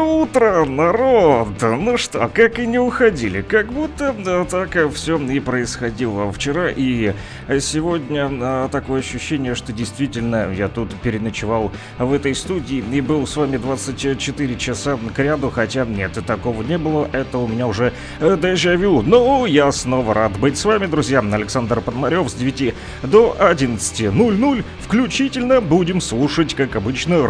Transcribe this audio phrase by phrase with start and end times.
[0.00, 1.48] Рокового утра, народ!
[1.60, 7.12] Ну что, как и не уходили, как будто да, так все и происходило вчера и
[7.60, 13.36] сегодня а, такое ощущение, что действительно я тут переночевал в этой студии и был с
[13.36, 18.38] вами 24 часа к ряду, хотя нет, такого не было, это у меня уже э,
[18.40, 19.02] дежавю.
[19.02, 21.20] Ну, я снова рад быть с вами, друзья.
[21.20, 27.26] Александр Подмарев с 9 до 11.00 включительно будем слушать, как обычно,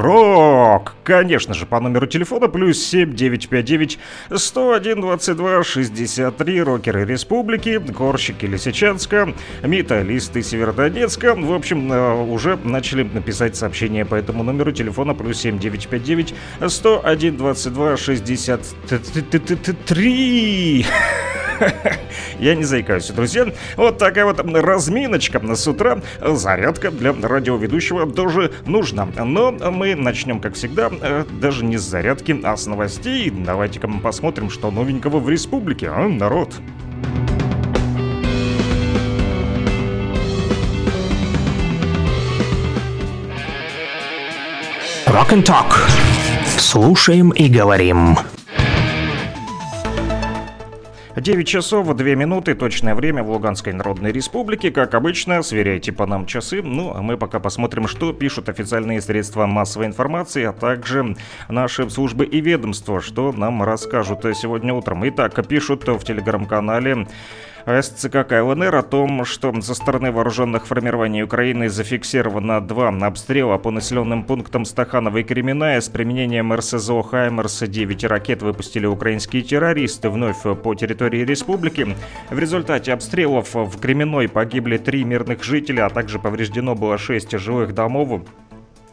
[0.00, 0.94] рок.
[1.04, 3.98] Конечно же, по номеру телефона плюс 7959
[4.34, 11.34] 101 22 63 рокеры республики, горщики Лисичанска, металлисты Северодонецка.
[11.34, 16.34] В общем, э, уже начали написать сообщения по этому номеру телефона плюс 7959
[16.68, 20.86] 101 22 63.
[22.38, 23.46] Я не заикаюсь, друзья.
[23.76, 29.08] Вот такая вот разминочка с утра, зарядка для радиоведущего тоже нужна.
[29.16, 33.30] Но мы начнем, как всегда, э, даже не с зарядки, а с новостей.
[33.30, 36.60] Давайте-ка мы посмотрим, что новенького в республике, а, народ.
[45.06, 45.74] Rock and Talk.
[46.56, 48.16] Слушаем и говорим.
[51.16, 54.70] 9 часов 2 минуты, точное время в Луганской Народной Республике.
[54.70, 56.62] Как обычно, сверяйте по нам часы.
[56.62, 61.16] Ну, а мы пока посмотрим, что пишут официальные средства массовой информации, а также
[61.48, 65.06] наши службы и ведомства, что нам расскажут сегодня утром.
[65.08, 67.08] Итак, пишут в телеграм-канале
[67.80, 74.24] СЦК КЛНР о том, что со стороны вооруженных формирований Украины зафиксировано два обстрела по населенным
[74.24, 77.60] пунктам Стаханова и Кременная с применением РСЗО «Хаймерс».
[77.60, 81.94] 9 ракет выпустили украинские террористы вновь по территории республики.
[82.30, 87.74] В результате обстрелов в Кременной погибли три мирных жителя, а также повреждено было 6 жилых
[87.74, 88.22] домов.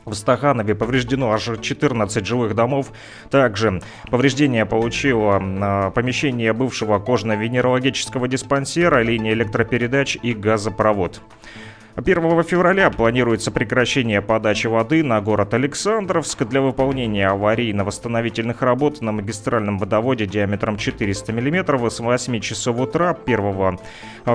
[0.08, 2.94] В Стаханове повреждено аж 14 жилых домов.
[3.30, 11.22] Также повреждение получило э, помещение бывшего кожно-венерологического диспансера, линия электропередач и газопровод.
[11.98, 19.80] 1 февраля планируется прекращение подачи воды на город Александровск для выполнения аварийно-восстановительных работ на магистральном
[19.80, 23.80] водоводе диаметром 400 мм с 8 часов утра 1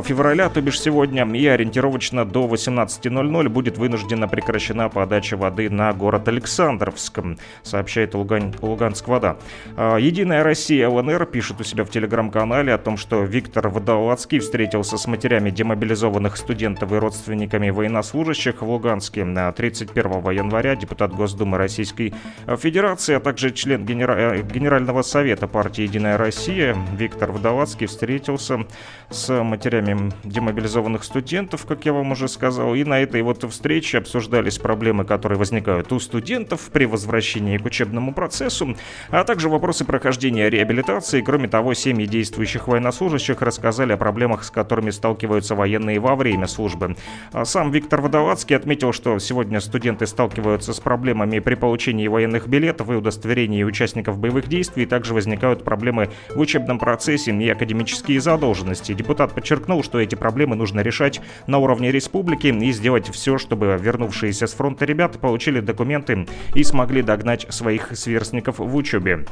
[0.03, 6.27] февраля, то бишь сегодня, и ориентировочно до 18.00 будет вынуждена прекращена подача воды на город
[6.27, 7.21] Александровск,
[7.63, 8.53] сообщает Луган...
[8.61, 9.37] Луганск вода.
[9.77, 14.99] А, Единая Россия ЛНР пишет у себя в телеграм-канале о том, что Виктор Водолацкий встретился
[14.99, 19.25] с матерями демобилизованных студентов и родственников родственниками военнослужащих в Луганске.
[19.57, 22.15] 31 января депутат Госдумы Российской
[22.59, 24.37] Федерации, а также член генера...
[24.37, 28.67] Э, Генерального совета партии «Единая Россия» Виктор Водолацкий встретился
[29.11, 32.75] с матерями демобилизованных студентов, как я вам уже сказал.
[32.75, 38.13] И на этой вот встрече обсуждались проблемы, которые возникают у студентов при возвращении к учебному
[38.13, 38.77] процессу,
[39.11, 41.23] а также вопросы прохождения реабилитации.
[41.23, 46.97] Кроме того, семьи действующих военнослужащих рассказали о проблемах, с которыми сталкиваются военные во время службы.
[47.43, 52.89] А сам Виктор Водолацкий отметил, что сегодня студенты сталкиваются с проблемами при получении военных билетов
[52.89, 54.87] и удостоверении участников боевых действий.
[54.87, 58.95] Также возникают проблемы в учебном процессе и академические задолженности.
[58.95, 64.47] Депутат подчеркнул, что эти проблемы нужно решать на уровне республики и сделать все, чтобы вернувшиеся
[64.47, 69.27] с фронта ребята получили документы и смогли догнать своих сверстников в учебе.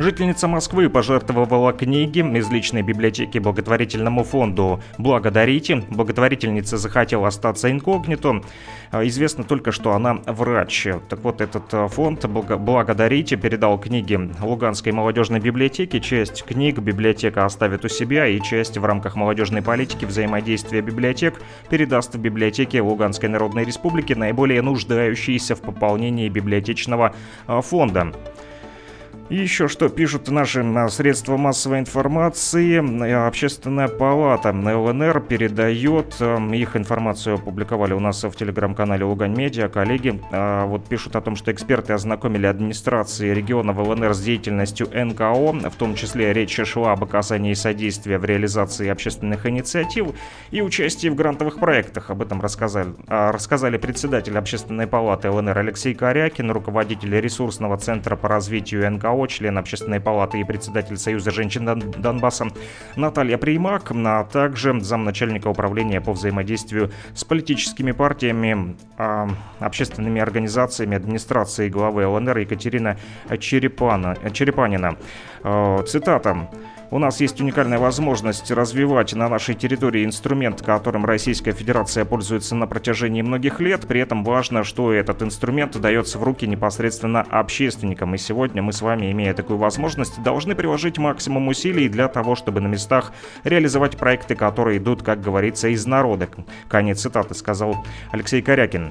[0.00, 5.84] Жительница Москвы пожертвовала книги из личной библиотеки благотворительному фонду «Благодарите».
[5.90, 8.40] Благотворительница захотела остаться инкогнито.
[8.92, 10.86] А, известно только, что она врач.
[11.10, 15.98] Так вот, этот а, фонд «Благодарите» передал книги Луганской молодежной библиотеки.
[15.98, 22.14] Часть книг библиотека оставит у себя, и часть в рамках молодежной политики взаимодействия библиотек передаст
[22.14, 27.14] в библиотеке Луганской Народной Республики наиболее нуждающиеся в пополнении библиотечного
[27.46, 28.14] а, фонда.
[29.30, 32.78] Еще что пишут наши средства массовой информации.
[33.28, 40.20] Общественная палата ЛНР передает, эм, их информацию опубликовали у нас в телеграм-канале Лугань Медиа, коллеги.
[40.32, 45.76] А, вот пишут о том, что эксперты ознакомили администрации региона ЛНР с деятельностью НКО, в
[45.76, 50.08] том числе речь шла об оказании содействия в реализации общественных инициатив
[50.50, 52.10] и участии в грантовых проектах.
[52.10, 58.26] Об этом рассказали, а, рассказали председатель общественной палаты ЛНР Алексей Корякин, руководитель ресурсного центра по
[58.26, 61.64] развитию НКО ГАО, член Общественной палаты и председатель Союза женщин
[61.98, 62.46] Донбасса
[62.96, 69.28] Наталья Примак, а также замначальника управления по взаимодействию с политическими партиями, а,
[69.58, 72.96] общественными организациями администрации главы ЛНР Екатерина
[73.38, 74.96] Черепана, Черепанина.
[75.42, 76.48] А, цитата.
[76.92, 82.66] У нас есть уникальная возможность развивать на нашей территории инструмент, которым Российская Федерация пользуется на
[82.66, 83.86] протяжении многих лет.
[83.86, 88.16] При этом важно, что этот инструмент дается в руки непосредственно общественникам.
[88.16, 92.60] И сегодня мы с вами, имея такую возможность, должны приложить максимум усилий для того, чтобы
[92.60, 93.12] на местах
[93.44, 96.28] реализовать проекты, которые идут, как говорится, из народа.
[96.68, 98.90] Конец цитаты сказал Алексей Корякин.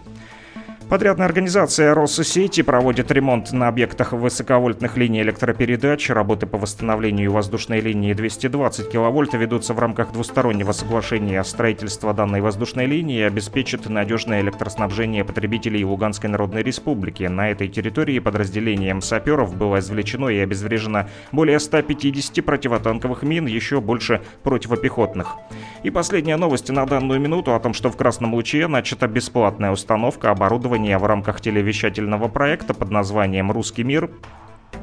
[0.89, 6.09] Подрядная организация Россети проводит ремонт на объектах высоковольтных линий электропередач.
[6.09, 11.43] Работы по восстановлению воздушной линии 220 кВт ведутся в рамках двустороннего соглашения.
[11.43, 17.21] Строительство данной воздушной линии обеспечит надежное электроснабжение потребителей Луганской Народной Республики.
[17.25, 24.23] На этой территории подразделением саперов было извлечено и обезврежено более 150 противотанковых мин, еще больше
[24.41, 25.35] противопехотных.
[25.83, 30.31] И последняя новость на данную минуту о том, что в Красном Луче начата бесплатная установка
[30.31, 34.09] оборудования в рамках телевещательного проекта под названием «Русский мир»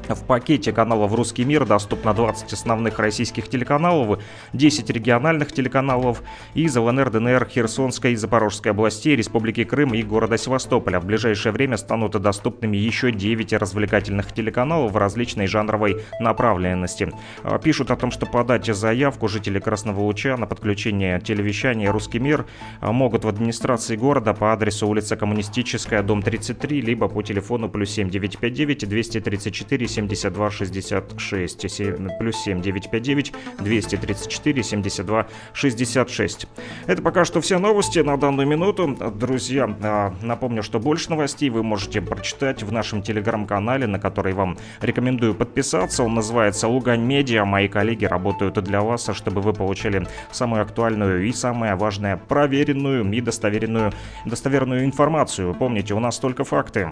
[0.07, 4.19] В пакете каналов «Русский мир» доступно 20 основных российских телеканалов,
[4.53, 6.23] 10 региональных телеканалов
[6.53, 11.01] из ЛНР, ДНР, Херсонской и Запорожской областей, Республики Крым и города Севастополя.
[11.01, 17.11] В ближайшее время станут доступными еще 9 развлекательных телеканалов различной жанровой направленности.
[17.43, 22.45] А, пишут о том, что подать заявку жители Красного Луча на подключение телевещания «Русский мир»
[22.81, 28.87] могут в администрации города по адресу улица Коммунистическая, дом 33, либо по телефону плюс 7959
[28.87, 36.47] 234 72 66, 7, плюс 7 959 234 72 66.
[36.85, 38.97] Это пока что все новости на данную минуту.
[39.15, 44.57] Друзья, а, напомню, что больше новостей вы можете прочитать в нашем телеграм-канале, на который вам
[44.81, 46.03] рекомендую подписаться.
[46.03, 47.45] Он называется Лугань Медиа.
[47.45, 53.21] Мои коллеги работают для вас, чтобы вы получали самую актуальную и самое важное проверенную и
[53.21, 53.91] достоверенную,
[54.25, 55.53] достоверную информацию.
[55.53, 56.91] Помните, у нас только факты.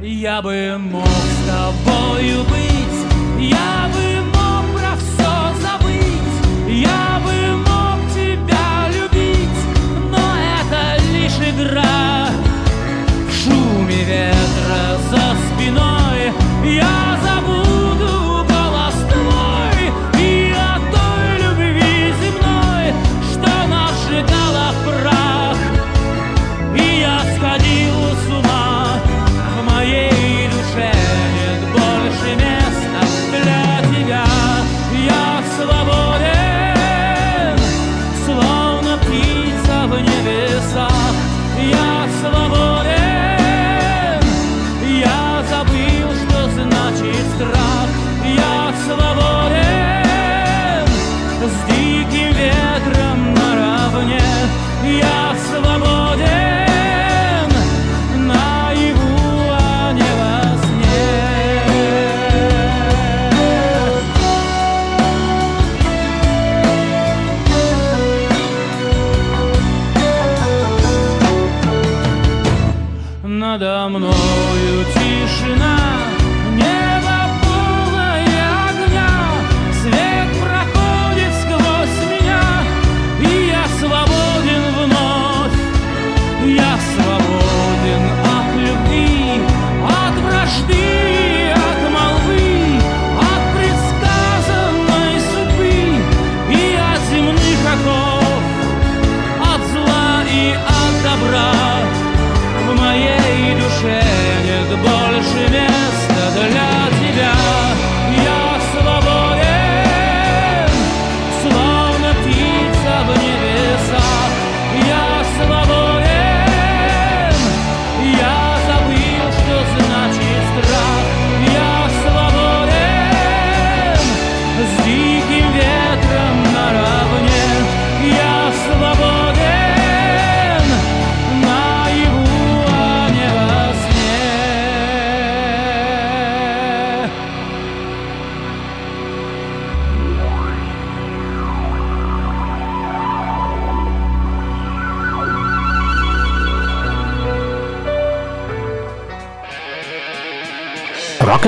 [0.00, 1.17] Я забыл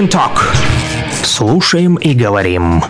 [0.00, 0.40] and Talk.
[1.22, 2.82] Слушаем и говорим.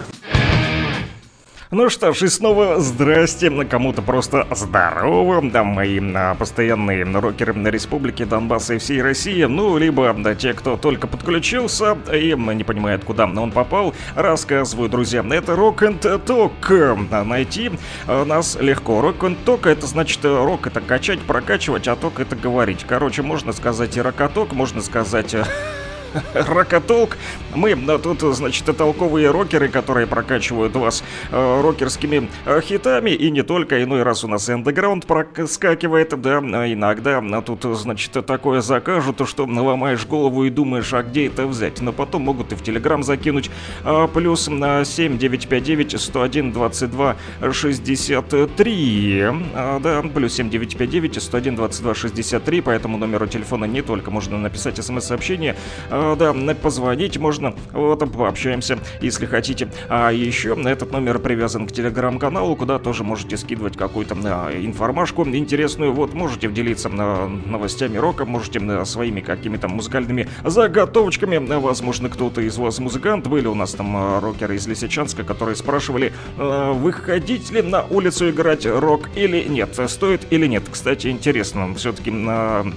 [1.72, 7.68] Ну что ж, и снова здрасте, кому-то просто здорово, да, мои а, постоянные рокеры на
[7.68, 13.04] Республике Донбасса и всей России, ну, либо да, те, кто только подключился и не понимает,
[13.04, 17.72] куда он попал, рассказываю, друзья, это Rock and Talk, найти
[18.06, 22.36] а, нас легко, Rock and Talk это значит рок это качать, прокачивать, а ток это
[22.36, 25.34] говорить, короче, можно сказать и рокоток, можно сказать
[26.34, 27.16] Рокотолк.
[27.54, 33.10] Мы тут, значит, толковые рокеры, которые прокачивают вас э, рокерскими э, хитами.
[33.10, 39.28] И не только, иной раз у нас эндеграунд проскакивает, да, иногда тут, значит, такое закажут,
[39.28, 41.80] что ломаешь голову и думаешь, а где это взять.
[41.80, 43.50] Но потом могут и в Телеграм закинуть.
[43.84, 47.16] А, плюс на 7959 101 22
[47.52, 49.22] 63.
[49.54, 52.60] А, да, плюс 7959 101 22 63.
[52.60, 55.56] По этому номеру телефона не только можно написать смс-сообщение,
[55.90, 59.68] а, да, позвонить можно, вот, пообщаемся, если хотите.
[59.88, 65.92] А еще этот номер привязан к телеграм-каналу, куда тоже можете скидывать какую-то э, информашку интересную.
[65.92, 71.38] Вот, можете делиться э, новостями рока, можете э, своими какими-то музыкальными заготовочками.
[71.56, 73.26] Возможно, кто-то из вас музыкант.
[73.26, 78.30] Были у нас там э, рокеры из Лисичанска, которые спрашивали, э, выходить ли на улицу
[78.30, 80.64] играть рок или нет, стоит или нет.
[80.70, 82.72] Кстати, интересно, все-таки на а,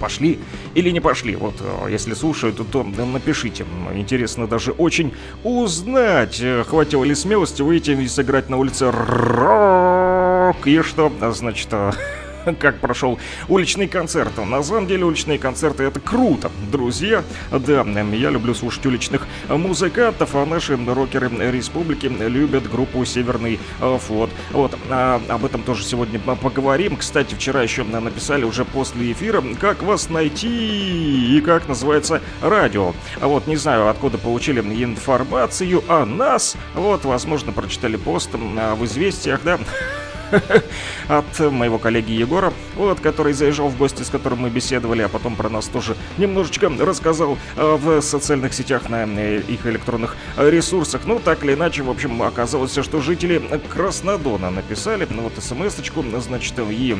[0.00, 0.38] пошли
[0.74, 1.36] или не пошли.
[1.36, 3.64] Вот э, если слушают, то напишите.
[3.94, 5.12] Интересно даже очень
[5.42, 10.66] узнать, э, хватило ли смелости выйти и сыграть на улице рок.
[10.66, 11.92] И что, значит, э,
[12.58, 14.32] как прошел уличный концерт.
[14.38, 17.24] На самом деле уличные концерты это круто, друзья.
[17.50, 24.30] Да, я люблю слушать уличных музыкантов, а наши рокеры республики любят группу Северный э, флот.
[24.50, 26.96] Вот, а, об этом тоже сегодня поговорим.
[26.96, 32.94] Кстати, вчера еще написали уже после эфира, как вас найти и как называется радио.
[33.20, 36.56] А вот, не знаю, откуда получили информацию о нас.
[36.74, 39.58] Вот, возможно, прочитали пост в известиях, да,
[41.08, 45.36] от моего коллеги Егора, вот, который заезжал в гости, с которым мы беседовали, а потом
[45.36, 51.02] про нас тоже немножечко рассказал э, в социальных сетях на э, их электронных ресурсах.
[51.04, 56.54] Ну, так или иначе, в общем, оказалось, что жители Краснодона написали, ну, вот смс-очку, значит,
[56.70, 56.96] и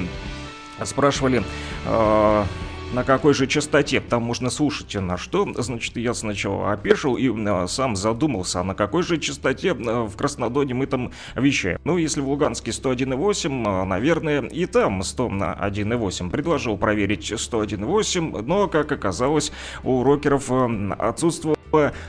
[0.85, 1.45] спрашивали,
[1.87, 2.45] э,
[2.95, 7.67] на какой же частоте там можно слушать, на что, значит, я сначала опешил и а,
[7.67, 11.81] сам задумался, а на какой же частоте а, в Краснодоне мы там вещаем.
[11.85, 16.31] Ну, если в Луганске 101,8, а, наверное, и там 101,8.
[16.31, 19.51] Предложил проверить 101,8, но, как оказалось,
[19.83, 20.51] у рокеров
[20.99, 21.57] отсутствовал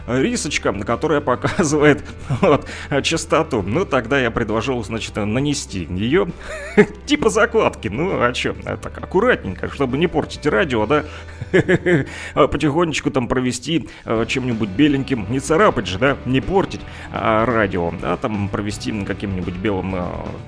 [0.07, 2.03] рисочка, которая показывает
[2.41, 2.67] вот,
[3.03, 3.62] частоту.
[3.62, 6.27] Ну, тогда я предложил, значит, нанести ее
[7.05, 7.88] типа закладки.
[7.88, 11.05] Ну, а что, так аккуратненько, чтобы не портить радио, да?
[12.34, 16.17] Потихонечку там провести э, чем-нибудь беленьким, не царапать же, да?
[16.25, 16.81] Не портить
[17.12, 18.17] а радио, да?
[18.17, 20.03] Там провести каким-нибудь белым э,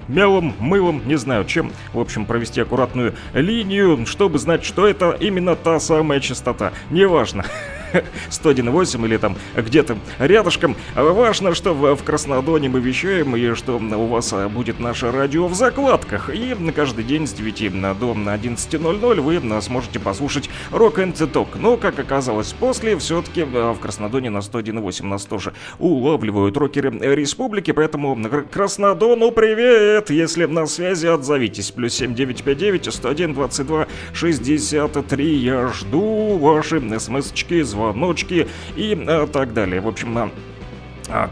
[0.08, 1.72] мелом, мылом, не знаю чем.
[1.94, 6.72] В общем, провести аккуратную линию, чтобы знать, что это именно та самая частота.
[6.90, 7.46] Неважно.
[8.30, 10.76] 101.8 или там где-то рядышком.
[10.96, 15.54] Важно, что в, Краснодоне мы вещаем и что у вас а, будет наше радио в
[15.54, 16.30] закладках.
[16.34, 21.48] И на каждый день с 9 до 11.00 вы сможете послушать Rock and Talk.
[21.56, 27.72] Но, как оказалось, после все-таки а, в Краснодоне на 101.8 нас тоже улавливают рокеры республики,
[27.72, 28.18] поэтому
[28.52, 30.10] Краснодону привет!
[30.10, 31.72] Если на связи, отзовитесь.
[31.72, 35.36] Плюс 7959 101 22 63.
[35.36, 39.82] Я жду ваши смс-очки, звоночки и э, так далее.
[39.82, 40.32] В общем,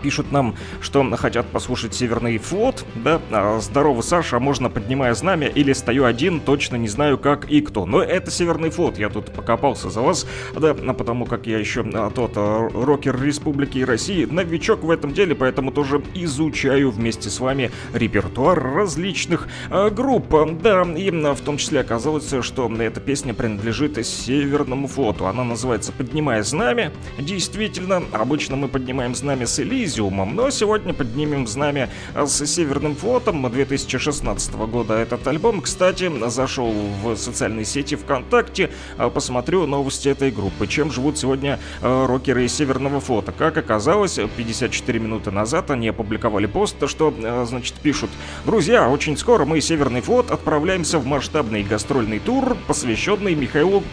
[0.01, 5.73] пишут нам, что хотят послушать Северный флот, да, а, здорово, Саша, можно поднимая знамя или
[5.73, 7.85] стою один, точно не знаю как и кто.
[7.85, 12.09] Но это Северный флот, я тут покопался за вас, да, потому как я еще а,
[12.09, 18.61] тот рокер Республики России, новичок в этом деле, поэтому тоже изучаю вместе с вами репертуар
[18.61, 19.47] различных
[19.91, 20.33] групп.
[20.61, 25.27] Да, и в том числе оказалось, что эта песня принадлежит Северному флоту.
[25.27, 26.91] Она называется «Поднимая знамя».
[27.17, 34.53] Действительно, обычно мы поднимаем знамя с Элизиумом, но сегодня поднимем знамя с Северным флотом 2016
[34.53, 34.93] года.
[34.93, 40.67] Этот альбом, кстати, зашел в социальные сети ВКонтакте, а, посмотрю новости этой группы.
[40.67, 43.31] Чем живут сегодня а, рокеры Северного флота?
[43.31, 48.11] Как оказалось, 54 минуты назад они опубликовали пост, что, а, значит, пишут
[48.45, 53.83] «Друзья, очень скоро мы, Северный флот, отправляемся в масштабный гастрольный тур, посвященный Михаилу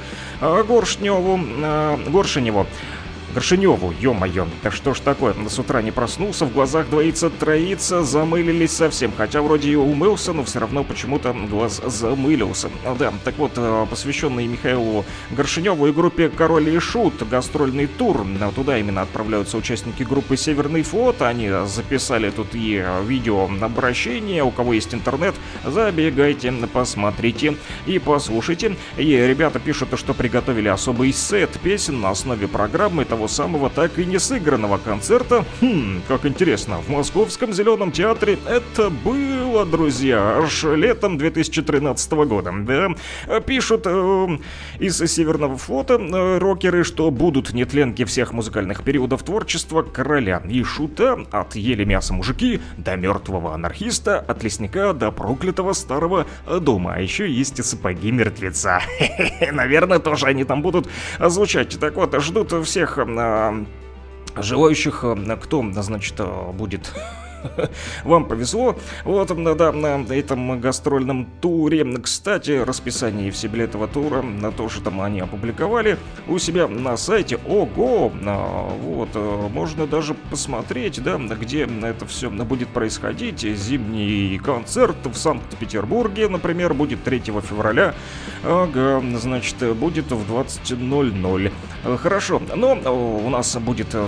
[0.41, 1.41] Горшневу,
[2.11, 2.67] Горшиневу.
[3.35, 8.73] Горшиневу, ё-моё, да что ж такое, с утра не проснулся, в глазах двоится троица, замылились
[8.73, 12.69] совсем, хотя вроде и умылся, но все равно почему-то глаз замылился.
[12.99, 18.79] Да, так вот, э, посвященный Михаилу Горшиневу и группе Король и Шут, гастрольный тур, туда
[18.79, 24.93] именно отправляются участники группы Северный флот, они записали тут и видео обращение, у кого есть
[24.95, 25.35] интернет,
[25.65, 28.77] забегайте, посмотрите и послушайте.
[28.99, 34.05] И ребята пишут, что приготовили особый сет песен на основе программы того самого так и
[34.05, 35.45] не сыгранного концерта.
[35.61, 42.53] Хм, как интересно, в Московском Зеленом театре это было, друзья, аж летом 2013 года.
[42.53, 44.39] Да, пишут э,
[44.79, 51.19] из Северного флота э, рокеры, что будут нетленки всех музыкальных периодов творчества короля и шута
[51.31, 56.27] от ели мясо мужики до мертвого анархиста, от лесника до проклятого старого
[56.61, 56.95] дома.
[56.95, 58.81] А еще есть сапоги мертвеца.
[59.53, 60.89] Наверное, тоже они там будут
[61.19, 61.79] звучать.
[61.79, 63.05] Так вот, ждут всех э,
[64.37, 66.93] желающих, э, кто, значит, э, будет
[68.05, 68.77] Вам повезло.
[69.05, 71.85] Вот, да, на этом гастрольном туре.
[72.03, 75.97] Кстати, расписание и все билеты этого тура, на то, что там они опубликовали
[76.29, 77.39] у себя на сайте.
[77.47, 78.13] Ого!
[78.27, 83.41] А, вот, э, можно даже посмотреть, да, где это все будет происходить.
[83.41, 87.95] Зимний концерт в Санкт-Петербурге, например, будет 3 февраля.
[88.45, 91.53] Ага, значит, будет в 20.00.
[91.97, 92.73] Хорошо, но
[93.25, 94.07] у нас будет э,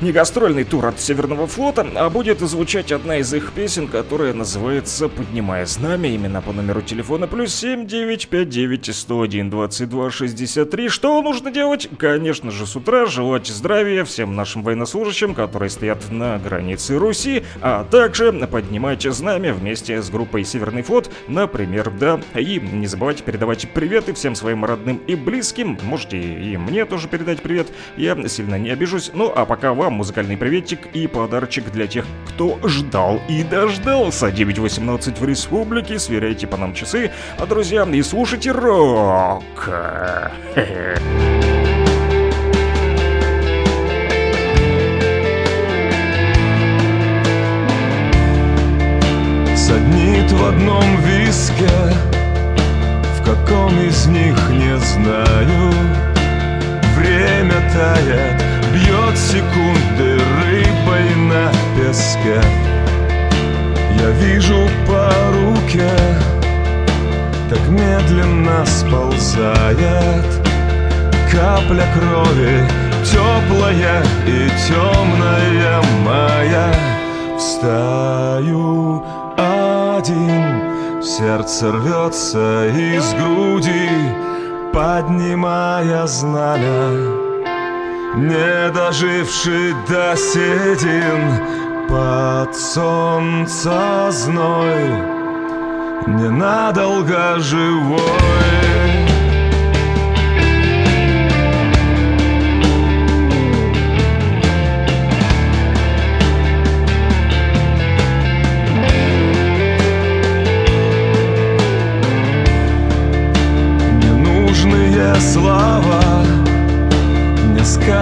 [0.00, 5.08] не гастрольный тур от Северного флота, а будет звучать одна из их песен, которая называется
[5.08, 10.88] «Поднимая знамя», именно по номеру телефона плюс 7959 101 22 63.
[10.88, 11.88] Что нужно делать?
[11.98, 17.84] Конечно же, с утра желать здравия всем нашим военнослужащим, которые стоят на границе Руси, а
[17.84, 22.20] также поднимать знамя вместе с группой Северный флот, например, да.
[22.34, 25.78] И не забывайте передавать приветы всем своим родным и близким.
[25.82, 29.10] Можете и мне тоже передать привет, я сильно не обижусь.
[29.12, 34.28] Ну а пока вам музыкальный приветик и подарочек для тех, кто ждал и дождался.
[34.28, 39.42] 9.18 в республике, сверяйте по нам часы, а друзья, и слушайте рок.
[49.54, 51.68] Саднит в одном виске,
[53.18, 55.72] в каком из них не знаю.
[56.96, 58.42] Время тает,
[59.10, 62.40] бьет секунды рыбой на песке.
[63.98, 65.90] Я вижу по руке,
[67.48, 70.26] так медленно сползает
[71.30, 72.66] Капля крови,
[73.04, 76.74] теплая и темная моя.
[77.38, 79.04] Встаю
[79.36, 83.88] один, сердце рвется из груди
[84.72, 87.29] Поднимая знамя
[88.14, 91.38] не доживший до седин
[91.88, 94.88] под солнце зной,
[96.06, 98.99] Ненадолго живой.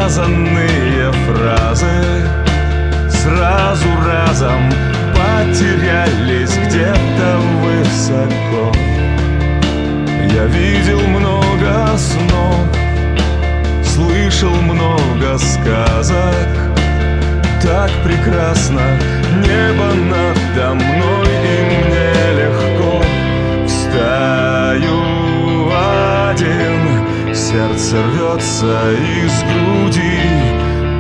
[0.09, 1.87] Несказанные фразы
[3.11, 4.71] Сразу разом
[5.15, 8.73] потерялись где-то высоко.
[10.33, 12.69] Я видел много снов,
[13.85, 16.49] слышал много сказок.
[17.63, 18.81] Так прекрасно
[19.43, 23.03] небо надо мной и мне легко.
[23.67, 25.09] Встаю
[27.51, 30.21] Сердце рвется из груди,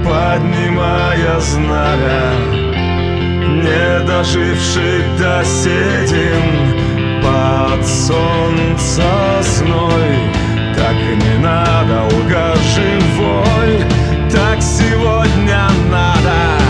[0.02, 2.32] поднимая знамя.
[3.62, 6.72] Не доживший до седин
[7.22, 8.88] под солнцесной
[10.74, 13.84] Так ненадолго живой,
[14.30, 16.67] так сегодня надо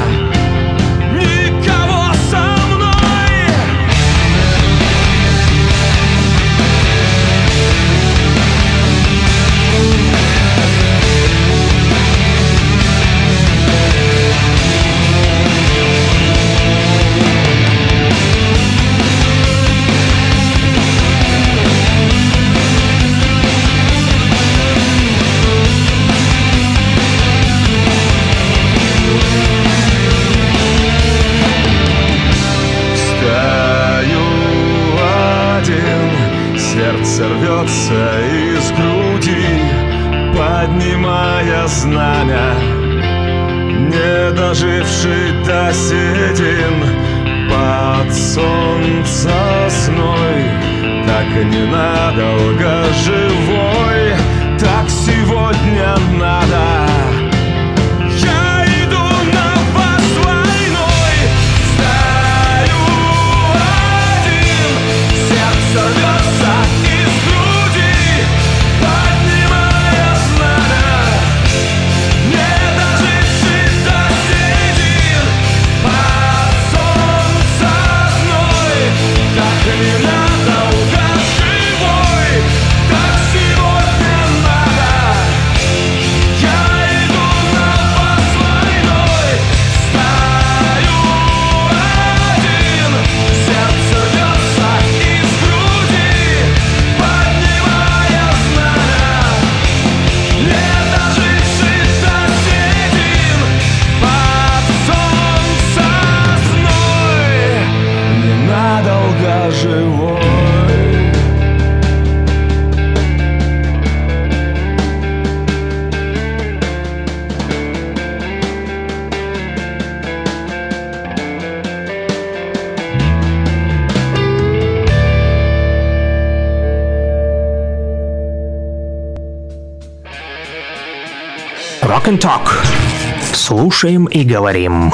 [133.78, 134.92] Слушаем и говорим.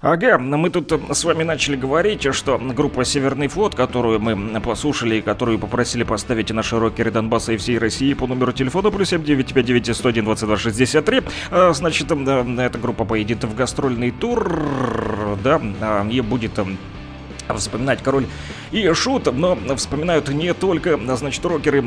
[0.00, 5.16] Ага, мы тут э, с вами начали говорить, что группа «Северный флот», которую мы послушали
[5.16, 9.96] и которую попросили поставить наши рокеры Донбасса и всей России по номеру телефона плюс 7959
[9.96, 11.22] 101 22 63,
[11.72, 16.52] значит, эта группа поедет в гастрольный тур, да, а, и будет
[17.56, 18.26] вспоминать король
[18.72, 21.82] и Шут, но вспоминают не только, значит, рокеры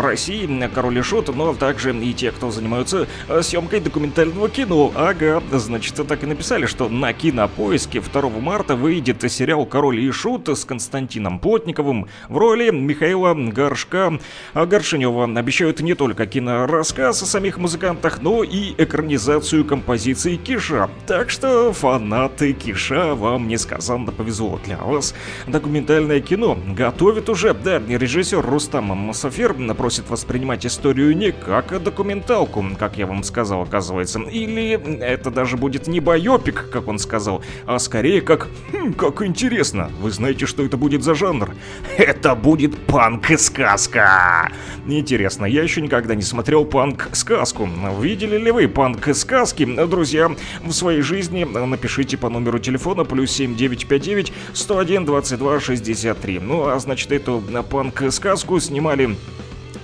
[0.00, 4.92] России, Король и Шут, но также и те, кто занимаются э, съемкой документального кино.
[4.94, 10.48] Ага, значит, так и написали, что на кинопоиске 2 марта выйдет сериал Король и Шут
[10.48, 14.18] с Константином Плотниковым в роли Михаила Горшка
[14.54, 15.24] Горшинева.
[15.38, 20.90] Обещают не только кинорассказ о самих музыкантах, но и экранизацию композиции Киша.
[21.06, 25.14] Так что фанаты Киша вам несказанно повезло для вас.
[25.46, 32.98] Документальное кино готовит уже, да, режиссер Рустам Масафер просит воспринимать историю не как документалку, как
[32.98, 38.20] я вам сказал, оказывается, или это даже будет не байопик, как он сказал, а скорее
[38.20, 41.54] как, хм, как интересно, вы знаете, что это будет за жанр?
[41.96, 44.50] Это будет панк и сказка!
[44.86, 47.68] Интересно, я еще никогда не смотрел панк-сказку.
[48.00, 49.64] Видели ли вы панк-сказки?
[49.86, 50.30] Друзья,
[50.62, 56.40] в своей жизни напишите по номеру телефона плюс 7959 101 22 60 3.
[56.40, 59.16] Ну, а значит, эту панк-сказку снимали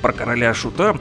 [0.01, 0.97] про короля Шута.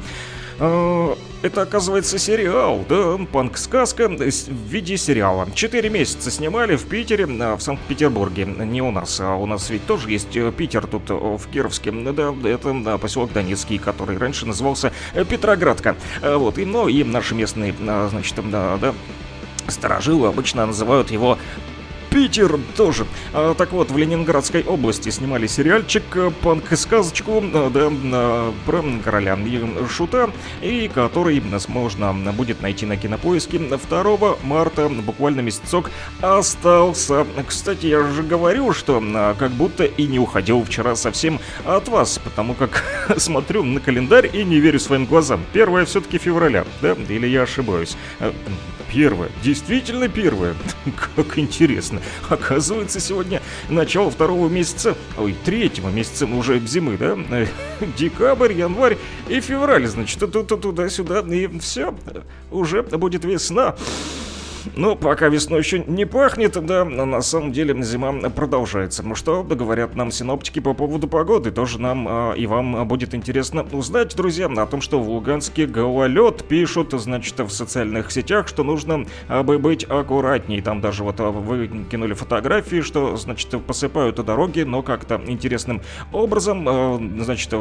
[0.63, 5.47] А, это, оказывается, сериал, да, панк-сказка в виде сериала.
[5.55, 8.45] Четыре месяца снимали в Питере, а, в Санкт-Петербурге.
[8.45, 11.91] Не у нас, а у нас ведь тоже есть э, Питер тут э, в Кировске.
[11.91, 15.95] Да, это да, поселок Донецкий, который раньше назывался э, Петроградка.
[16.21, 18.93] Вот, и, ну, и наши местные, значит, да, да,
[19.67, 21.37] Старожилы обычно называют его
[22.11, 23.05] Питер тоже.
[23.33, 29.39] А, так вот, в Ленинградской области снимали сериальчик э, панк-сказочку э, да, э, про короля
[29.89, 30.29] Шута,
[30.61, 35.89] и который можно будет найти на кинопоиске 2 марта, буквально месяцок
[36.21, 37.25] остался.
[37.47, 39.01] Кстати, я же говорю, что
[39.39, 42.83] как будто и не уходил вчера совсем от вас, потому как
[43.17, 45.45] смотрю на календарь и не верю своим глазам.
[45.53, 46.97] Первое все-таки февраля, да?
[47.07, 47.95] Или я ошибаюсь?
[48.91, 49.29] Первое.
[49.41, 50.55] Действительно первое.
[51.15, 52.00] Как интересно.
[52.29, 57.17] Оказывается, сегодня начало второго месяца, ой, третьего месяца уже зимы, да?
[57.97, 61.95] Декабрь, январь и февраль, значит, туда-сюда, и все.
[62.51, 63.75] Уже будет весна.
[64.75, 69.03] Ну, пока весной еще не пахнет, да, но на самом деле зима продолжается.
[69.03, 71.51] Ну что говорят нам синоптики по поводу погоды?
[71.51, 76.43] Тоже нам э, и вам будет интересно узнать, друзья, о том, что в Луганске гололед
[76.47, 80.61] пишут, значит, в социальных сетях, что нужно э, быть аккуратней.
[80.61, 87.23] Там даже вот вы кинули фотографии, что, значит, посыпают дороги, но как-то интересным образом, э,
[87.23, 87.53] значит,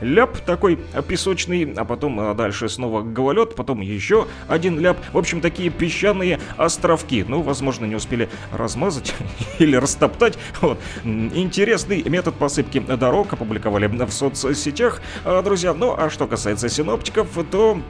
[0.00, 0.78] ляп такой
[1.08, 4.98] песочный, а потом дальше снова гололед, потом еще один ляп.
[5.12, 7.24] В общем, такие песчаные маленькие островки.
[7.26, 9.14] Ну, возможно, не успели размазать
[9.58, 10.38] или растоптать.
[10.60, 10.78] Вот.
[11.04, 15.74] Интересный метод посыпки дорог опубликовали в соцсетях, а, друзья.
[15.74, 17.80] Ну, а что касается синоптиков, то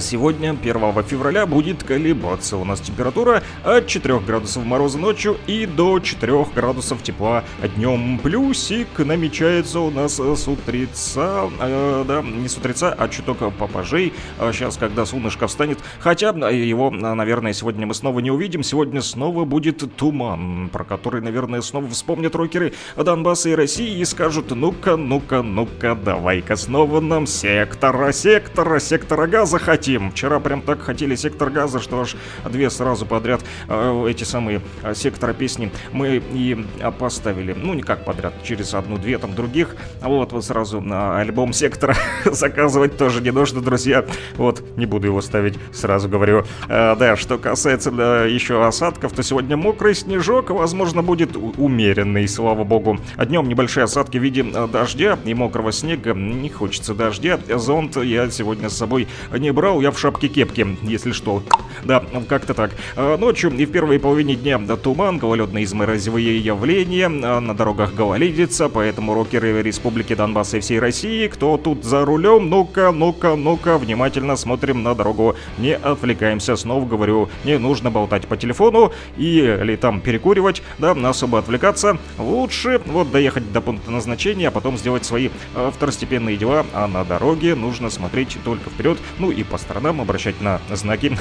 [0.00, 6.00] сегодня, 1 февраля, будет колебаться у нас температура от 4 градусов мороза ночью и до
[6.00, 7.44] 4 градусов тепла
[7.76, 8.18] днем.
[8.18, 14.12] Плюсик намечается у нас с утреца, э, да, не с утреца, а чуток попожей.
[14.38, 18.62] Сейчас, когда солнышко встанет, хотя его, наверное, сегодня мы снова не увидим.
[18.62, 24.50] Сегодня снова будет туман, про который, наверное, снова вспомнят рокеры Донбасса и России и скажут,
[24.50, 30.10] ну-ка, ну-ка, ну-ка, давай-ка снова нам сектора, сектора, сектора газа хотим.
[30.10, 32.14] Вчера прям так хотели сектор газа, что аж
[32.50, 37.54] две сразу подряд э, эти самые э, сектора песни мы и э, поставили.
[37.54, 39.74] Ну, не как подряд, через одну-две там других.
[40.02, 44.04] Вот, вот сразу на альбом сектора заказывать тоже не нужно, друзья.
[44.36, 46.44] Вот, не буду его ставить, сразу говорю.
[46.68, 52.64] Э, да, что касается да, еще осадков, то сегодня мокрый снежок, возможно, будет умеренный, слава
[52.64, 52.98] богу.
[53.16, 56.12] Днем небольшие осадки в виде э, дождя и мокрого снега.
[56.12, 57.40] Не хочется дождя.
[57.48, 61.42] Зонт я сегодня с собой не брал, я в шапке-кепке, если что.
[61.84, 62.72] Да, как-то так.
[62.96, 68.68] А, ночью и в первой половине дня туман, гололедные изморозевые явления, а, на дорогах гололедица,
[68.68, 74.36] поэтому рокеры Республики Донбасс и всей России, кто тут за рулем, ну-ка, ну-ка, ну-ка, внимательно
[74.36, 80.00] смотрим на дорогу, не отвлекаемся, снова говорю, не нужно болтать по телефону и, или там
[80.00, 85.70] перекуривать, да, особо отвлекаться, лучше вот доехать до пункта назначения, а потом сделать свои э,
[85.74, 90.62] второстепенные дела, а на дороге нужно смотреть только вперед, ну и по сторонам обращать на
[90.70, 91.14] знаки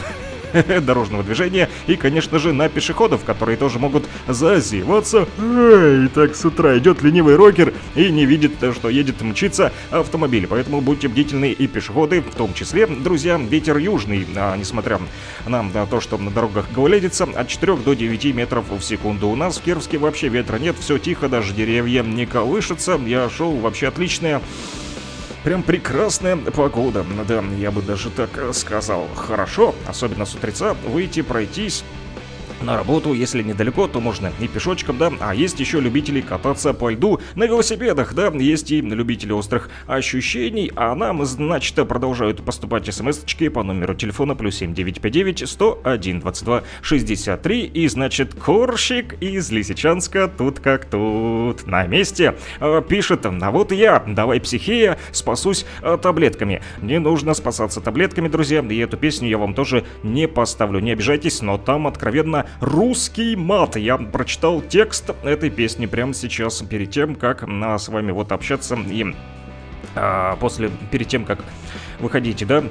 [0.81, 5.27] дорожного движения и, конечно же, на пешеходов, которые тоже могут зазеваться.
[5.37, 10.47] Эй, так с утра идет ленивый рокер и не видит, что едет мчиться автомобиль.
[10.47, 15.01] Поэтому будьте бдительны и пешеходы, в том числе, друзья, ветер южный, а, несмотря
[15.45, 19.27] на, на то, что на дорогах гололедится, от 4 до 9 метров в секунду.
[19.27, 22.97] У нас в Кировске вообще ветра нет, все тихо, даже деревья не колышутся.
[23.05, 24.41] Я шел вообще отличная
[25.43, 27.03] Прям прекрасная погода.
[27.27, 29.07] Да, я бы даже так сказал.
[29.15, 31.83] Хорошо, особенно с утреца, выйти пройтись
[32.63, 35.11] на работу, если недалеко, то можно и пешочком, да.
[35.19, 38.27] А есть еще любители кататься по льду на велосипедах, да.
[38.27, 40.71] Есть и любители острых ощущений.
[40.75, 47.65] А нам, значит, продолжают поступать смс-очки по номеру телефона плюс 7959 101 22 63.
[47.65, 54.03] И, значит, Корщик из Лисичанска тут как тут на месте э, пишет, а вот я,
[54.05, 56.61] давай психея, спасусь э, таблетками.
[56.81, 60.79] Не нужно спасаться таблетками, друзья, и эту песню я вам тоже не поставлю.
[60.79, 63.75] Не обижайтесь, но там откровенно русский мат.
[63.75, 68.75] Я прочитал текст этой песни прямо сейчас, перед тем, как на, с вами вот общаться
[68.75, 69.15] и
[69.95, 71.39] а, после, перед тем, как
[72.01, 72.63] выходите, да,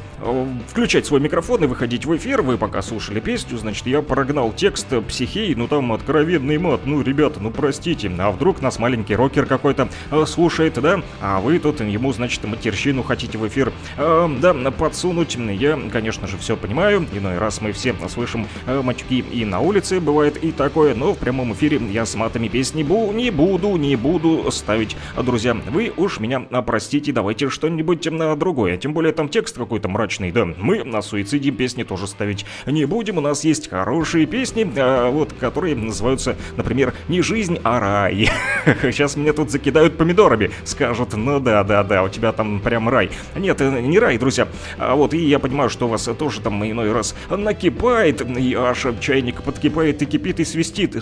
[0.68, 2.42] включать свой микрофон и выходить в эфир.
[2.42, 6.82] Вы пока слушали песню, значит, я прогнал текст психей, ну там откровенный мат.
[6.84, 11.58] Ну, ребята, ну простите, а вдруг нас маленький рокер какой-то э, слушает, да, а вы
[11.58, 15.36] тут ему, значит, матерщину хотите в эфир, э, да, подсунуть.
[15.36, 17.06] Я, конечно же, все понимаю.
[17.12, 21.18] Иной раз мы все слышим э, матюки и на улице бывает и такое, но в
[21.18, 24.96] прямом эфире я с матами песни бу не буду, не буду ставить.
[25.16, 28.76] Друзья, вы уж меня простите, давайте что-нибудь другое.
[28.76, 30.46] Тем более там текст какой-то мрачный, да.
[30.46, 33.18] Мы на суициде песни тоже ставить не будем.
[33.18, 38.30] У нас есть хорошие песни, а, вот, которые называются, например, «Не жизнь, а рай».
[38.80, 40.52] Сейчас меня тут закидают помидорами.
[40.64, 43.10] Скажут, ну да, да, да, у тебя там прям рай.
[43.36, 44.48] Нет, э, не рай, друзья.
[44.78, 48.86] А вот, и я понимаю, что у вас тоже там иной раз накипает, и аж
[49.00, 50.96] чайник подкипает и кипит и свистит.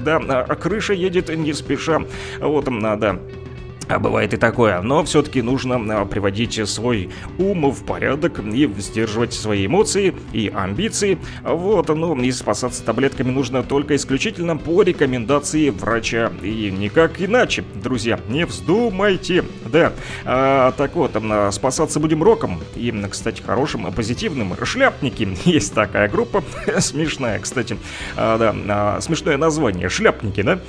[0.00, 2.02] Да, а крыша едет не спеша.
[2.40, 3.20] Вот, да.
[3.92, 9.34] А бывает и такое, но все-таки нужно а, приводить свой ум в порядок и сдерживать
[9.34, 11.18] свои эмоции и амбиции.
[11.42, 16.32] Вот, ну и спасаться таблетками нужно только исключительно по рекомендации врача.
[16.40, 19.44] И никак иначе, друзья, не вздумайте.
[19.66, 19.92] Да,
[20.24, 21.14] а, так вот,
[21.50, 22.60] спасаться будем роком.
[22.74, 24.54] И, кстати, хорошим, позитивным.
[24.64, 25.36] Шляпники.
[25.44, 26.42] Есть такая группа,
[26.78, 27.76] смешная, кстати.
[28.16, 29.90] А, да, а, смешное название.
[29.90, 30.60] Шляпники, да?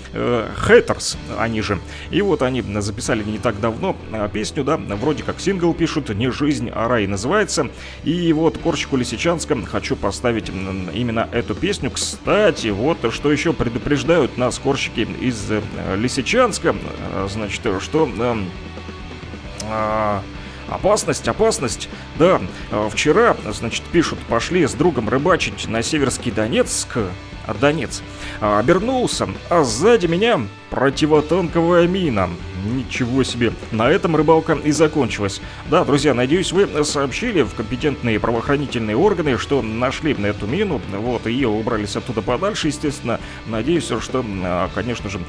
[0.67, 1.79] Хейтерс, они же.
[2.12, 6.10] И вот они записали записали не так давно а, песню, да, вроде как сингл пишут,
[6.10, 7.69] не жизнь, а рай называется.
[8.04, 11.91] И вот Корчику Лисичанска хочу поставить именно эту песню.
[11.91, 15.62] Кстати, вот что еще предупреждают нас Корчики из э,
[15.95, 16.76] Лисичанска,
[17.13, 18.10] а, значит, что...
[19.69, 20.21] А,
[20.69, 21.89] Опасность, опасность.
[22.17, 22.41] Да,
[22.89, 26.97] вчера, значит, пишут, пошли с другом рыбачить на Северский Донецк.
[27.60, 28.02] Донец.
[28.39, 30.41] Обернулся, а сзади меня
[30.73, 32.31] противотанковая мина.
[32.65, 33.51] Ничего себе.
[33.71, 35.39] На этом рыбалка и закончилась.
[35.69, 41.31] Да, друзья, надеюсь, вы сообщили в компетентные правоохранительные органы, что нашли эту мину, вот, и
[41.31, 43.19] ее убрались оттуда подальше, естественно.
[43.45, 44.25] Надеюсь, что,
[44.73, 45.19] конечно же,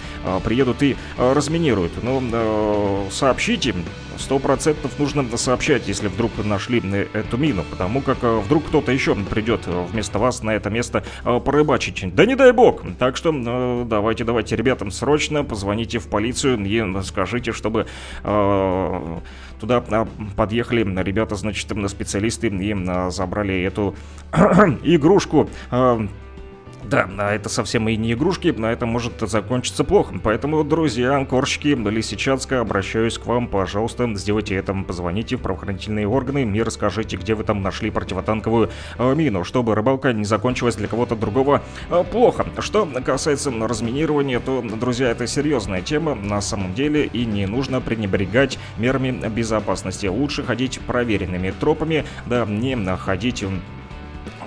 [0.44, 1.92] приедут и разминируют.
[2.02, 3.74] Но сообщите,
[4.16, 6.80] сто процентов нужно сообщать, если вдруг нашли
[7.12, 12.14] эту мину, потому как вдруг кто-то еще придет вместо вас на это место порыбачить.
[12.14, 12.83] Да не дай бог!
[12.98, 17.87] Так что давайте, давайте, ребятам, срочно позвоните в полицию и скажите, чтобы
[18.23, 19.18] э,
[19.61, 23.94] туда э, подъехали ребята, значит, специалисты и э, забрали эту
[24.83, 25.49] игрушку.
[26.88, 30.14] Да, а это совсем и не игрушки, на это может закончиться плохо.
[30.23, 36.62] Поэтому, друзья, корщики Лисичанска, обращаюсь к вам, пожалуйста, сделайте это, позвоните в правоохранительные органы и
[36.62, 41.62] расскажите, где вы там нашли противотанковую э, мину, чтобы рыбалка не закончилась для кого-то другого
[41.90, 42.47] э, плохо.
[42.59, 48.59] Что касается разминирования, то, друзья, это серьезная тема на самом деле, и не нужно пренебрегать
[48.77, 50.07] мерами безопасности.
[50.07, 53.44] Лучше ходить проверенными тропами, да, не ходить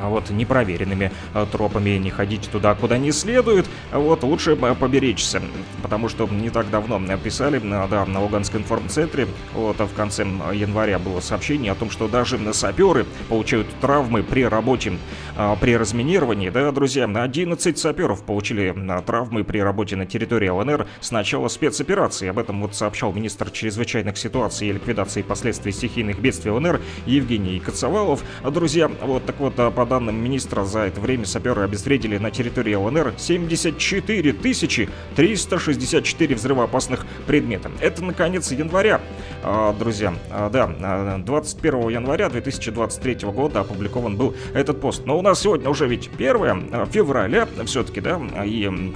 [0.01, 5.41] вот непроверенными э, тропами не ходить туда, куда не следует, вот лучше поберечься,
[5.81, 10.99] потому что не так давно писали, э, да, на Луганском информцентре, вот в конце января
[10.99, 14.93] было сообщение о том, что даже саперы получают травмы при работе,
[15.35, 21.11] э, при разминировании, да, друзья, 11 саперов получили травмы при работе на территории ЛНР с
[21.11, 26.81] начала спецоперации, об этом вот сообщал министр чрезвычайных ситуаций и ликвидации последствий стихийных бедствий ЛНР
[27.05, 32.29] Евгений Коцовалов, друзья, вот так вот по данным министра, за это время саперы обезвредили на
[32.29, 37.71] территории ЛНР 74 364 взрывоопасных предмета.
[37.81, 39.01] Это на конец января,
[39.43, 40.13] а, друзья.
[40.29, 45.05] А, да, 21 января 2023 года опубликован был этот пост.
[45.05, 48.93] Но у нас сегодня уже ведь 1 февраля все-таки, да, и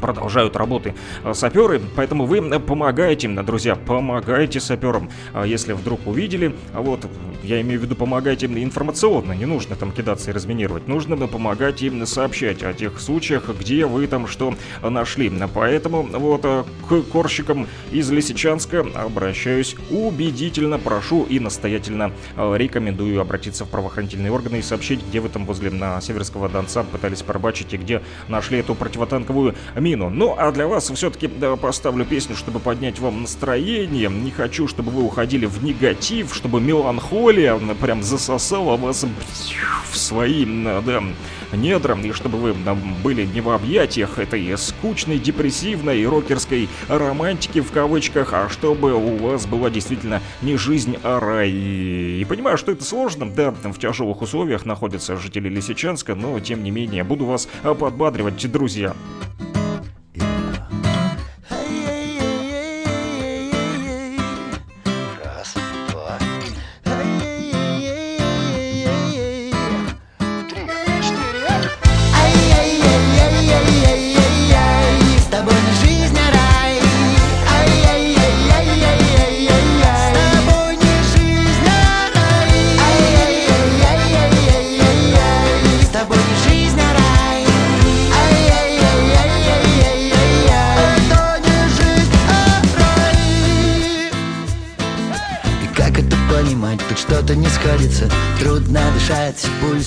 [0.00, 6.80] продолжают работы э, саперы, поэтому вы помогаете, друзья, помогайте саперам, а если вдруг увидели, а
[6.80, 7.06] вот,
[7.42, 11.82] я имею в виду, помогайте им информационно, не нужно там кидаться и разминировать, нужно помогать
[11.82, 17.66] им сообщать о тех случаях, где вы там что нашли, поэтому вот э, к корщикам
[17.92, 25.00] из Лисичанска обращаюсь убедительно, прошу и настоятельно э, рекомендую обратиться в правоохранительные органы и сообщить,
[25.06, 29.89] где вы там возле на Северского Донца пытались порыбачить и где нашли эту противотанковую мину
[29.90, 30.10] мину.
[30.10, 34.08] Ну, а для вас все-таки да, поставлю песню, чтобы поднять вам настроение.
[34.08, 39.04] Не хочу, чтобы вы уходили в негатив, чтобы меланхолия прям засосала вас
[39.90, 41.02] в свои, да,
[41.52, 42.54] недра, и чтобы вы
[43.02, 49.46] были не в объятиях этой скучной, депрессивной, рокерской романтики в кавычках, а чтобы у вас
[49.46, 51.50] была действительно не жизнь, а рай.
[51.50, 56.70] И понимаю, что это сложно, да, в тяжелых условиях находятся жители Лисичанска, но тем не
[56.70, 58.94] менее буду вас подбадривать, друзья.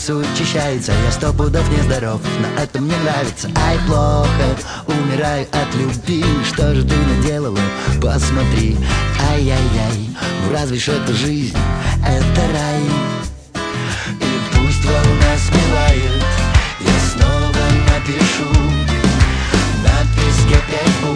[0.10, 3.50] Учащается Я сто пудов нездоров, но это мне нравится.
[3.56, 6.26] Ай, плохо, умираю от любви.
[6.46, 7.60] Что же ты наделала?
[8.02, 8.78] Посмотри.
[9.32, 10.10] Ай-яй-яй,
[10.46, 11.56] ну разве ж это жизнь?
[12.06, 12.84] Это рай.
[14.20, 16.24] И пусть волна смывает.
[16.82, 17.48] Я снова
[17.88, 18.50] напишу
[19.84, 21.13] На песке пять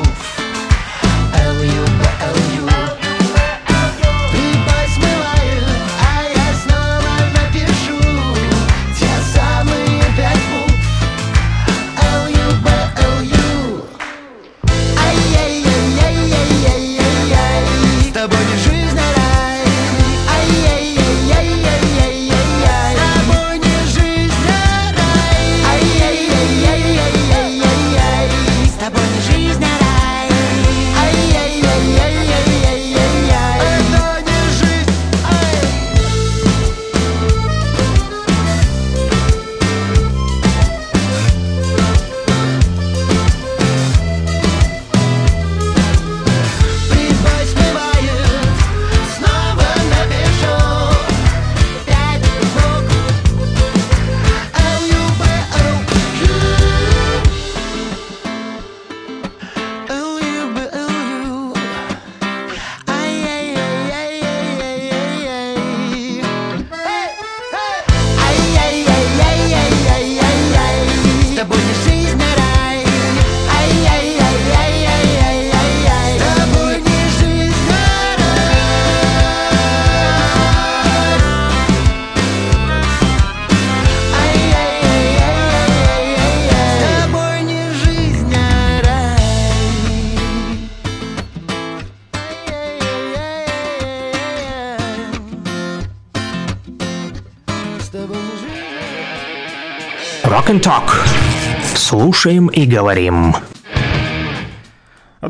[101.97, 103.33] Слушаем и говорим.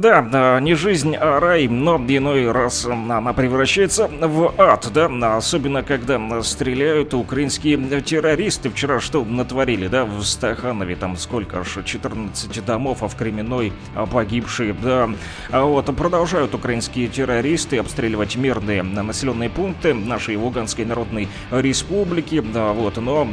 [0.07, 6.41] Да, не жизнь, а рай, но иной раз она превращается в ад, да, особенно когда
[6.43, 8.69] стреляют украинские террористы.
[8.69, 13.73] Вчера что натворили, да, в Стаханове, там сколько аж, 14 домов, а в Кременной
[14.09, 15.09] погибшие, да.
[15.51, 22.95] А вот продолжают украинские террористы обстреливать мирные населенные пункты нашей Луганской Народной Республики, да, вот,
[22.95, 23.27] но,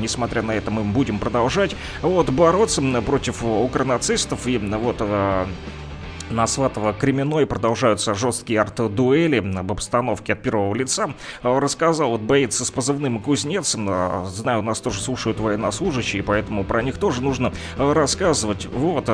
[0.00, 5.02] несмотря на это, мы будем продолжать, вот, бороться против укронацистов и, вот,
[6.30, 11.14] а, на Сватово-Кременной продолжаются жесткие арт-дуэли об обстановке от первого лица.
[11.42, 13.72] Рассказал вот боец с позывным «Кузнец».
[13.72, 18.66] Знаю, нас тоже слушают военнослужащие, поэтому про них тоже нужно рассказывать.
[18.66, 19.08] Вот,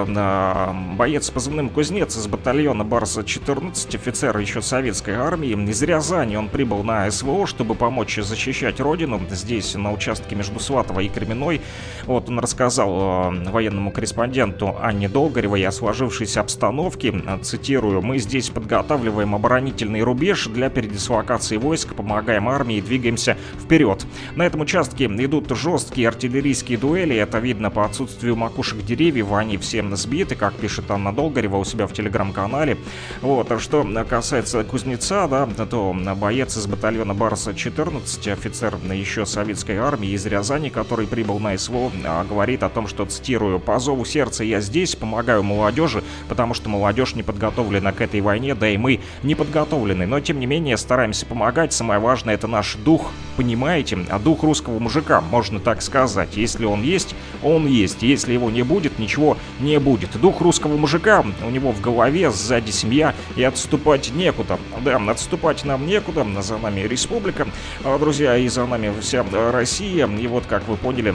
[0.96, 5.56] боец с позывным «Кузнец» из батальона «Барса-14», офицер еще советской армии.
[5.70, 11.00] Из Рязани он прибыл на СВО, чтобы помочь защищать родину здесь, на участке между Сватово
[11.00, 11.60] и Кременной.
[12.04, 19.34] Вот он рассказал военному корреспонденту Анне Долгоревой о сложившейся обстановке Зеленский, цитирую, «Мы здесь подготавливаем
[19.34, 24.04] оборонительный рубеж для передислокации войск, помогаем армии двигаемся вперед.
[24.34, 29.84] На этом участке идут жесткие артиллерийские дуэли, это видно по отсутствию макушек деревьев, они все
[29.96, 32.76] сбиты, как пишет Анна Долгорева у себя в телеграм-канале.
[33.22, 40.10] Вот, а что касается Кузнеца, да, то боец из батальона Барса-14, офицер еще советской армии
[40.10, 44.42] из Рязани, который прибыл на СВО, а, говорит о том, что, цитирую, «По зову сердца
[44.42, 48.78] я здесь, помогаю молодежи, потому что молодежь молодежь не подготовлена к этой войне, да и
[48.78, 50.06] мы не подготовлены.
[50.06, 51.74] Но тем не менее стараемся помогать.
[51.74, 53.98] Самое важное это наш дух, понимаете?
[54.08, 56.38] А дух русского мужика, можно так сказать.
[56.38, 58.02] Если он есть, он есть.
[58.02, 60.18] Если его не будет, ничего не будет.
[60.18, 64.58] Дух русского мужика, у него в голове, сзади семья, и отступать некуда.
[64.82, 67.46] Да, отступать нам некуда, за нами республика,
[67.84, 69.22] а, друзья, и за нами вся
[69.52, 70.06] Россия.
[70.06, 71.14] И вот, как вы поняли,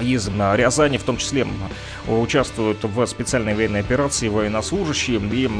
[0.00, 1.46] из Рязани, в том числе
[2.06, 5.50] участвуют в специальной военной операции военнослужащие, и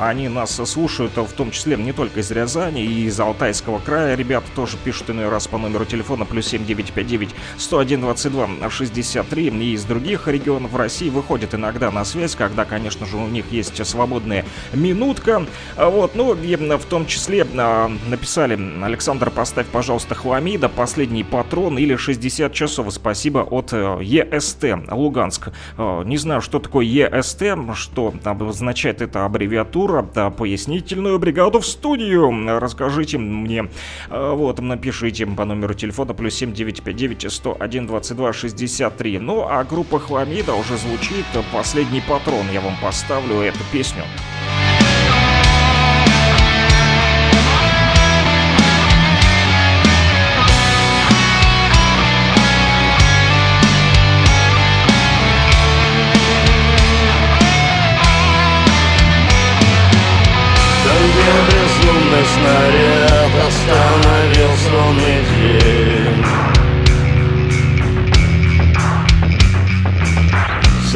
[0.00, 4.16] они нас слушают в том числе не только из Рязани, и из Алтайского края.
[4.16, 9.84] Ребята тоже пишут иной раз по номеру телефона плюс 7959 101 22 63 и из
[9.84, 15.46] других регионов России выходят иногда на связь, когда, конечно же, у них есть свободная минутка.
[15.76, 21.96] Вот, ну и в том числе а, написали Александр, поставь, пожалуйста, Хламида, последний патрон или
[21.96, 22.92] 60 часов.
[22.92, 25.48] Спасибо от ЕСТ Луганск.
[25.78, 27.42] Э, не знаю, что такое ЕСТ,
[27.74, 30.06] что обозначает эта аббревиатура.
[30.14, 32.32] Да, пояснительную бригаду в студию.
[32.58, 33.68] Расскажите мне.
[34.08, 39.18] Э, вот, напишите по номеру телефона плюс 7959 101 22 63.
[39.18, 41.24] Ну, а группа Хламида уже звучит.
[41.52, 44.02] Последний патрон я вам поставлю эту песню.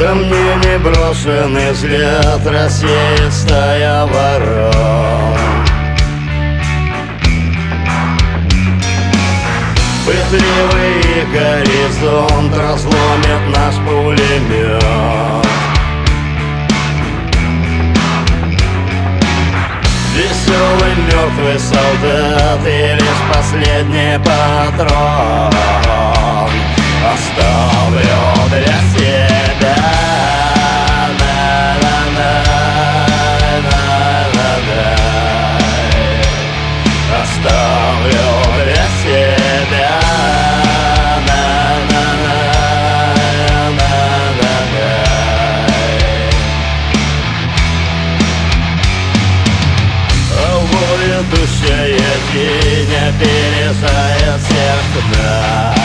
[0.01, 5.37] Сомнений брошенный взгляд рассеет стая ворон
[10.07, 14.83] Пытливый горизонт разломит наш пулемет.
[20.17, 25.51] Веселый мертвый солдат И лишь последний патрон
[27.03, 29.75] Оставлю для себя
[37.21, 40.01] Оставлю для себя
[52.31, 55.80] Богиня пережает всех нас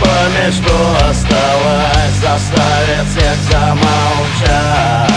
[0.00, 0.74] память, что
[1.08, 5.10] осталась, заставит всех замолчать.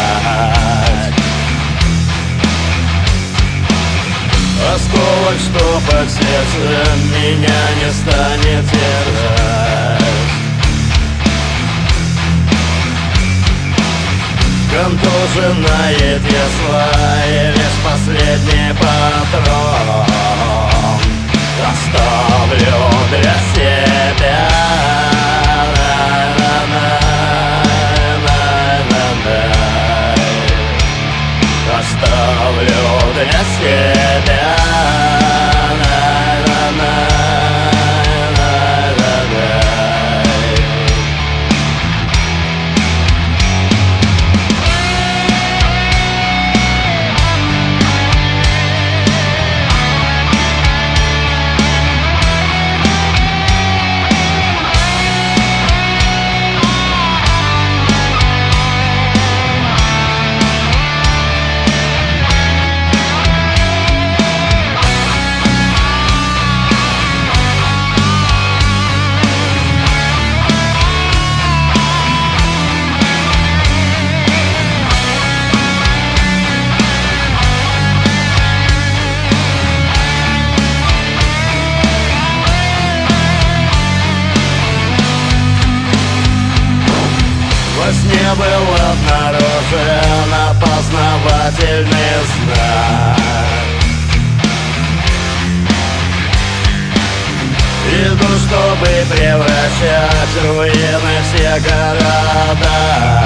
[4.73, 10.07] Осколок, что под сердцем меня не станет держать.
[14.71, 16.89] Контуженное тесла
[17.27, 20.76] и лишь последний патрон
[21.65, 24.47] Оставлю для себя.
[31.79, 34.56] Оставлю для себя
[91.27, 93.17] опознавательный знак
[97.89, 103.23] Иду, чтобы превращать руины все города.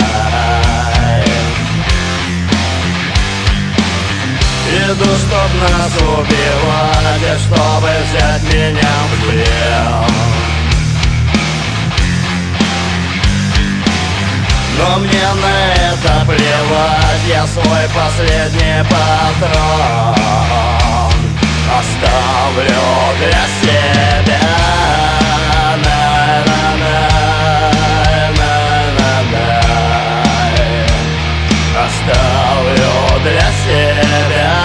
[4.72, 10.51] Иду, чтоб нас убивать И чтобы взять меня в плен
[14.82, 20.16] Но мне на это плевать Я свой последний патрон
[21.80, 22.82] оставлю
[23.20, 24.40] для себя
[31.84, 34.62] Оставлю для себя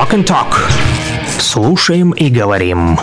[0.00, 0.56] Rock and Talk.
[1.38, 2.98] Слушаем и говорим.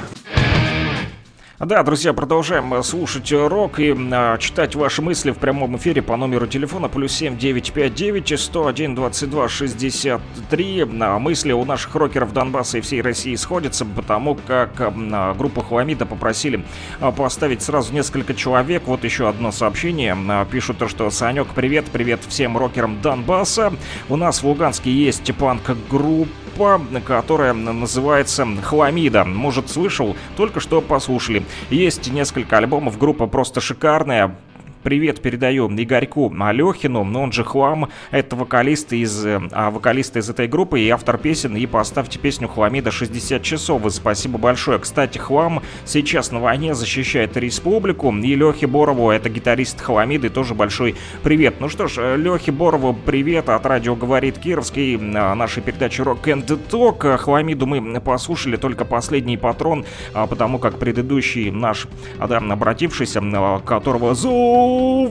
[1.60, 6.02] Да, друзья, продолжаем э, слушать э, рок и э, читать ваши мысли в прямом эфире
[6.02, 10.88] по номеру телефона плюс 7 959 101 22 63.
[11.02, 16.08] А мысли у наших рокеров Донбасса и всей России сходятся, потому как а, группа Хуамида
[16.08, 16.66] попросили
[17.00, 18.84] а, поставить сразу несколько человек.
[18.88, 20.16] Вот еще одно сообщение.
[20.30, 23.74] А, Пишут то, что Санек, привет, привет всем рокерам Донбасса.
[24.10, 29.26] У нас в Луганске есть панк-группа группа, которая называется Хламида.
[29.26, 30.16] Может, слышал?
[30.36, 31.45] Только что послушали.
[31.70, 34.36] Есть несколько альбомов, группа просто шикарная.
[34.84, 40.30] Привет передаю Игорьку Алехину, но он же Хлам, это вокалист из, э, а, вокалист из
[40.30, 44.78] этой группы и автор песен, и поставьте песню Хламида 60 часов, и спасибо большое.
[44.80, 50.95] Кстати, Хлам сейчас на войне защищает республику, и Лехе Борову, это гитарист Хламиды, тоже большой
[51.23, 51.55] привет.
[51.59, 56.59] Ну что ж, Лехе Борову привет от радио «Говорит Кировский», а, нашей передачи Rock and
[56.69, 57.17] Talk.
[57.17, 61.88] Хламиду мы послушали только последний патрон, а, потому как предыдущий наш,
[62.19, 63.21] а, да, обратившийся,
[63.65, 64.66] которого зовут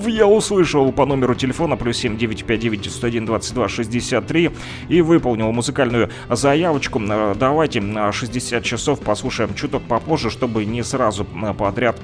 [0.06, 4.50] я услышал по номеру телефона плюс 7959 101 22 63
[4.88, 7.00] и выполнил музыкальную заявочку.
[7.00, 12.00] Э, Давайте на 60 часов послушаем чуток попозже, чтобы не сразу э, подряд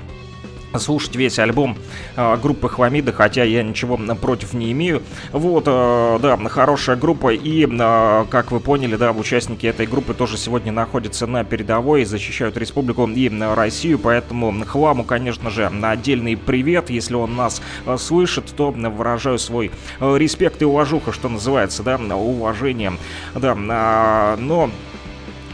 [0.78, 1.76] слушать весь альбом
[2.16, 5.02] э, группы Хламида, хотя я ничего против не имею.
[5.32, 10.36] Вот, э, да, хорошая группа, и, э, как вы поняли, да, участники этой группы тоже
[10.36, 16.90] сегодня находятся на передовой, защищают республику и э, Россию, поэтому Хламу, конечно же, отдельный привет,
[16.90, 19.70] если он нас э, слышит, то выражаю свой
[20.00, 22.92] э, респект и уважуха, что называется, да, уважение,
[23.34, 24.70] да, а, но...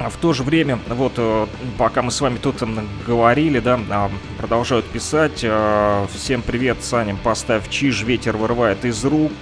[0.01, 1.47] А В то же время, вот э,
[1.77, 5.41] пока мы с вами тут м, говорили, да, а, продолжают писать.
[5.43, 9.33] э, Всем привет, Саня, поставь чиж, ветер вырывает из рук.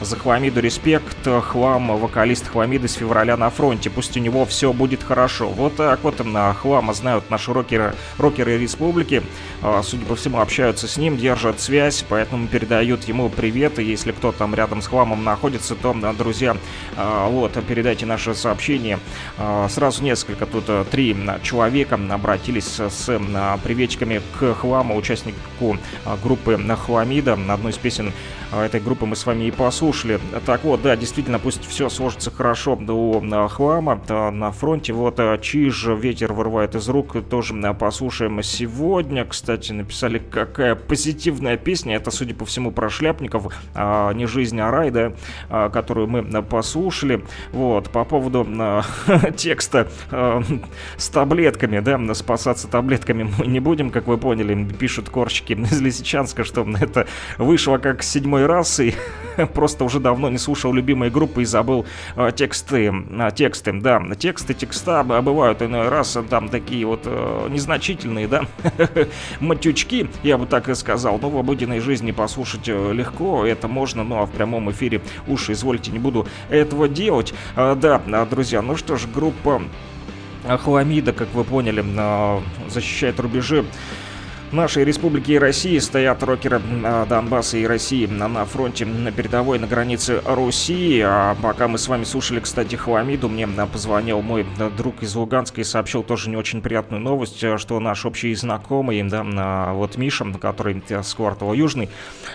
[0.00, 3.88] За Хламиду респект, Хлам, вокалист Хламиды с февраля на фронте.
[3.88, 5.48] Пусть у него все будет хорошо.
[5.48, 9.22] Вот так вот на Хлама знают наши рокеры, рокеры республики.
[9.82, 13.78] Судя по всему, общаются с ним, держат связь, поэтому передают ему привет.
[13.78, 16.56] И если кто там рядом с Хламом находится, то, друзья,
[16.96, 18.98] вот, передайте наше сообщение.
[19.38, 25.76] А, Сразу несколько, тут а, три человека обратились с а, приветчиками к Хламу, участнику
[26.06, 27.34] а, группы Хламида.
[27.50, 28.14] Одну из песен
[28.60, 30.20] этой группы мы с вами и послушали.
[30.46, 34.92] Так вот, да, действительно, пусть все сложится хорошо у а, Хлама а, на фронте.
[34.92, 39.24] Вот а, Чиж, ветер вырывает из рук, тоже а, послушаем сегодня.
[39.24, 41.96] Кстати, написали, какая позитивная песня.
[41.96, 43.52] Это, судя по всему, про шляпников.
[43.74, 45.12] а, Не жизнь, а рай, да,
[45.48, 47.24] а, которую мы а, послушали.
[47.52, 48.82] Вот, по поводу а,
[49.36, 50.42] текста а,
[50.96, 56.44] с таблетками, да, спасаться таблетками мы не будем, как вы поняли, пишут корчики из Лисичанска,
[56.44, 57.06] что это
[57.38, 58.94] вышло как седьмой раз, и
[59.54, 61.86] просто уже давно не слушал любимые группы и забыл
[62.16, 67.48] а, тексты, а, тексты, да, тексты, текста бывают иной раз, а, там такие вот э,
[67.50, 68.44] незначительные, да,
[69.40, 74.04] матючки, я бы так и сказал, но в обыденной жизни послушать э, легко, это можно,
[74.04, 78.62] ну а в прямом эфире уж, извольте, не буду этого делать, А, да, а, друзья,
[78.62, 79.62] ну что ж, группа
[80.46, 81.82] Хламида, как вы поняли,
[82.68, 83.64] защищает рубежи
[84.54, 89.66] нашей республики и России стоят рокеры а, Донбасса и России на фронте на передовой на
[89.66, 91.00] границе Руси.
[91.04, 94.46] А пока мы с вами слушали, кстати, Хламиду, мне позвонил мой
[94.76, 99.24] друг из Луганска и сообщил тоже не очень приятную новость, что наш общий знакомый, да,
[99.24, 101.88] а, вот Миша, который с квартала Южный,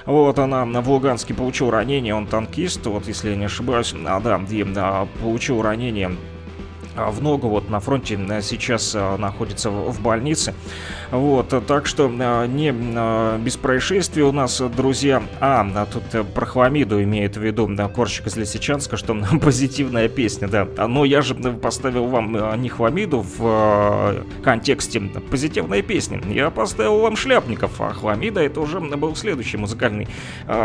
[0.05, 4.39] вот она в Луганске получил ранение, он танкист, вот если я не ошибаюсь, а, да,
[4.49, 4.65] и,
[5.21, 6.38] получил ранение а,
[6.95, 10.53] в ногу вот на фронте э, сейчас э, находится в больнице.
[11.11, 12.71] Вот, так что э, не
[13.39, 15.23] без происшествий у нас, друзья.
[15.39, 20.67] А, тут про хламиду имеет в виду Корщик из Лисичанска, что позитивная песня, да.
[20.87, 26.21] Но я же поставил вам не хламиду в контексте позитивной песни.
[26.33, 30.07] Я поставил вам шляпников, а хламида это уже был следующий музыкальный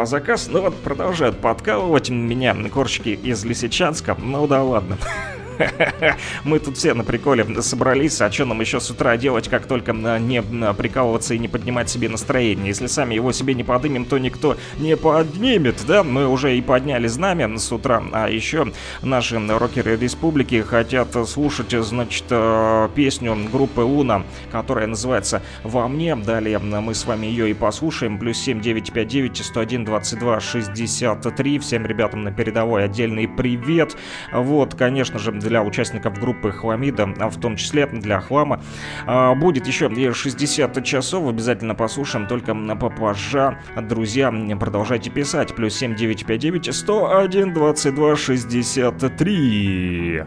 [0.04, 0.48] заказ.
[0.50, 4.16] Ну вот продолжают подкалывать меня Корщики из Лисичанска.
[4.20, 4.98] Ну да ладно.
[6.44, 9.92] Мы тут все на приколе собрались, а что нам еще с утра делать, как только
[9.92, 10.42] не
[10.74, 12.68] прикалываться и не поднимать себе настроение.
[12.68, 16.02] Если сами его себе не поднимем, то никто не поднимет, да?
[16.02, 22.24] Мы уже и подняли знамя с утра, а еще наши рокеры республики хотят слушать, значит,
[22.30, 26.16] э, песню группы Луна, которая называется «Во мне».
[26.16, 28.18] Далее мы с вами ее и послушаем.
[28.18, 31.58] Плюс 7959 101 22 63.
[31.58, 33.96] Всем ребятам на передовой отдельный привет.
[34.32, 38.60] Вот, конечно же, для участников группы Хламида, а в том числе для Хлама.
[39.06, 43.58] А, будет еще 60 часов, обязательно послушаем, только попозже.
[43.88, 45.54] Друзья, продолжайте писать.
[45.54, 50.22] Плюс 7959 101 22 63.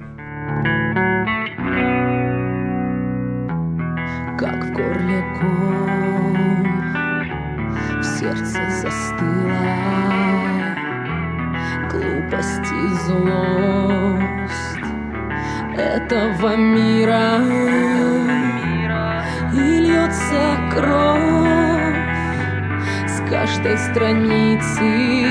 [4.39, 6.38] Как в горле ком,
[7.99, 9.65] в сердце застыла
[11.89, 13.97] глупость и злость
[15.78, 17.39] этого мира.
[19.53, 21.97] И льется кровь
[23.07, 25.25] с каждой страницы.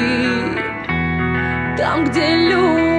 [1.77, 2.97] Там, где любовь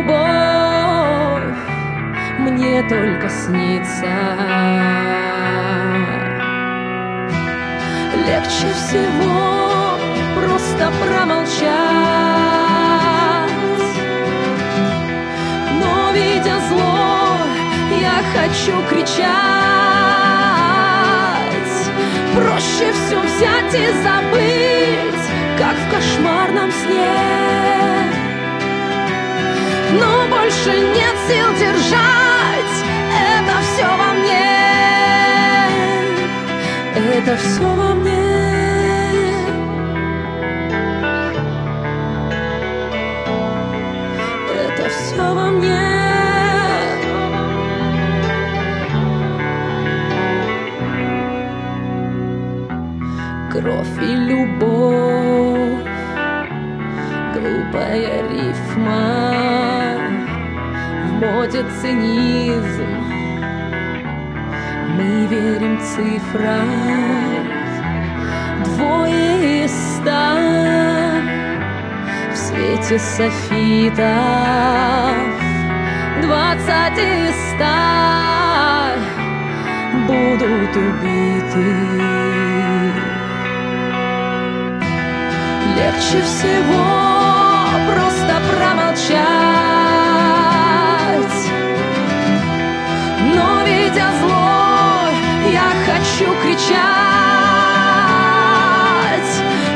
[2.39, 4.07] мне только снится.
[8.27, 9.97] Легче всего
[10.35, 12.46] просто промолчать
[18.33, 19.27] хочу кричать.
[22.35, 25.25] Проще все взять и забыть
[25.57, 27.17] Как в кошмарном сне.
[29.99, 32.77] Но больше нет сил держать
[33.11, 34.47] Это все во мне.
[36.95, 38.27] Это все во мне.
[44.53, 45.86] Это все во мне
[53.59, 55.83] кровь и любовь,
[57.33, 59.97] глупая рифма,
[61.05, 62.91] в моде цинизм.
[64.95, 66.69] Мы верим цифрам,
[68.63, 70.21] двое из ста
[72.31, 74.07] в свете софитов,
[76.21, 78.93] двадцать из ста
[80.07, 82.07] будут убиты.
[85.77, 86.87] Легче всего
[87.87, 89.17] просто промолчать.
[93.35, 95.09] Но видя зло,
[95.51, 96.77] я хочу кричать.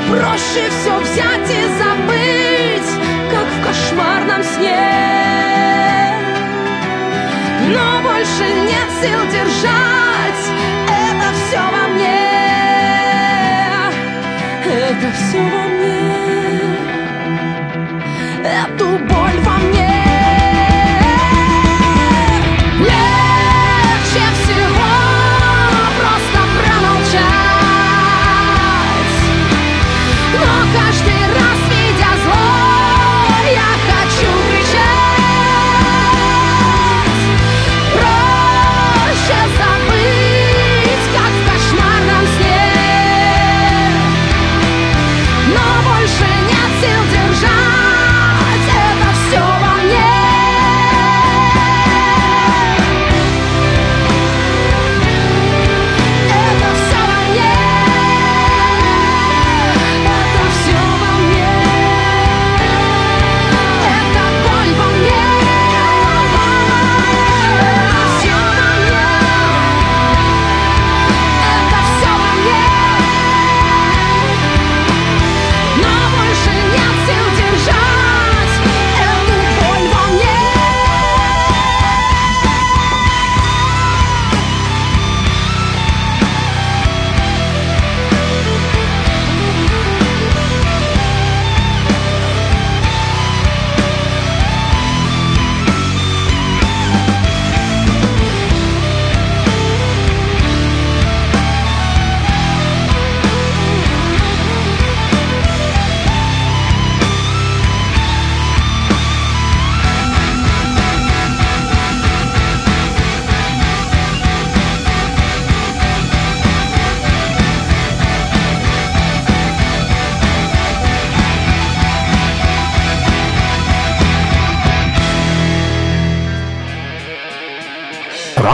[0.09, 2.91] Проще все взять и забыть,
[3.29, 6.17] как в кошмарном сне.
[7.75, 10.20] Но больше нет сил держать
[14.91, 16.01] это все во мне,
[18.43, 19.50] эту боль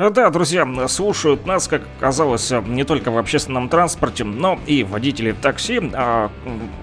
[0.00, 5.32] Э, да, друзья, слушают нас, как оказалось, не только в общественном транспорте, но и водители
[5.32, 5.78] такси.
[5.92, 6.30] А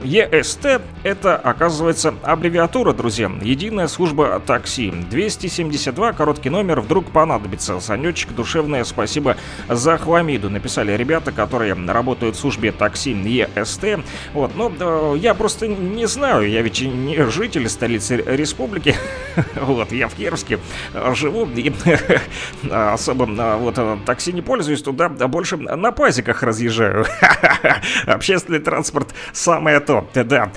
[0.04, 3.32] ЕСТ– это, оказывается, аббревиатура, друзья.
[3.42, 4.92] Единая служба такси.
[4.92, 7.80] 272, короткий номер, вдруг понадобится.
[7.80, 9.36] Санечек, душевное спасибо
[9.68, 10.52] за хламиду.
[10.52, 14.06] Написали ребята, которые работают в службе такси ЕСТ.
[14.34, 18.96] Вот, но я просто не знаю, я ведь не житель столицы республики.
[19.56, 20.60] Вот, я в Кировске
[21.14, 21.72] живу и
[23.08, 27.06] особо а, вот а, такси не пользуюсь, туда а больше на пазиках разъезжаю.
[28.06, 30.52] Общественный транспорт самое то, да.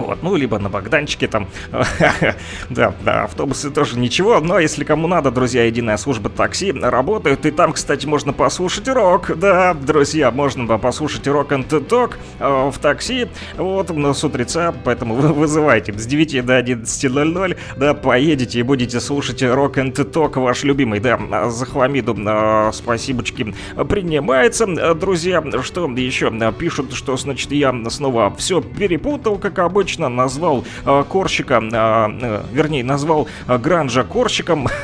[0.00, 1.48] Вот, ну, либо на Богданчике там.
[2.70, 4.40] да, да, автобусы тоже ничего.
[4.40, 7.46] Но если кому надо, друзья, единая служба такси работает.
[7.46, 9.36] И там, кстати, можно послушать рок.
[9.36, 13.28] Да, друзья, можно послушать рок and talk э, в такси.
[13.56, 14.74] Вот, с утреца.
[14.84, 17.56] Поэтому вы вызывайте с 9 до 11.00.
[17.76, 21.00] Да, поедете и будете слушать рок and talk ваш любимый.
[21.00, 23.54] Да, за хламиду э, спасибочки
[23.88, 24.66] принимается.
[24.94, 26.32] Друзья, что еще?
[26.58, 32.42] Пишут, что, значит, я снова все перепутал, как обычно точно назвал э, Корщика, э, э,
[32.52, 34.68] вернее, назвал э, Гранжа Корщиком.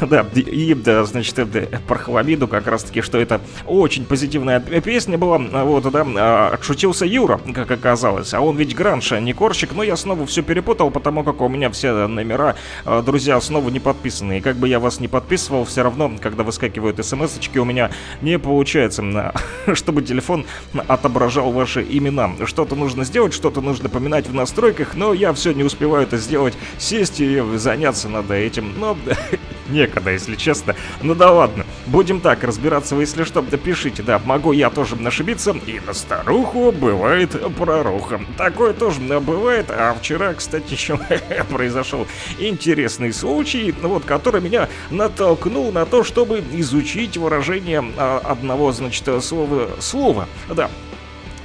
[0.00, 1.38] Да, и, значит,
[1.86, 5.38] про Хламиду как раз-таки, что это очень позитивная песня была.
[5.38, 8.34] Вот, да, отшутился Юра, как оказалось.
[8.34, 9.70] А он ведь Гранж, а не Корщик.
[9.72, 14.38] Но я снова все перепутал, потому как у меня все номера, друзья, снова не подписаны.
[14.38, 18.38] И как бы я вас не подписывал, все равно, когда выскакивают смс у меня не
[18.38, 19.32] получается,
[19.74, 20.44] чтобы телефон
[20.88, 22.32] отображал ваши имена.
[22.44, 26.18] Что-то нужно сделать, что-то нужно нужно поминать в настройках, но я все не успеваю это
[26.18, 28.98] сделать, сесть и заняться надо этим, но
[29.70, 30.76] некогда, если честно.
[31.00, 35.56] Ну да ладно, будем так разбираться, вы если что, пишите, да, могу я тоже ошибиться,
[35.66, 38.20] и на старуху бывает проруха.
[38.36, 41.00] Такое тоже бывает, а вчера, кстати, еще
[41.50, 42.06] произошел
[42.38, 49.70] интересный случай, вот, который меня натолкнул на то, чтобы изучить выражение а, одного, значит, слова,
[49.80, 50.68] слова, да,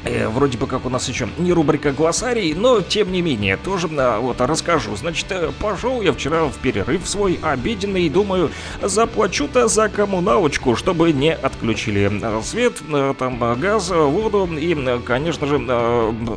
[0.04, 3.90] Э, вроде бы как у нас еще не рубрика глоссарий, но тем не менее, тоже
[3.98, 4.96] а, вот расскажу.
[4.96, 11.34] Значит, э, пошел я вчера в перерыв свой обеденный думаю, заплачу-то за коммуналочку, чтобы не
[11.34, 12.82] отключили э, свет,
[13.18, 14.76] там газ, воду и,
[15.06, 15.58] конечно же,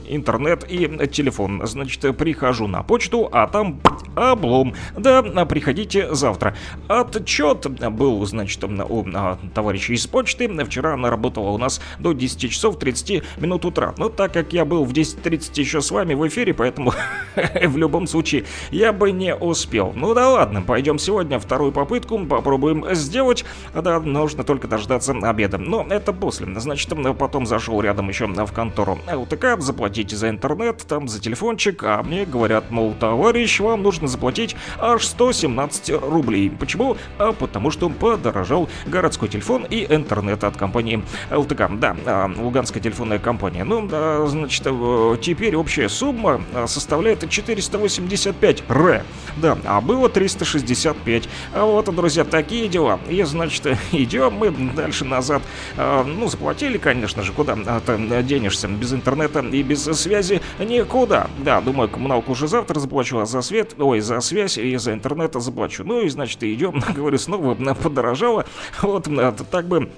[0.08, 1.62] интернет и телефон.
[1.66, 3.80] Значит, прихожу на почту, а там
[4.16, 4.74] облом.
[4.96, 6.56] Да, приходите завтра.
[6.88, 9.06] Отчет был, значит, у
[9.54, 10.48] товарища из почты.
[10.64, 13.94] Вчера она работала у нас до 10 часов 30 минут минут утра.
[13.98, 16.92] Но так как я был в 10.30 еще с вами в эфире, поэтому
[17.36, 19.92] в любом случае я бы не успел.
[19.94, 23.44] Ну да ладно, пойдем сегодня вторую попытку, попробуем сделать.
[23.74, 25.58] Да, нужно только дождаться обеда.
[25.58, 26.46] Но это после.
[26.60, 32.02] Значит, потом зашел рядом еще в контору ЛТК, заплатите за интернет, там за телефончик, а
[32.02, 36.50] мне говорят, мол, товарищ, вам нужно заплатить аж 117 рублей.
[36.50, 36.96] Почему?
[37.18, 41.68] А потому что подорожал городской телефон и интернет от компании ЛТК.
[41.70, 43.64] Да, а, Луганская телефонная компания компания.
[43.64, 49.04] Ну, да, значит, э, теперь общая сумма э, составляет 485 р.
[49.36, 51.28] Да, а было 365.
[51.54, 53.00] А вот, друзья, такие дела.
[53.08, 55.42] И, значит, идем мы дальше назад.
[55.76, 58.68] Э, ну, заплатили, конечно же, куда ты денешься.
[58.68, 61.28] Без интернета и без связи никуда.
[61.38, 65.34] Да, думаю, коммуналку уже завтра заплачу, а за свет, ой, за связь и за интернет
[65.34, 65.82] заплачу.
[65.84, 68.44] Ну и, значит, идем, говорю, снова подорожало.
[68.82, 69.08] Вот,
[69.50, 69.88] так бы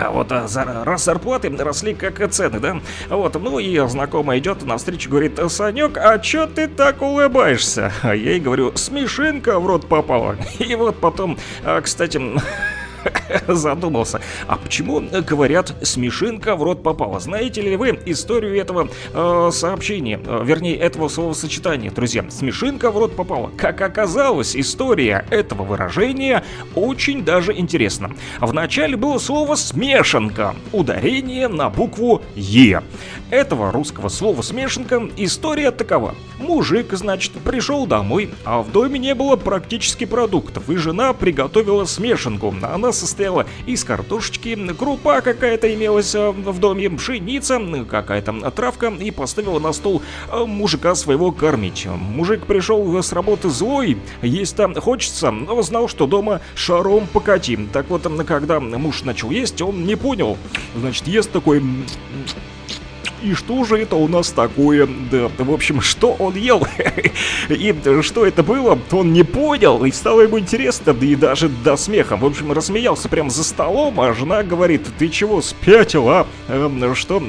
[0.00, 2.80] а вот а, за, раз зарплаты росли как цены, да?
[3.08, 7.92] Вот, ну и знакомая идет навстречу, говорит, Санек, а чё ты так улыбаешься?
[8.02, 10.36] А я ей говорю, смешинка в рот попала.
[10.58, 12.20] И вот потом, а, кстати,
[13.48, 14.20] задумался.
[14.46, 17.20] А почему, говорят, смешинка в рот попала?
[17.20, 22.24] Знаете ли вы историю этого э, сообщения, э, вернее, этого словосочетания, друзья?
[22.30, 23.50] Смешинка в рот попала.
[23.56, 26.44] Как оказалось, история этого выражения
[26.74, 28.10] очень даже интересна.
[28.40, 32.82] Вначале было слово «смешанка», ударение на букву «Е».
[33.30, 36.16] Этого русского слова «смешанка» история такова.
[36.40, 42.52] Мужик, значит, пришел домой, а в доме не было практически продуктов, и жена приготовила смешанку.
[42.60, 49.60] Она состояла из картошечки, крупа какая-то имелась э, в доме, пшеница, какая-то травка и поставила
[49.60, 50.02] на стол
[50.32, 51.86] э, мужика своего кормить.
[51.86, 57.68] Мужик пришел с работы злой, есть там хочется, но знал, что дома шаром покатим.
[57.72, 60.36] Так вот, когда муж начал есть, он не понял.
[60.74, 61.62] Значит, ест такой
[63.22, 64.88] и что же это у нас такое?
[65.10, 66.66] Да, в общем, что он ел?
[67.48, 71.76] И что это было, он не понял, и стало ему интересно, да и даже до
[71.76, 72.16] смеха.
[72.16, 76.26] В общем, рассмеялся прямо за столом, а жена говорит, ты чего, спятил, а?
[76.48, 77.20] Эм, что?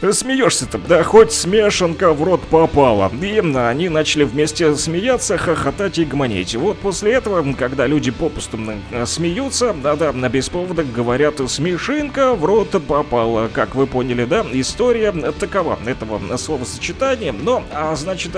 [0.00, 0.78] Э, смеешься-то?
[0.78, 3.10] Да хоть смешанка в рот попала.
[3.20, 6.54] И они начали вместе смеяться, хохотать и гомонить.
[6.54, 8.58] Вот после этого, когда люди попусту
[9.06, 13.48] смеются, да-да, на без повода говорят «смешинка в рот попала».
[13.52, 17.32] Как вы поняли, да, история такова этого словосочетания.
[17.32, 18.32] Но, а, значит,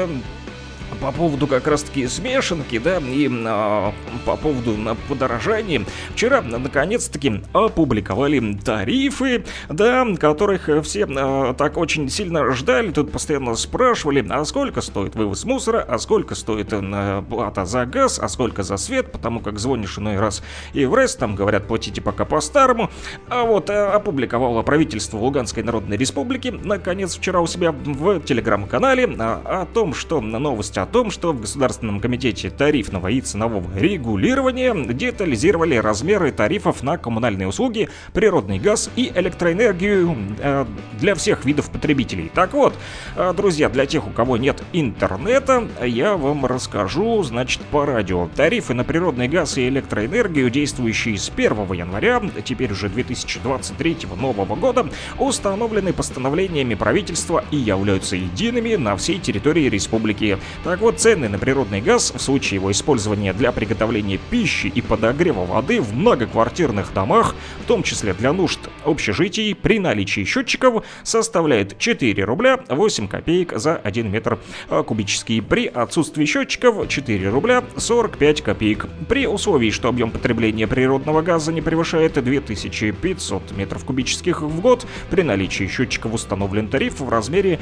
[1.00, 3.92] по поводу как раз-таки смешанки, да, и а,
[4.24, 5.84] по поводу на подорожания.
[6.14, 12.90] Вчера, наконец-таки, опубликовали тарифы, да, которых все а, так очень сильно ждали.
[12.90, 18.18] Тут постоянно спрашивали, а сколько стоит вывоз мусора, а сколько стоит а, плата за газ,
[18.18, 20.42] а сколько за свет, потому как звонишь иной раз
[20.72, 22.90] и в РЭС, там говорят, платите пока по-старому.
[23.28, 29.62] А вот а, опубликовало правительство Луганской Народной Республики, наконец, вчера у себя в телеграм-канале а,
[29.62, 35.76] о том, что новость о том, что в Государственном комитете тарифного и ценового регулирования детализировали
[35.76, 40.66] размеры тарифов на коммунальные услуги, природный газ и электроэнергию э,
[40.98, 42.30] для всех видов потребителей.
[42.34, 42.74] Так вот,
[43.16, 48.28] э, друзья, для тех, у кого нет интернета, я вам расскажу, значит, по радио.
[48.36, 54.86] Тарифы на природный газ и электроэнергию, действующие с 1 января, теперь уже 2023 нового года,
[55.18, 60.38] установлены постановлениями правительства и являются едиными на всей территории республики.
[60.64, 65.44] Так вот, цены на природный газ в случае его использования для приготовления пищи и подогрева
[65.44, 72.24] воды в многоквартирных домах, в том числе для нужд общежитий, при наличии счетчиков составляет 4
[72.24, 75.40] рубля 8 копеек за 1 метр а, кубический.
[75.42, 78.86] При отсутствии счетчиков 4 рубля 45 копеек.
[79.08, 85.22] При условии, что объем потребления природного газа не превышает 2500 метров кубических в год, при
[85.22, 87.58] наличии счетчиков установлен тариф в размере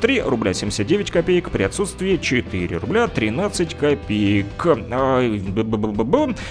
[0.00, 4.46] 3 а, рубля 79 копеек, при отсутствии 4 рубля 13 копеек.
[4.66, 5.20] А,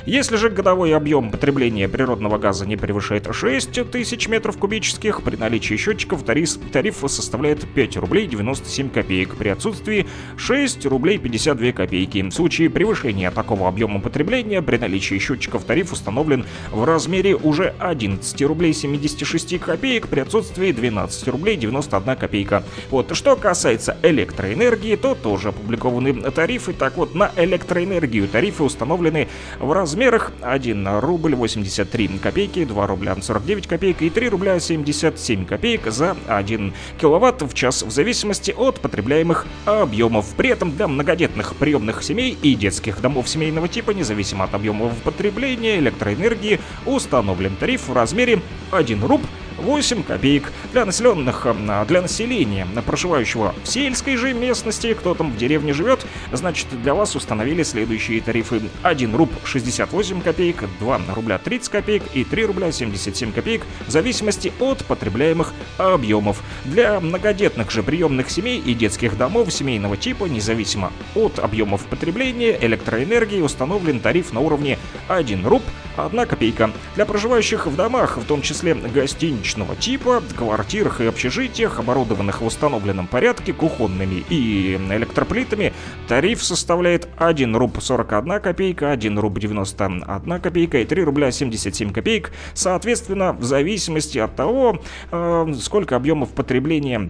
[0.06, 5.76] если же годовой объем потребления природного газа не превышает 6 тысяч метров кубических, при наличии
[5.76, 12.22] счетчиков тариф, тариф составляет 5 рублей 97 копеек, при отсутствии 6 рублей 52 копейки.
[12.22, 18.42] В случае превышения такого объема потребления, при наличии счетчиков тариф установлен в размере уже 11
[18.44, 22.64] рублей 76 копеек, при отсутствии 12 рублей 91 копейка.
[22.90, 26.72] Вот, что касается электроэнергии, то тоже опубликованы тарифы.
[26.72, 29.28] Так вот, на электроэнергию тарифы установлены
[29.60, 35.88] в размерах 1 рубль 83 копейки, 2 рубля 49 копеек и 3 рубля 77 копеек
[35.88, 40.34] за 1 киловатт в час в зависимости от потребляемых объемов.
[40.36, 45.80] При этом для многодетных приемных семей и детских домов семейного типа, независимо от объемов потребления
[45.80, 48.42] электроэнергии, установлен тариф в размере
[48.72, 49.28] 1 рубль
[49.58, 50.52] 8 копеек.
[50.72, 56.06] Для населенных, а, для населения, проживающего в сельской же местности, кто там в деревне живет,
[56.32, 58.62] значит, для вас установили следующие тарифы.
[58.84, 64.52] 1 руб 68 копеек, 2 рубля 30 копеек и 3 рубля 77 копеек в зависимости
[64.60, 66.42] от потребляемых объемов.
[66.66, 73.42] Для многодетных же приемных семей и детских домов семейного типа, независимо от объемов потребления электроэнергии,
[73.42, 74.78] установлен тариф на уровне
[75.08, 75.64] 1 руб
[75.98, 76.72] 1 копейка.
[76.96, 83.08] Для проживающих в домах, в том числе гостиничного типа, квартирах и общежитиях, оборудованных в установленном
[83.08, 85.74] порядке кухонными и электроплитами,
[86.08, 92.32] тариф составляет 1 руб 41 копейка, 1 руб 91 копейка и 3 рубля 77 копеек,
[92.54, 94.82] соответственно, в зависимости от того,
[95.12, 97.10] э, сколько объемов потребления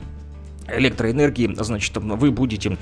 [0.68, 2.78] электроэнергии, значит, вы будете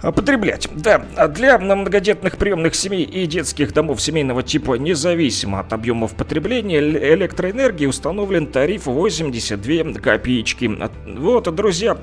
[0.00, 0.68] потреблять.
[0.74, 6.78] Да, а для многодетных приемных семей и детских домов семейного типа, независимо от объемов потребления
[6.78, 10.70] электроэнергии, установлен тариф 82 копеечки.
[11.16, 11.94] Вот, друзья,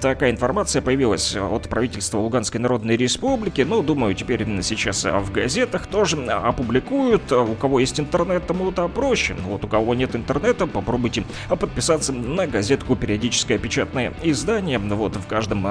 [0.00, 3.62] такая информация появилась от правительства Луганской Народной Республики.
[3.62, 7.30] Ну, думаю, теперь сейчас в газетах тоже опубликуют.
[7.32, 9.36] У кого есть интернет, тому-то проще.
[9.46, 14.78] Вот у кого нет интернета, попробуйте подписаться на газетку «Периодическое печатное издание».
[14.78, 15.64] Вот в каждом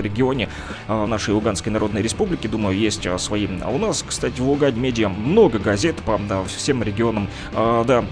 [0.00, 2.46] регионе Э, нашей Луганской Народной Республики.
[2.46, 3.46] Думаю, есть э, свои.
[3.62, 7.28] А у нас, кстати, в Лугань Медиа много газет по всем регионам.
[7.52, 8.04] Э, да,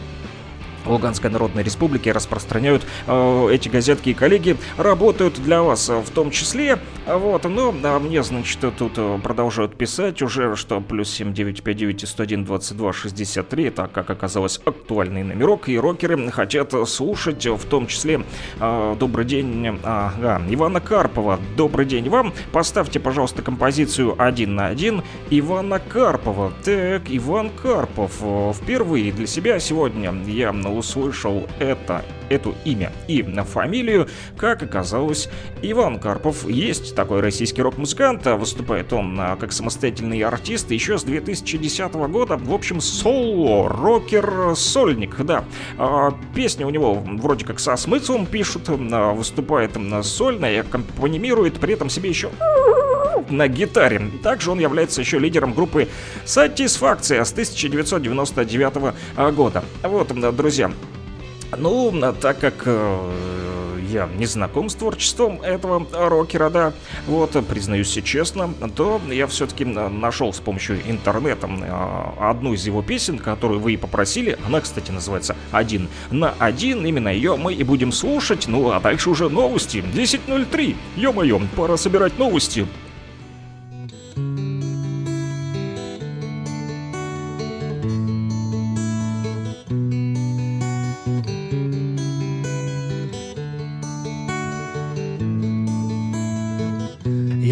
[0.86, 6.78] Луганской Народной Республики распространяют э, эти газетки и коллеги работают для вас в том числе.
[7.06, 12.92] Вот, но а мне, значит, тут э, продолжают писать уже, что плюс 7959 101 22
[12.92, 18.22] 63, это, как оказалось, актуальный номерок, и рокеры хотят слушать в том числе
[18.60, 21.38] э, «Добрый день», ага, Ивана Карпова.
[21.56, 22.32] «Добрый день вам».
[22.52, 26.52] Поставьте, пожалуйста, композицию «Один на один» Ивана Карпова.
[26.64, 28.22] Так, Иван Карпов.
[28.56, 35.28] Впервые для себя сегодня я услышал это, эту имя и фамилию, как оказалось,
[35.62, 41.92] Иван Карпов есть такой российский рок-музыкант, выступает он а, как самостоятельный артист еще с 2010
[41.94, 45.44] года, в общем, соло, рокер, сольник, да.
[45.78, 49.72] А, песни у него вроде как со смыслом пишут, а, выступает
[50.02, 52.30] сольно и аккомпанимирует при этом себе еще
[53.30, 54.10] на гитаре.
[54.22, 55.88] Также он является еще лидером группы
[56.24, 58.94] «Сатисфакция» с 1999
[59.34, 59.64] года.
[59.82, 60.70] Вот, друзья,
[61.56, 63.10] ну, так как э,
[63.90, 66.72] я не знаком с творчеством этого рокера, да,
[67.06, 73.18] вот, признаюсь честно, то я все-таки нашел с помощью интернета э, одну из его песен,
[73.18, 74.38] которую вы и попросили.
[74.46, 76.84] Она, кстати, называется «Один на один».
[76.84, 78.46] Именно ее мы и будем слушать.
[78.48, 79.78] Ну, а дальше уже новости.
[79.78, 80.76] 10.03.
[80.96, 82.66] Ё-моё, пора собирать новости.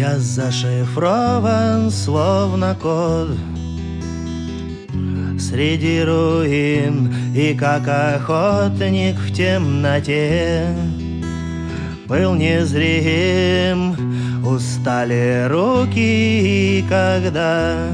[0.03, 3.37] Я зашифрован, словно код.
[5.39, 10.67] Среди руин и как охотник в темноте.
[12.05, 13.95] Был незрим,
[14.45, 17.87] устали руки, и когда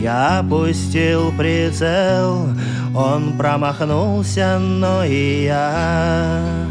[0.00, 2.46] я опустил прицел,
[2.94, 6.68] он промахнулся, но и я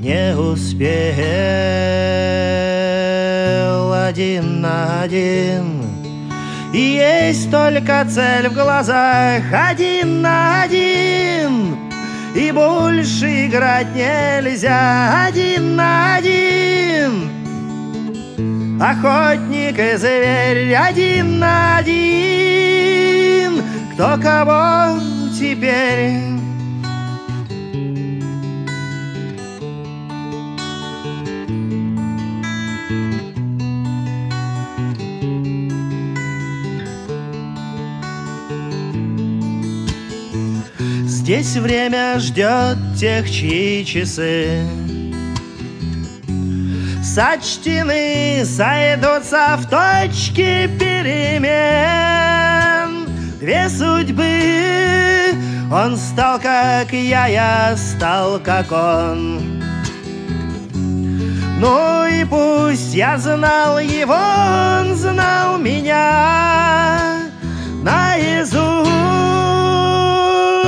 [0.00, 0.82] не успел
[4.08, 5.82] один на один.
[6.72, 11.76] И есть только цель в глазах один на один.
[12.34, 17.30] И больше играть нельзя один на один.
[18.80, 23.62] Охотник и зверь один на один.
[23.92, 24.98] Кто кого
[25.38, 26.41] теперь?
[41.32, 44.66] Здесь время ждет тех, чьи часы.
[47.02, 51.48] Сочтены сойдутся в точке перемен.
[53.40, 55.32] Две судьбы
[55.72, 59.62] Он стал, как я, я стал, как он.
[61.60, 67.22] Ну и пусть я знал его, он знал меня.
[67.82, 69.41] Наизусть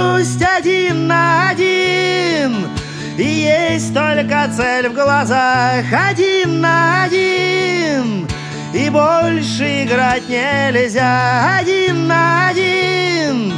[0.05, 2.69] пусть один на один.
[3.17, 5.85] И есть только цель в глазах.
[5.93, 8.27] Один на один.
[8.73, 11.59] И больше играть нельзя.
[11.59, 13.53] Один на один.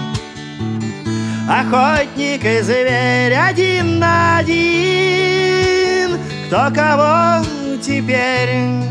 [1.49, 3.35] Охотник и зверь.
[3.35, 6.19] Один на один.
[6.47, 7.45] Кто кого
[7.81, 8.87] теперь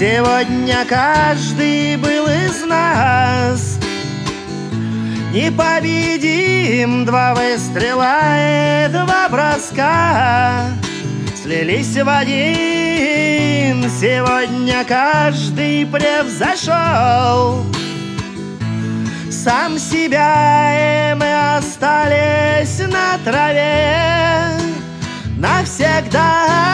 [0.00, 3.78] Сегодня каждый был из нас.
[5.30, 10.68] Непобедим два выстрела и два броска.
[11.42, 13.90] Слились в один.
[13.90, 17.66] Сегодня каждый превзошел.
[19.30, 24.48] Сам себя, и мы остались на траве.
[25.36, 26.70] Навсегда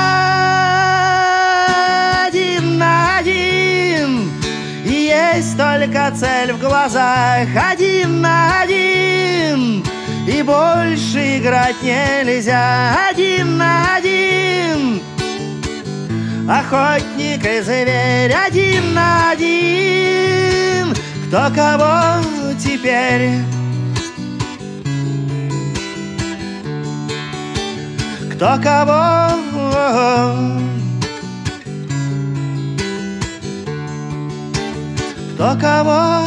[5.37, 7.47] есть только цель в глазах.
[7.55, 9.85] Один на один.
[10.27, 12.97] И больше играть нельзя.
[13.11, 15.03] Один на один.
[16.49, 18.33] Охотник и зверь.
[18.33, 20.95] Один на один.
[21.29, 22.23] Кто кого
[22.59, 23.31] теперь?
[28.33, 29.37] Кто кого?
[35.37, 36.25] tocava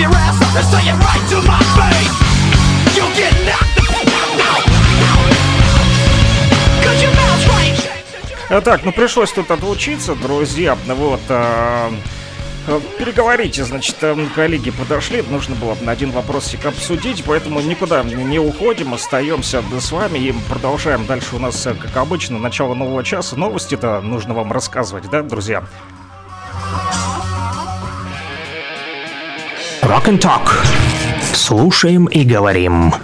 [0.00, 0.10] your
[8.64, 10.76] Так, ну пришлось тут отлучиться, друзья.
[10.86, 11.20] Вот.
[11.28, 11.92] а,
[12.66, 18.40] а, Переговорите, значит, там коллеги подошли, нужно было на один вопросик обсудить, поэтому никуда не
[18.40, 21.06] уходим, остаемся с вами и продолжаем.
[21.06, 23.36] Дальше у нас, э, как обычно, начало нового часа.
[23.36, 25.62] Новости-то нужно вам рассказывать, да, друзья?
[29.90, 30.48] Rock and Talk.
[31.34, 32.94] Слушаем и говорим.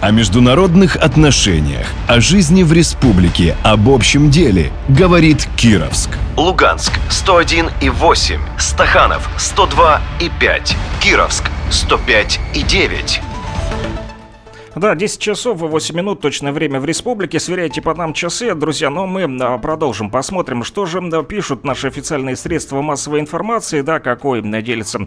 [0.00, 6.10] О международных отношениях, о жизни в республике, об общем деле, говорит Кировск.
[6.36, 13.20] Луганск 101 и 8, Стаханов 102 и 5, Кировск 105 и 9.
[14.76, 17.40] Да, 10 часов и 8 минут, точное время в республике.
[17.40, 18.88] Сверяйте по нам часы, друзья.
[18.88, 20.10] Но мы а, продолжим.
[20.10, 23.80] Посмотрим, что же а, пишут наши официальные средства массовой информации.
[23.80, 25.00] Да, какой а, делится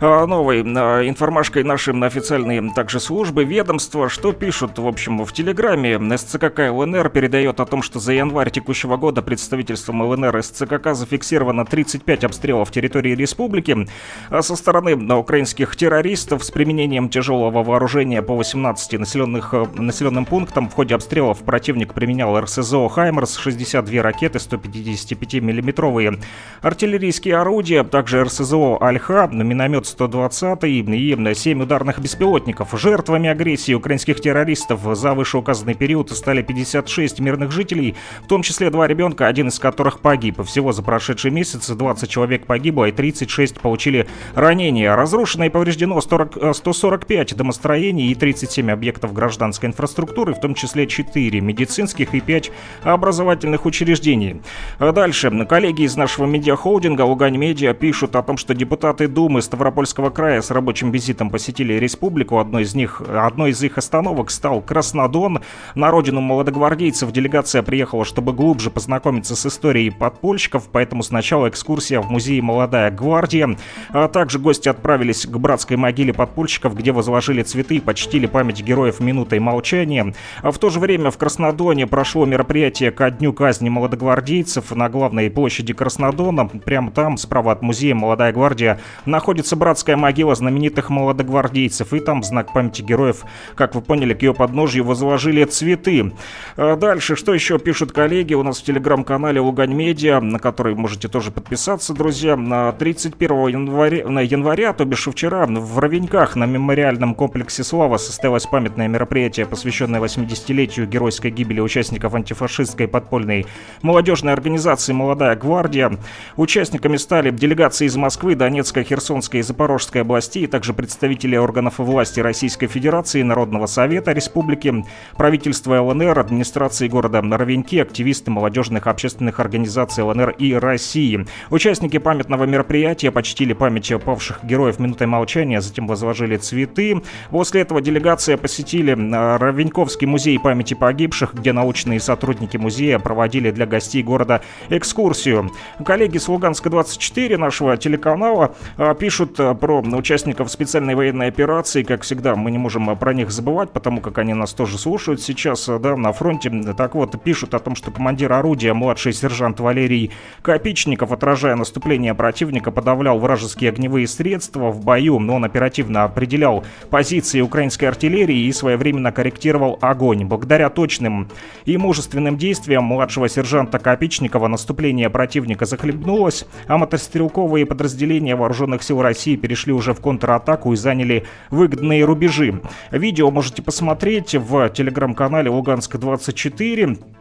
[0.00, 4.08] а, новой а, информашкой наши официальные также службы, ведомства.
[4.08, 6.00] Что пишут, в общем, в Телеграме.
[6.16, 12.24] СЦКК ЛНР передает о том, что за январь текущего года представительством ЛНР СЦКК зафиксировано 35
[12.24, 13.86] обстрелов территории республики
[14.30, 20.24] а со стороны а, украинских террористов с применением тяжелого вооружения по 18 населенных, э, населенным
[20.24, 20.68] пунктам.
[20.68, 26.20] В ходе обстрелов противник применял РСЗО «Хаймерс», 62 ракеты 155-миллиметровые
[26.62, 32.78] артиллерийские орудия, также РСЗО «Альха», миномет 120 и 7 ударных беспилотников.
[32.78, 38.86] Жертвами агрессии украинских террористов за вышеуказанный период стали 56 мирных жителей, в том числе два
[38.86, 40.42] ребенка, один из которых погиб.
[40.44, 44.94] Всего за прошедший месяц 20 человек погибло и 36 получили ранения.
[44.94, 50.86] Разрушено и повреждено 40, э, 145 домостроений и 37 объектов гражданской инфраструктуры, в том числе
[50.86, 52.50] 4 медицинских и 5
[52.82, 54.40] образовательных учреждений.
[54.78, 55.30] Дальше.
[55.46, 60.50] Коллеги из нашего медиахолдинга Лугань Медиа пишут о том, что депутаты Думы Ставропольского края с
[60.50, 62.38] рабочим визитом посетили республику.
[62.38, 65.40] Одной из них, одной из их остановок стал Краснодон.
[65.74, 72.10] На родину молодогвардейцев делегация приехала, чтобы глубже познакомиться с историей подпольщиков, поэтому сначала экскурсия в
[72.10, 73.56] музей «Молодая гвардия».
[73.90, 78.89] А также гости отправились к братской могиле подпольщиков, где возложили цветы и почтили память героев
[78.98, 80.12] минутой молчания.
[80.42, 85.72] В то же время в Краснодоне прошло мероприятие ко дню казни молодогвардейцев на главной площади
[85.72, 86.48] Краснодона.
[86.48, 91.92] Прямо там, справа от музея «Молодая гвардия», находится братская могила знаменитых молодогвардейцев.
[91.92, 96.12] И там знак памяти героев, как вы поняли, к ее подножью возложили цветы.
[96.56, 98.32] А Дальше, что еще пишут коллеги?
[98.32, 102.36] У нас в телеграм-канале Лугань Медиа, на который можете тоже подписаться, друзья.
[102.36, 108.46] На 31 января, на января, то бишь вчера, в Ровеньках на мемориальном комплексе «Слава» состоялось
[108.80, 113.46] памятное мероприятие, посвященное 80-летию геройской гибели участников антифашистской подпольной
[113.82, 115.98] молодежной организации «Молодая гвардия».
[116.36, 122.68] Участниками стали делегации из Москвы, Донецкой, Херсонской и Запорожской областей, также представители органов власти Российской
[122.68, 124.84] Федерации, Народного Совета Республики,
[125.16, 131.26] правительства ЛНР, администрации города Ровеньки, активисты молодежных общественных организаций ЛНР и России.
[131.50, 137.02] Участники памятного мероприятия почтили память павших героев минутой молчания, затем возложили цветы.
[137.30, 138.36] После этого делегация
[138.70, 145.50] посетили э, Ровеньковский музей памяти погибших, где научные сотрудники музея проводили для гостей города экскурсию.
[145.84, 151.82] Коллеги с Луганска-24 нашего телеканала э, пишут э, про участников специальной военной операции.
[151.82, 155.66] Как всегда, мы не можем про них забывать, потому как они нас тоже слушают сейчас
[155.66, 156.50] да, на фронте.
[156.76, 162.70] Так вот, пишут о том, что командир орудия, младший сержант Валерий Копичников, отражая наступление противника,
[162.70, 169.10] подавлял вражеские огневые средства в бою, но он оперативно определял позиции украинской артиллерии и своевременно
[169.10, 170.24] корректировал огонь.
[170.24, 171.28] Благодаря точным
[171.64, 179.36] и мужественным действиям младшего сержанта Копичникова наступление противника захлебнулось, а мотострелковые подразделения вооруженных сил России
[179.36, 182.60] перешли уже в контратаку и заняли выгодные рубежи.
[182.90, 187.19] Видео можете посмотреть в телеграм-канале Луганск-24.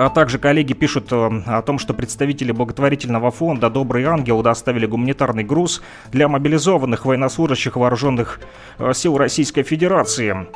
[0.00, 5.44] А также коллеги пишут э, о том, что представители благотворительного фонда «Добрый ангел» доставили гуманитарный
[5.44, 8.40] груз для мобилизованных военнослужащих вооруженных
[8.78, 10.46] э, сил Российской Федерации.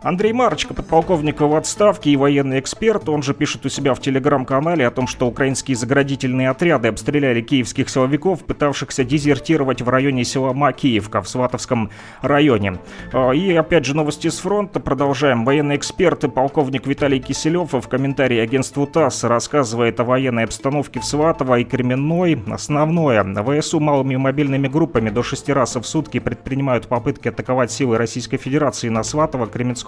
[0.00, 4.86] Андрей Марочка, подполковник в отставке и военный эксперт, он же пишет у себя в телеграм-канале
[4.86, 11.20] о том, что украинские заградительные отряды обстреляли киевских силовиков, пытавшихся дезертировать в районе села Макеевка
[11.20, 11.90] в Сватовском
[12.22, 12.78] районе.
[13.12, 14.78] А, И опять же новости с фронта.
[14.78, 15.44] Продолжаем.
[15.44, 21.04] Военный эксперт и полковник Виталий Киселев в комментарии агентству ТАСС рассказывает о военной обстановке в
[21.04, 22.40] Сватово и Кременной.
[22.48, 23.24] Основное.
[23.24, 28.88] ВСУ малыми мобильными группами до шести раз в сутки предпринимают попытки атаковать силы Российской Федерации
[28.88, 29.02] на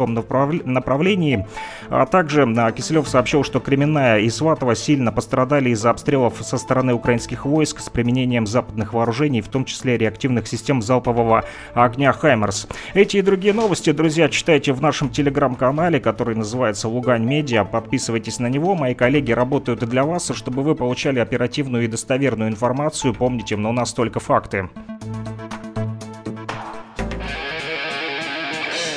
[0.00, 1.46] Сватово-Кременском направлении.
[1.88, 2.46] А также
[2.76, 7.88] Киселев сообщил, что Кременная и Сватово сильно пострадали из-за обстрелов со стороны украинских войск с
[7.88, 11.44] применением западных вооружений, в том числе реактивных систем залпового
[11.74, 12.68] огня «Хаймерс».
[12.94, 17.64] Эти и другие новости, друзья, читайте в нашем телеграм-канале, который называется «Лугань Медиа».
[17.64, 18.74] Подписывайтесь на него.
[18.74, 23.14] Мои коллеги работают для вас, чтобы вы получали оперативную и достоверную информацию.
[23.14, 24.68] Помните, но у нас только факты.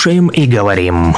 [0.00, 1.14] Слушаем и говорим.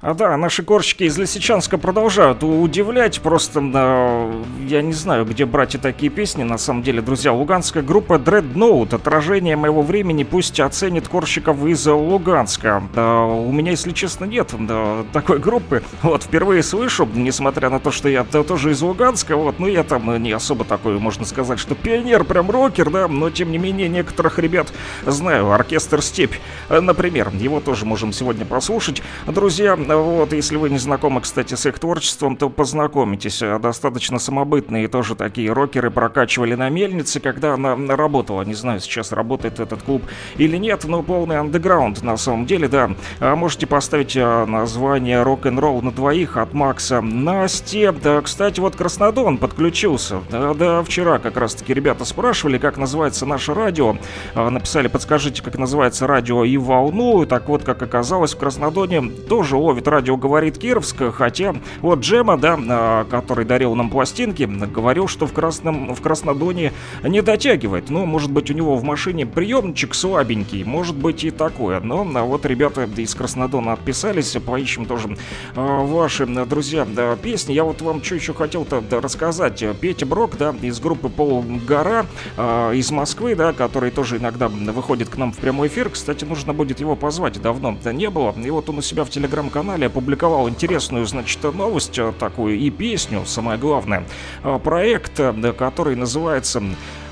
[0.00, 3.20] А да, наши корчики из Лисичанска продолжают удивлять.
[3.20, 6.42] Просто э, я не знаю, где брать и такие песни.
[6.42, 12.82] На самом деле, друзья, луганская группа Dreadnought, отражение моего времени, пусть оценит корщиков из Луганска.
[12.94, 15.82] Да, у меня, если честно, нет да, такой группы.
[16.02, 19.82] Вот, впервые слышу, несмотря на то, что я -то тоже из Луганска, вот, ну я
[19.82, 23.88] там не особо такой, можно сказать, что пионер, прям рокер, да, но тем не менее
[23.88, 24.72] некоторых ребят
[25.04, 25.50] знаю.
[25.52, 26.34] Оркестр Степь,
[26.68, 29.02] например, его тоже можем сегодня послушать.
[29.26, 33.42] Друзья, вот, если вы не знакомы, кстати, с их творчеством, то познакомитесь.
[33.60, 34.18] Достаточно
[34.56, 38.42] самобытные тоже такие рокеры прокачивали на мельнице, когда она работала.
[38.42, 40.02] Не знаю, сейчас работает этот клуб
[40.38, 42.90] или нет, но полный андеграунд на самом деле, да.
[43.20, 47.90] А можете поставить а, название рок-н-ролл на двоих от Макса Насти.
[48.02, 50.20] Да, кстати, вот Краснодон подключился.
[50.30, 53.96] Да, да, вчера как раз-таки ребята спрашивали, как называется наше радио.
[54.34, 57.26] А, написали, подскажите, как называется радио и волну.
[57.26, 62.58] Так вот, как оказалось, в Краснодоне тоже ловит радио «Говорит Кировск», хотя вот Джема, да,
[62.58, 67.90] а, который дарил нам пластинки, говорил, что в, Красном, в Краснодоне не дотягивает.
[67.90, 71.80] Ну, может быть, у него в машине приемничек слабенький, может быть и такое.
[71.80, 75.16] Но а вот ребята из Краснодона отписались, поищем тоже
[75.54, 77.52] а, ваши, друзья, да, песни.
[77.52, 79.62] Я вот вам что еще хотел-то да, рассказать.
[79.80, 82.06] Петя Брок, да, из группы Полгора,
[82.36, 85.90] из Москвы, да, который тоже иногда выходит к нам в прямой эфир.
[85.90, 88.34] Кстати, нужно будет его позвать, давно да не было.
[88.42, 93.58] И вот он у себя в телеграм-канале опубликовал интересную, значит, новость такую и песню, самое
[93.58, 94.04] главное.
[94.42, 96.62] А, проект, э, который называется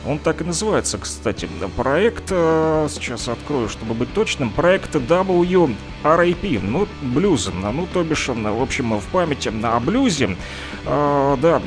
[0.07, 1.49] он так и называется, кстати.
[1.77, 8.63] Проект, э, сейчас открою, чтобы быть точным, проект WRAP, ну, блюз, ну, то бишь, в
[8.63, 10.37] общем, в памяти о блюзе,
[10.85, 11.63] э, да,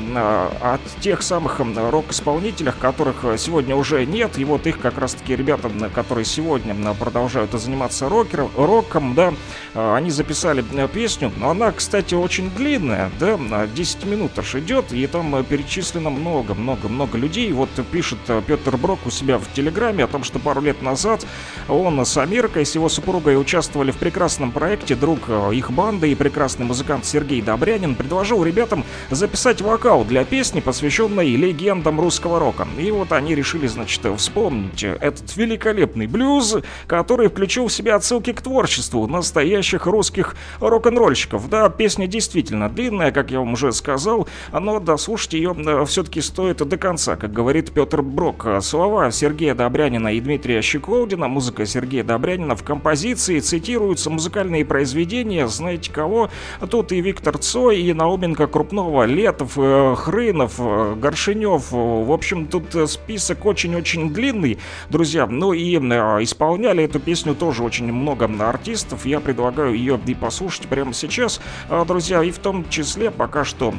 [0.62, 6.26] от тех самых рок-исполнителях, которых сегодня уже нет, и вот их как раз-таки ребята, которые
[6.26, 9.34] сегодня продолжают заниматься рокером, роком, да,
[9.74, 13.38] они записали песню, но она, кстати, очень длинная, да,
[13.68, 19.10] 10 минут аж идет, и там перечислено много-много-много людей, вот пишет Э, Петр Брок у
[19.10, 21.26] себя в Телеграме о том, что пару лет назад
[21.68, 24.96] он с Амиркой, с его супругой участвовали в прекрасном проекте.
[24.96, 30.60] Друг э, их банды и прекрасный музыкант Сергей Добрянин предложил ребятам записать вокал для песни,
[30.60, 32.68] посвященной легендам русского рока.
[32.78, 38.42] И вот они решили, значит, вспомнить этот великолепный блюз, который включил в себя отсылки к
[38.42, 41.50] творчеству настоящих русских рок-н-ролльщиков.
[41.50, 46.58] Да, песня действительно длинная, как я вам уже сказал, но дослушать ее э, все-таки стоит
[46.58, 48.48] до конца, как говорит Петр рок.
[48.62, 55.92] Слова Сергея Добрянина и Дмитрия Щеколдина, музыка Сергея Добрянина в композиции цитируются музыкальные произведения, знаете
[55.92, 56.30] кого?
[56.70, 61.72] Тут и Виктор Цой, и Науменко Крупного, Летов, э, Хрынов, э, Горшинев.
[61.72, 64.58] В общем, тут э, список очень-очень длинный,
[64.90, 65.28] друзья.
[65.28, 69.06] Ну и исполняли эту песню тоже очень много артистов.
[69.06, 71.40] Я предлагаю ее и послушать прямо сейчас,
[71.88, 72.24] друзья.
[72.24, 73.74] И в том числе пока что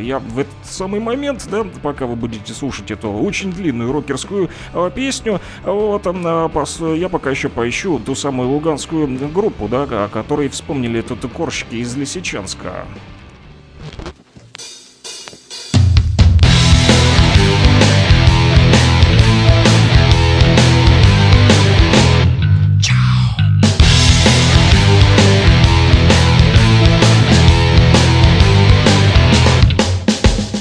[0.00, 4.90] я в этот самый момент, да, пока вы будете слушать эту очень длинную рокерскую э,
[4.94, 5.40] песню.
[5.64, 11.30] Вот, э, я пока еще поищу ту самую луганскую группу, да, о которой вспомнили тут
[11.32, 12.84] корщики из Лисичанска.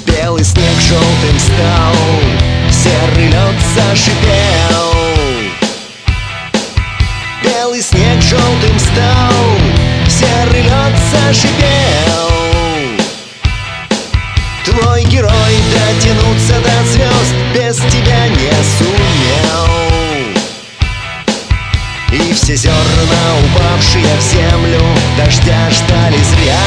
[0.08, 2.35] Белый снег желтым стал
[3.76, 4.94] зашипел
[7.44, 9.34] Белый снег желтым стал
[10.08, 12.36] Серый лед зашипел
[14.66, 19.76] Твой герой дотянуться до звезд Без тебя не сумел.
[22.12, 24.82] И все зерна, упавшие в землю
[25.18, 26.60] Дождя ждали зря.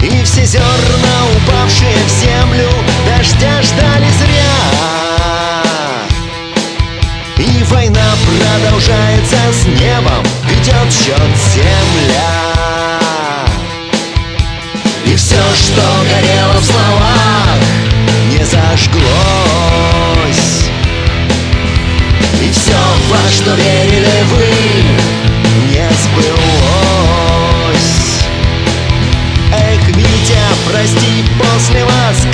[0.00, 2.68] И все зерна, упавшие в землю
[3.20, 4.56] Дождя ждали зря.
[7.36, 12.32] И война продолжается с небом Ведет счет земля.
[15.04, 17.58] И все, что горело в словах
[18.30, 19.10] Не зажглось.
[22.40, 22.80] И все,
[23.10, 24.48] во что верили вы
[25.74, 26.30] Не сбылось.
[29.52, 30.40] Эх, Витя,
[30.72, 32.24] прости, после вас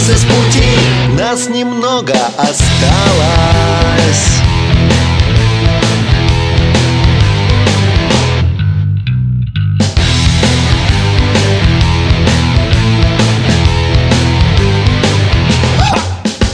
[0.00, 0.64] сбился с пути
[1.18, 2.70] Нас немного осталось.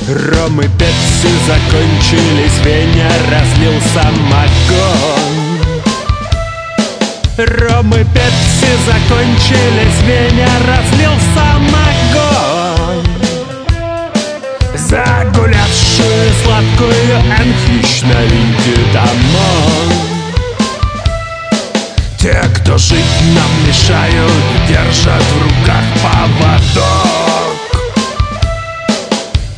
[0.09, 5.35] Ромы и Пепси закончились, Веня разлил самогон.
[7.36, 11.95] Ромы и Пепси закончились, Веня разлил самогон.
[15.97, 19.97] Загулявшую сладкую энхищ на винте домой
[22.18, 23.05] Те, кто жить
[23.35, 24.32] нам мешают,
[24.68, 27.56] держат в руках поводок.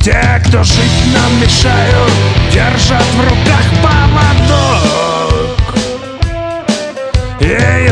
[0.01, 2.13] Те, кто жить нам мешают,
[2.53, 5.57] держат в руках поводок.
[7.41, 7.91] И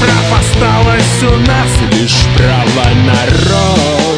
[0.00, 4.13] прав осталось у нас лишь право на рок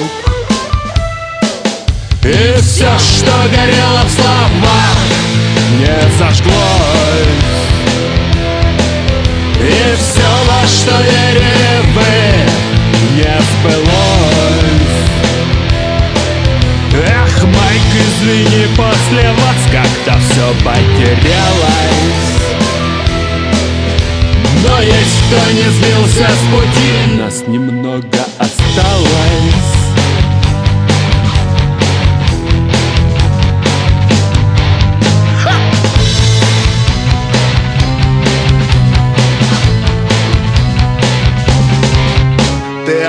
[2.26, 4.96] И все, что горело в словах,
[5.78, 6.52] не зажглось.
[9.60, 12.14] И все, во что верили вы,
[13.14, 14.96] не сбылось.
[16.94, 22.26] Эх, Майк, извини, после вас как-то все потерялось.
[24.66, 29.75] Но есть кто не сбился с пути, нас немного осталось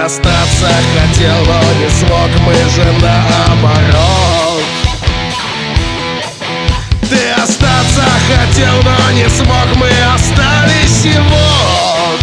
[0.07, 4.63] остаться хотел, но не смог, мы же наоборот
[7.09, 12.21] Ты остаться хотел, но не смог, мы остались и вот.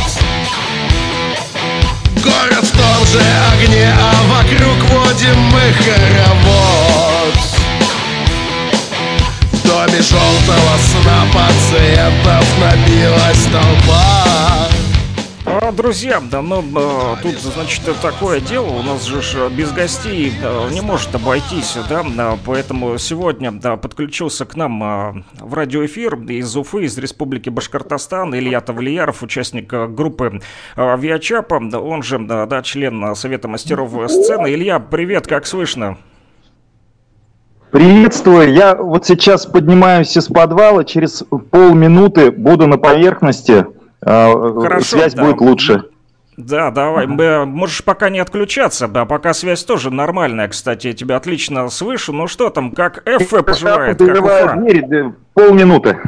[2.24, 7.35] Город в том же огне, а вокруг водим мы хоровод.
[9.52, 14.34] В доме желтого сна пациентов набилась толпа
[15.72, 20.68] Друзья, да, ну, э, тут, значит, такое дело, у нас же ж без гостей э,
[20.70, 26.54] не может обойтись, да, э, поэтому сегодня, да, подключился к нам э, в радиоэфир из
[26.54, 30.40] Уфы, из Республики Башкортостан, Илья Тавлияров, участник э, группы
[30.76, 34.52] э, Виачапа, он же, да, член э, Совета мастеров сцены.
[34.52, 35.96] Илья, привет, как слышно?
[37.70, 38.52] Приветствую.
[38.52, 43.66] Я вот сейчас поднимаюсь из подвала, через полминуты буду на поверхности.
[44.05, 45.24] Э, Хорошо, Связь да.
[45.24, 45.85] будет лучше.
[46.36, 47.06] Да, давай.
[47.06, 52.12] Э, Можешь пока не отключаться, да, пока связь тоже нормальная, кстати, я тебя отлично слышу.
[52.12, 55.98] Ну что там, как ФФ поживает, как двери, да, полминуты.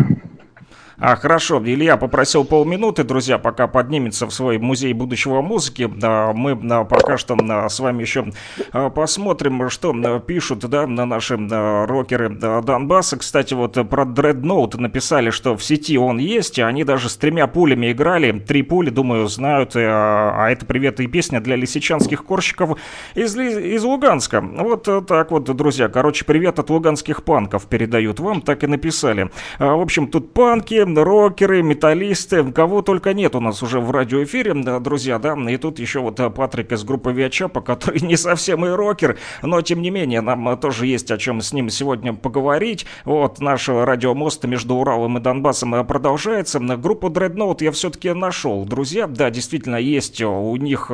[0.98, 5.86] А, хорошо, Илья попросил полминуты, друзья, пока поднимется в свой музей будущего музыки.
[5.94, 8.32] Да, мы да, пока что да, с вами еще
[8.72, 13.18] а, посмотрим, что да, пишут да, на наши да, рокеры да, Донбасса.
[13.18, 17.46] Кстати, вот про Dreadnought написали, что в сети он есть, и они даже с тремя
[17.46, 18.32] пулями играли.
[18.38, 19.76] Три пули, думаю, знают.
[19.76, 22.78] э, А это привет и песня для лисичанских корщиков
[23.14, 24.40] из, из Луганска.
[24.40, 25.88] Вот э, так вот, друзья.
[25.88, 29.30] Короче, привет от луганских панков передают вам, так и написали.
[29.58, 34.54] А, В общем, тут панки, рокеры, металлисты, кого только нет у нас уже в радиоэфире,
[34.54, 35.34] да, друзья, да.
[35.50, 39.60] И тут еще вот э, Патрик из группы Виачапа, который не совсем и рокер, но
[39.62, 42.86] тем не менее нам э, тоже есть о чем с ним сегодня поговорить.
[43.04, 46.58] Вот наш радиомост между Уралом и Донбассом э, продолжается.
[46.60, 49.06] Группу Dreadnought я все-таки нашел, друзья.
[49.06, 50.90] Да, действительно, есть у них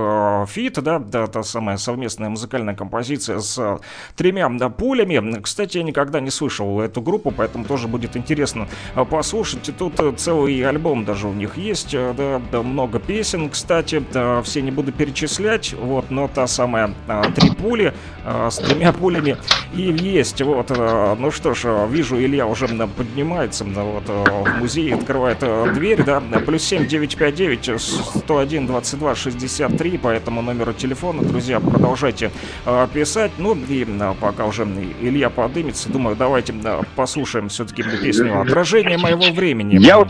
[0.49, 3.81] feat, да, да, та самая совместная музыкальная композиция с
[4.17, 5.41] тремя да, пулями.
[5.41, 8.69] Кстати, я никогда не слышал эту группу, поэтому тоже будет интересно
[9.11, 9.71] послушать.
[9.83, 14.41] Тут э, целый альбом даже у них есть, э, да, да, много песен, кстати, да,
[14.43, 17.93] все не буду перечислять, вот, но та самая а, три пули
[18.25, 19.37] а, с тремя пулями
[19.75, 25.41] и есть, вот, а, ну что ж, вижу, Илья уже поднимается, вот, в музей открывает
[25.75, 32.31] дверь, да, плюс 7 959 101 22 63, по этому номеру телефона, друзья, продолжайте
[32.95, 33.85] писать, ну и
[34.21, 34.63] пока уже
[35.01, 36.55] Илья подымется, думаю, давайте
[36.95, 39.72] послушаем все-таки песню «Отражение моего времени».
[39.75, 40.09] Я вот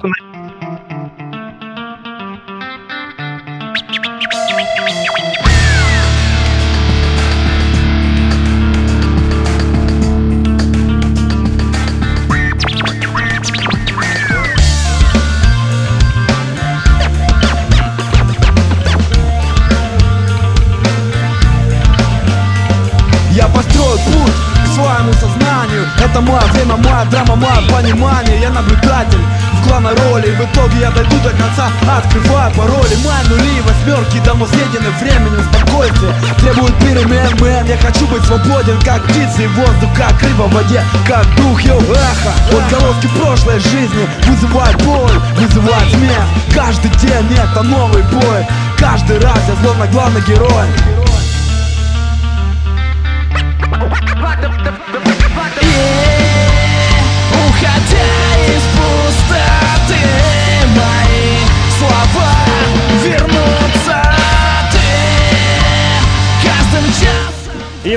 [23.31, 24.33] Я построю путь
[24.65, 25.87] к своему сознанию.
[26.05, 28.41] Это мое время, моя драма, мое понимание.
[28.41, 29.19] Я наблюдатель
[29.55, 30.31] в главной роли.
[30.31, 32.97] В итоге я дойду до конца, открываю пароли.
[33.05, 38.79] Мои нули и восьмерки давно съедены временем Спокойствие требует перемен, мэн Я хочу быть свободен,
[38.83, 42.33] как птицы и воздух Как рыба в воде, как дух, йоу, эхо.
[42.57, 46.25] Отголоски прошлой жизни вызывают боль, вызывают смех.
[46.55, 48.47] Каждый день это новый бой.
[48.79, 50.67] Каждый раз я словно главный герой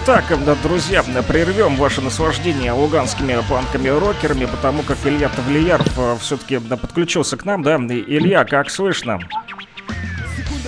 [0.08, 0.26] Итак,
[0.62, 7.64] друзья, прервем ваше наслаждение луганскими панками-рокерами, потому как Илья Тавлияров э, все-таки подключился к нам,
[7.64, 7.78] да?
[7.78, 9.18] Илья, как слышно?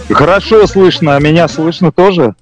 [0.10, 2.34] Хорошо слышно, а меня слышно тоже?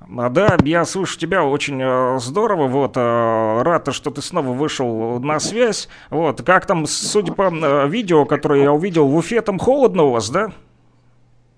[0.00, 5.20] А, да, я слышу тебя очень э, здорово, вот, э, рад, что ты снова вышел
[5.20, 9.60] на связь, вот, как там, судя по э, видео, которое я увидел в Уфе, там
[9.60, 10.48] холодно у вас, да?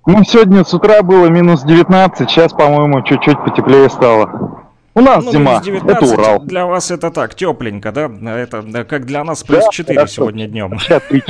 [0.04, 4.65] Ну, сегодня с утра было минус 19, сейчас, по-моему, чуть-чуть потеплее стало.
[4.96, 6.40] У нас ну, зима, 19, это Урал.
[6.40, 8.10] Для вас это так, тепленько, да?
[8.24, 10.14] Это как для нас плюс да, 4 хорошо.
[10.14, 10.78] сегодня днем.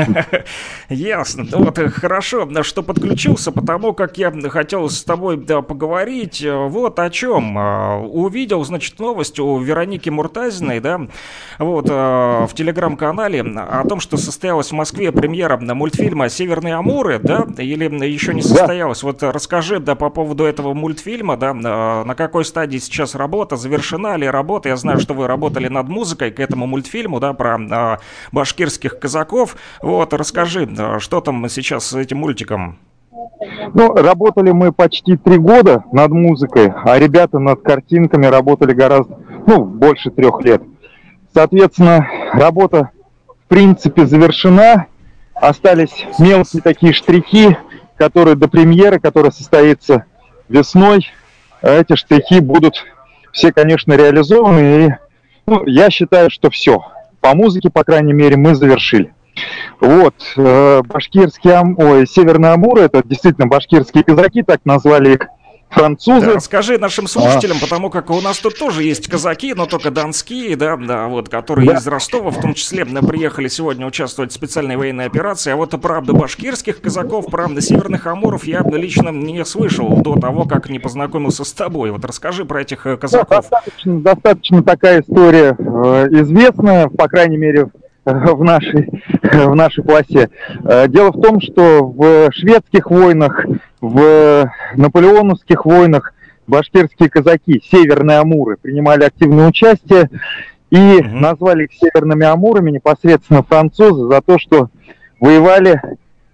[0.89, 1.47] Ясно.
[1.51, 7.11] Вот хорошо, что подключился, потому как я хотел с тобой да, поговорить э, вот о
[7.11, 7.57] чем.
[7.57, 11.01] Увидел, значит, новость у Вероники Муртазиной, да,
[11.59, 17.45] вот э, в телеграм-канале о том, что состоялась в Москве премьера мультфильма «Северные Амуры», да,
[17.59, 19.01] или еще не состоялась.
[19.01, 19.09] Да.
[19.09, 24.17] Вот расскажи, да, по поводу этого мультфильма, да, на какой стадии сейчас работа, работа, завершена
[24.17, 24.69] ли работа?
[24.69, 27.99] Я знаю, что вы работали над музыкой к этому мультфильму, да, про а,
[28.33, 29.57] башкирских казаков.
[29.83, 30.69] Вот, расскажи,
[30.99, 32.79] что там сейчас с этим мультиком?
[33.75, 39.65] Ну, работали мы почти три года над музыкой, а ребята над картинками работали гораздо, ну,
[39.65, 40.63] больше трех лет.
[41.35, 42.91] Соответственно, работа,
[43.27, 44.87] в принципе, завершена.
[45.35, 47.59] Остались мелкие такие штрихи,
[47.99, 50.05] которые до премьеры, которая состоится
[50.49, 51.07] весной,
[51.63, 52.85] эти штрихи будут
[53.37, 54.87] все, конечно, реализованы.
[54.87, 54.91] И
[55.47, 56.85] ну, я считаю, что все.
[57.21, 59.13] По музыке, по крайней мере, мы завершили.
[59.79, 65.29] Вот, э, башкирские, ой, Северные Амуры, это действительно башкирские казаки, так назвали их
[65.71, 66.27] французы.
[66.27, 67.61] Да, расскажи нашим слушателям, а.
[67.61, 71.69] потому как у нас тут тоже есть казаки, но только донские, да, да вот, которые
[71.69, 71.75] да.
[71.77, 75.53] из Ростова, в том числе, приехали сегодня участвовать в специальной военной операции.
[75.53, 80.69] А вот правда башкирских казаков, правда северных амуров я лично не слышал до того, как
[80.71, 81.91] не познакомился с тобой.
[81.91, 83.29] Вот расскажи про этих э, казаков.
[83.29, 85.63] Да, достаточно, достаточно такая история э,
[86.11, 87.71] известная, по крайней мере,
[88.07, 88.89] в нашей,
[89.23, 90.31] в нашей полосе.
[90.65, 93.45] Э, дело в том, что в шведских войнах,
[93.89, 96.13] в наполеоновских войнах
[96.47, 100.11] башкирские казаки, северные амуры, принимали активное участие
[100.71, 101.09] и угу.
[101.09, 104.69] назвали их северными амурами непосредственно французы за то, что
[105.21, 105.81] воевали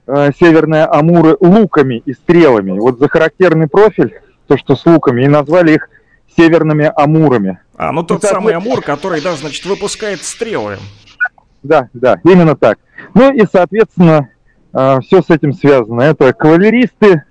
[0.06, 2.78] э, северные амуры луками и стрелами.
[2.78, 5.88] Вот за характерный профиль, то, что с луками, и назвали их
[6.36, 7.60] северными амурами.
[7.76, 10.78] А, ну тот самый амур, который, да, значит, выпускает стрелы
[11.62, 12.78] да, да, именно так.
[13.14, 14.28] Ну и, соответственно,
[14.72, 16.02] а, все с этим связано.
[16.02, 17.24] Это кавалеристы,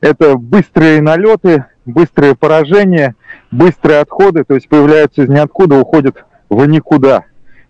[0.00, 3.14] это быстрые налеты, быстрые поражения,
[3.50, 7.24] быстрые отходы, то есть появляются из ниоткуда, уходят в никуда,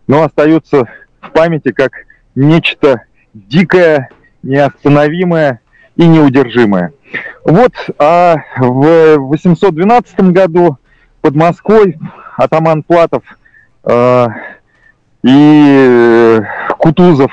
[0.06, 0.88] но остаются
[1.20, 1.92] в памяти как
[2.34, 3.02] нечто
[3.34, 4.10] дикое,
[4.42, 5.60] неостановимое
[5.96, 6.92] и неудержимое.
[7.44, 10.78] Вот, а в 812 году
[11.20, 11.98] под Москвой
[12.36, 13.22] атаман Платов
[13.84, 14.26] э,
[15.22, 16.40] и э,
[16.78, 17.32] Кутузов,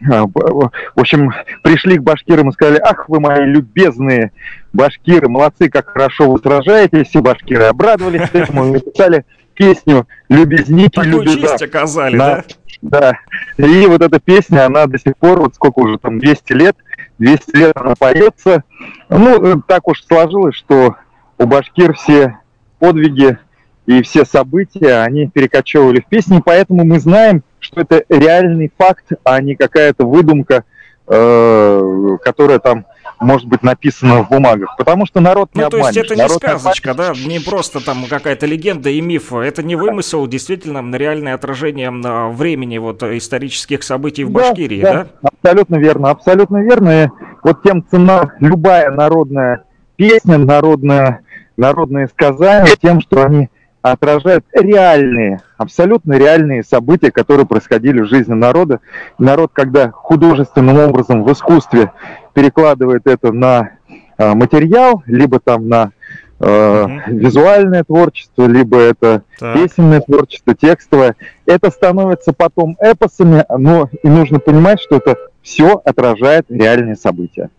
[0.00, 1.32] в общем,
[1.62, 4.32] пришли к башкирам и сказали, ах вы мои любезные
[4.72, 11.62] башкиры, молодцы, как хорошо вы сражаетесь, все башкиры обрадовались этому, написали песню «Любезники, Такую честь
[11.62, 12.44] оказали, да?
[12.80, 13.12] Да.
[13.58, 16.76] И вот эта песня, она до сих пор, вот сколько уже там, 200 лет,
[17.18, 18.64] 200 лет она поется.
[19.08, 20.96] Ну, э, так уж сложилось, что
[21.38, 22.38] у башкир все
[22.80, 23.38] подвиги
[23.86, 29.40] и все события, они перекочевывали в песни, поэтому мы знаем, что это реальный факт, а
[29.40, 30.64] не какая-то выдумка,
[31.08, 32.86] э, которая там
[33.18, 36.94] может быть написана в бумагах, потому что народ не Ну, то есть это не сказочка,
[36.94, 41.90] да, не просто там какая-то легенда и миф, это не вымысел, действительно реальное отражение
[42.30, 45.06] времени вот исторических событий в да, Башкирии, да?
[45.22, 45.30] да?
[45.40, 47.04] Абсолютно верно, абсолютно верно.
[47.04, 47.08] И
[47.42, 49.64] вот тем цена любая народная
[49.96, 51.20] песня, народная,
[51.56, 53.48] народные сказания, тем, что они
[53.82, 58.80] отражают реальные, абсолютно реальные события, которые происходили в жизни народа.
[59.18, 61.92] Народ, когда художественным образом в искусстве
[62.32, 63.72] перекладывает это на
[64.16, 65.90] э, материал, либо там на
[66.38, 69.54] э, uh визуальное творчество, либо это так.
[69.54, 76.46] песенное творчество, текстовое, это становится потом эпосами, но и нужно понимать, что это все отражает
[76.48, 77.50] реальные события.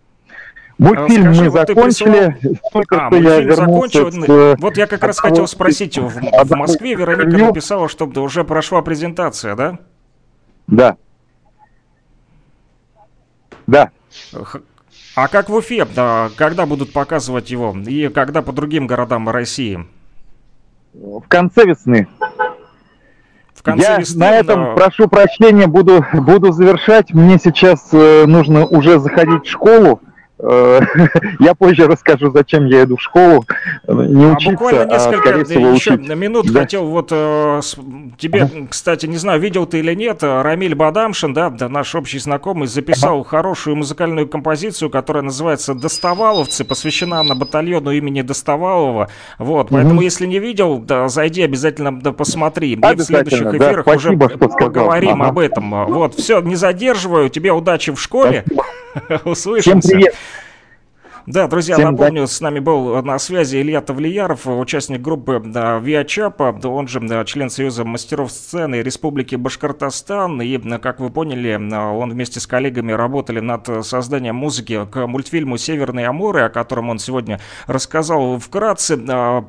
[0.78, 2.58] Мультфильм Скажи, мы вот закончили.
[2.72, 4.10] Только а, что я закончил.
[4.10, 4.60] С...
[4.60, 5.98] Вот я как раз хотел спросить.
[5.98, 9.78] В, в Москве Вероника написала, чтобы уже прошла презентация, да?
[10.66, 10.96] Да.
[13.66, 13.90] Да.
[15.16, 15.84] А как в Уфе?
[15.84, 17.74] Да, когда будут показывать его?
[17.86, 19.86] И когда по другим городам России?
[20.92, 22.08] В конце весны.
[23.54, 24.74] В конце я весны, на этом, но...
[24.74, 27.14] прошу прощения, буду, буду завершать.
[27.14, 30.02] Мне сейчас э, нужно уже заходить в школу.
[30.48, 30.80] Э,
[31.40, 33.44] я позже расскажу, зачем я иду в школу.
[33.86, 36.08] Не А учиться, буквально а, несколько скорее всего, еще учить.
[36.14, 36.60] минут Да.
[36.60, 37.60] хотел вот э,
[38.18, 42.18] тебе, кстати, не знаю, видел ты или нет, э, Рамиль Бадамшин, да, да, наш общий
[42.18, 49.08] знакомый, записал хорошую музыкальную композицию, которая называется «Достоваловцы», посвящена она батальону имени Достовалова.
[49.38, 52.72] Вот, поэтому, если не видел, да, зайди обязательно да, посмотри.
[52.72, 54.58] И в следующих да, эфирах уже спасибо, сказал.
[54.58, 55.30] поговорим Ага.
[55.30, 55.86] об этом.
[55.86, 58.44] Вот, все, не задерживаю, тебе удачи в школе.
[59.24, 59.88] Услышимся.
[59.88, 60.14] Всем привет.
[61.26, 66.54] Да, друзья, Всем напомню, с нами был на связи Илья Тавлияров, участник группы да, Виачапа,
[66.60, 70.42] да, он же да, член Союза мастеров сцены Республики Башкортостан.
[70.42, 75.06] И, да, как вы поняли, да, он вместе с коллегами работали над созданием музыки к
[75.06, 78.98] мультфильму «Северные Амуры», о котором он сегодня рассказал вкратце.
[78.98, 79.46] Да,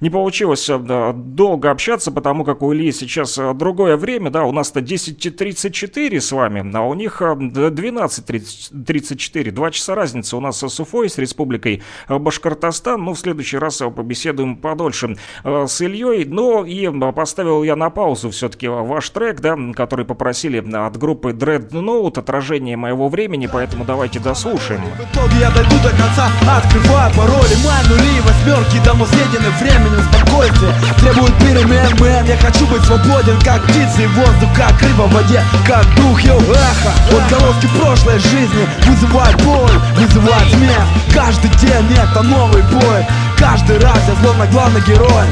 [0.00, 4.78] Не получилось да, долго общаться, потому как у Ильи сейчас другое время, да, у нас-то
[4.78, 10.80] 10.34 с вами, а у них э, д- 12.34, два часа разницы у нас с
[10.80, 16.86] Уфой, с Республикой Башкортостан, ну, в следующий раз побеседуем подольше э, с Ильей, но и
[16.86, 22.76] э, поставил я на паузу все-таки ваш трек, да, который попросили от группы Dreadnought, отражение
[22.76, 24.82] моего времени, поэтому давайте дослушаем.
[24.82, 30.72] В итоге я дойду до конца, открываю пароли Мои нули восьмерки, давно съедены временем спокойствие.
[31.00, 35.42] Требует перемен, мэн, я хочу быть свободен Как птицы и воздух, как рыба в воде
[35.66, 36.92] Как дух, йоу, эхо.
[37.16, 43.06] Отголоски прошлой жизни вызывают боль, вызывают смех Каждый день это новый бой.
[43.38, 45.26] Каждый раз я словно главный герой.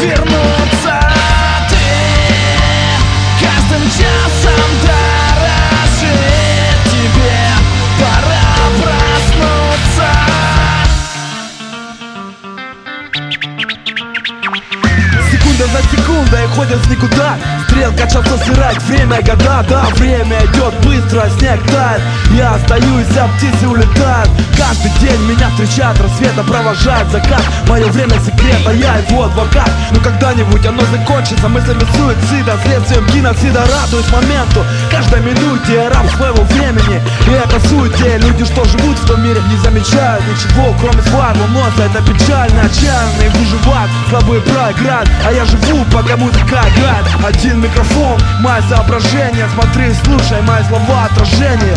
[0.00, 1.00] Вернутся
[1.70, 4.25] Ты каждым часом
[15.76, 17.36] Секунда за секундой ходят в никуда.
[17.68, 22.00] Стрелка часа сырать, время года Да, время идет быстро, снег тает.
[22.32, 28.72] Я остаюсь, а птицы улетают Каждый день меня встречает рассвета Провожает закат, мое время секрета
[28.72, 33.66] Я его адвокат, но когда-нибудь оно закончится Мыслями суицида, следствием геноцида.
[33.66, 37.00] Радуюсь моменту, каждой минуте Я раб своего времени.
[37.26, 41.84] И это суете Люди, что живут в том мире, не замечают ничего Кроме своего носа,
[41.84, 45.08] это печально Отчаянные выживают, слабые проиграют.
[45.24, 51.76] А я живу, пока музыка играет Один микрофон, мои соображения Смотри, слушай мои слова отражение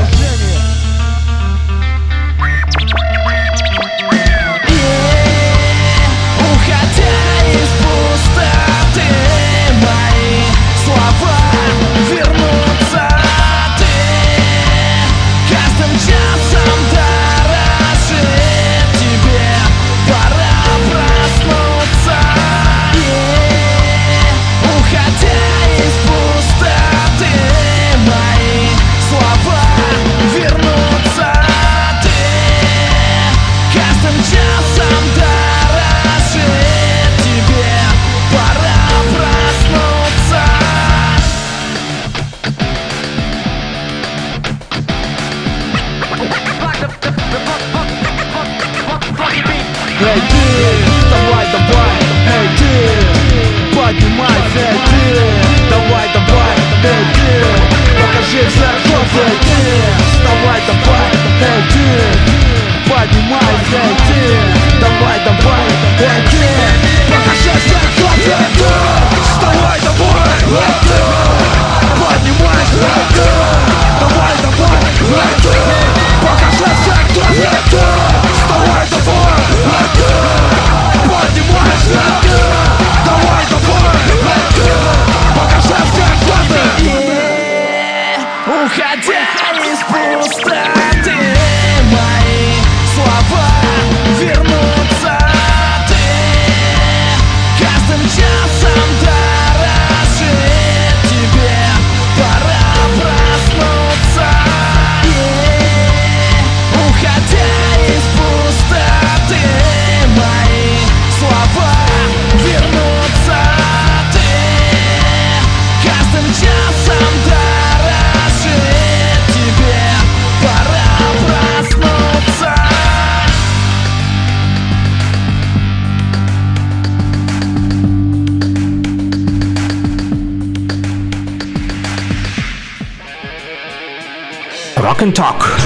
[135.30, 135.60] Talk.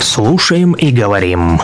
[0.00, 1.60] Слушаем и говорим.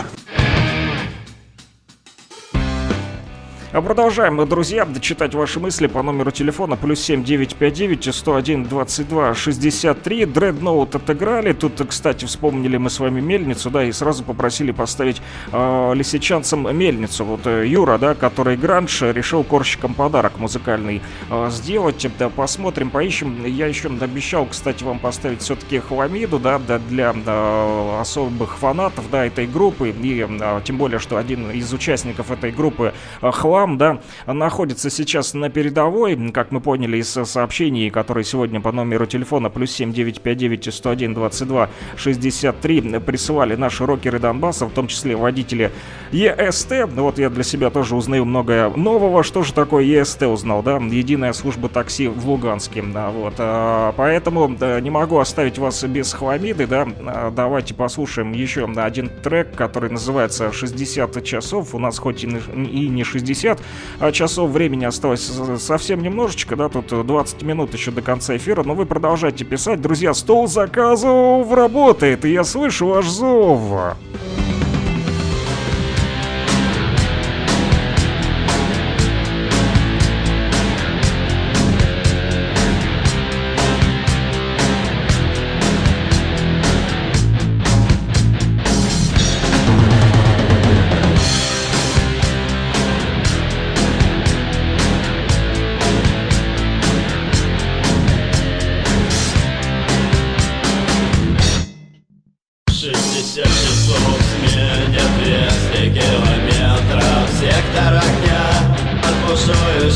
[3.99, 10.25] Продолжаем, друзья, читать ваши мысли по номеру телефона плюс 7959 101 22 63.
[10.25, 11.51] Дредноут отыграли.
[11.51, 15.21] Тут, кстати, вспомнили мы с вами мельницу, да, и сразу попросили поставить
[15.51, 17.25] э, лисичанцам мельницу.
[17.25, 22.07] Вот э, Юра, да, который гранж, решил корщикам подарок музыкальный э, сделать.
[22.17, 23.43] Да, посмотрим, поищем.
[23.45, 29.25] Я еще обещал, кстати, вам поставить все-таки хламиду, да, да для э, особых фанатов, да,
[29.25, 29.89] этой группы.
[29.89, 33.88] И э, тем более, что один из участников этой группы, э, Хлам, да,
[34.25, 39.71] находится сейчас на передовой, как мы поняли из сообщений, которые сегодня по номеру телефона плюс
[39.71, 45.71] 7959 101 22 63 присылали наши рокеры Донбасса, в том числе водители
[46.11, 46.73] ЕСТ.
[46.95, 49.23] Вот я для себя тоже узнаю многое нового.
[49.23, 50.77] Что же такое ЕСТ узнал, да?
[50.77, 52.81] Единая служба такси в Луганске.
[52.81, 53.35] Да, вот.
[53.37, 56.87] А, поэтому да, не могу оставить вас без хламиды, да.
[57.05, 61.75] А, давайте послушаем еще один трек, который называется «60 часов».
[61.75, 63.61] У нас хоть и не 60 а
[64.11, 68.85] часов времени осталось совсем немножечко, да, тут 20 минут еще до конца эфира, но вы
[68.85, 69.81] продолжайте писать.
[69.81, 73.95] Друзья, стол заказов работает, и я слышу ваш зов.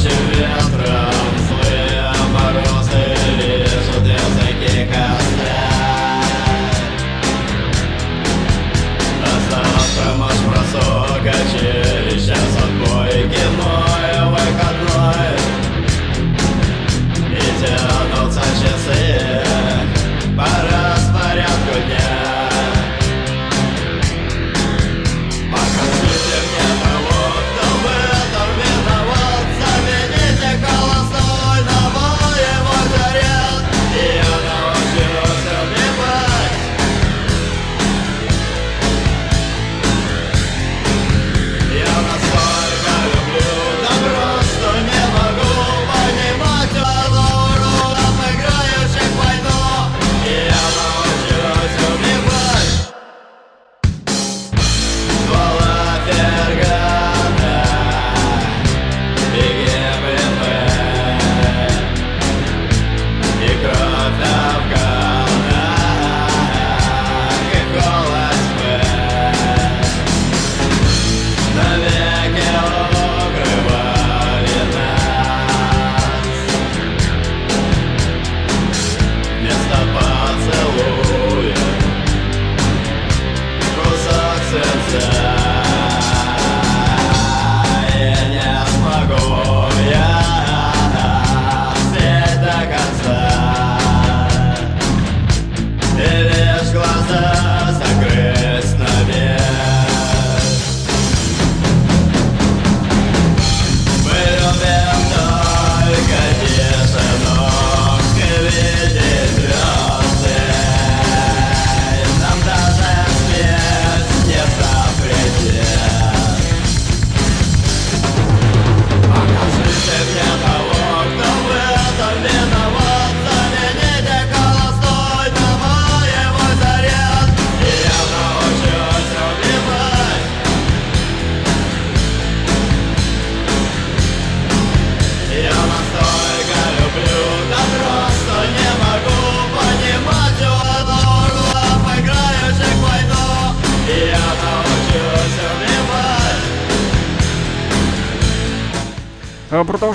[0.04, 0.63] Yeah.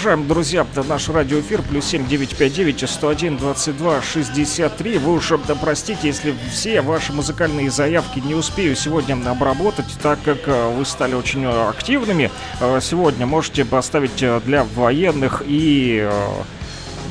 [0.09, 1.61] Продолжаем, друзья, наш радиоэфир.
[1.61, 4.97] Плюс 7959 101 22 63.
[4.97, 10.39] Вы уж да, простите, если все ваши музыкальные заявки не успею сегодня обработать, так как
[10.47, 12.31] э, вы стали очень э, активными.
[12.59, 16.09] Э, сегодня можете поставить для военных и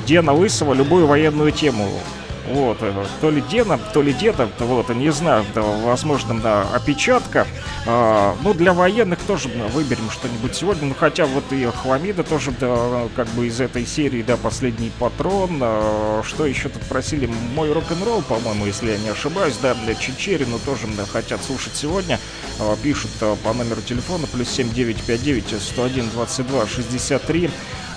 [0.08, 1.88] Дена Лысого любую военную тему
[2.48, 2.80] Вот,
[3.22, 7.46] то ли Дена, то ли деда, вот, не знаю, возможно, да, опечатка.
[7.86, 13.08] А, ну, для военных тоже выберем что-нибудь сегодня, ну, хотя вот и Хламида тоже, да,
[13.16, 15.60] как бы из этой серии, да, последний патрон.
[15.62, 17.30] А, что еще тут просили?
[17.56, 22.20] Мой рок-н-ролл, по-моему, если я не ошибаюсь, да, для Чечерину тоже да, хотят слушать сегодня.
[22.60, 27.50] А, пишут а, по номеру телефона плюс 7959 101 22 63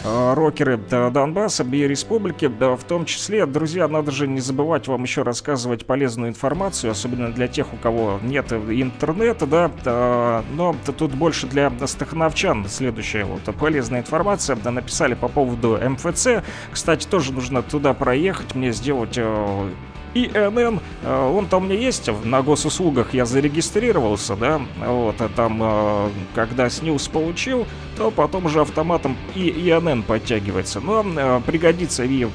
[0.04, 5.22] рокеры Донбасса и республики, да, в том числе, друзья, надо же не забывать вам еще
[5.22, 11.72] рассказывать полезную информацию, особенно для тех, у кого нет интернета, да, но тут больше для
[11.86, 12.66] стахановчан.
[12.68, 18.72] Следующая вот полезная информация, да, написали по поводу МФЦ, кстати, тоже нужно туда проехать, мне
[18.72, 19.70] сделать э,
[20.14, 25.60] ИНН, э, он там у меня есть, на госуслугах я зарегистрировался, да, вот, а там,
[25.62, 27.66] э, когда СНИЛС получил,
[27.96, 32.26] то потом уже автоматом и ИНН подтягивается, но э, пригодится и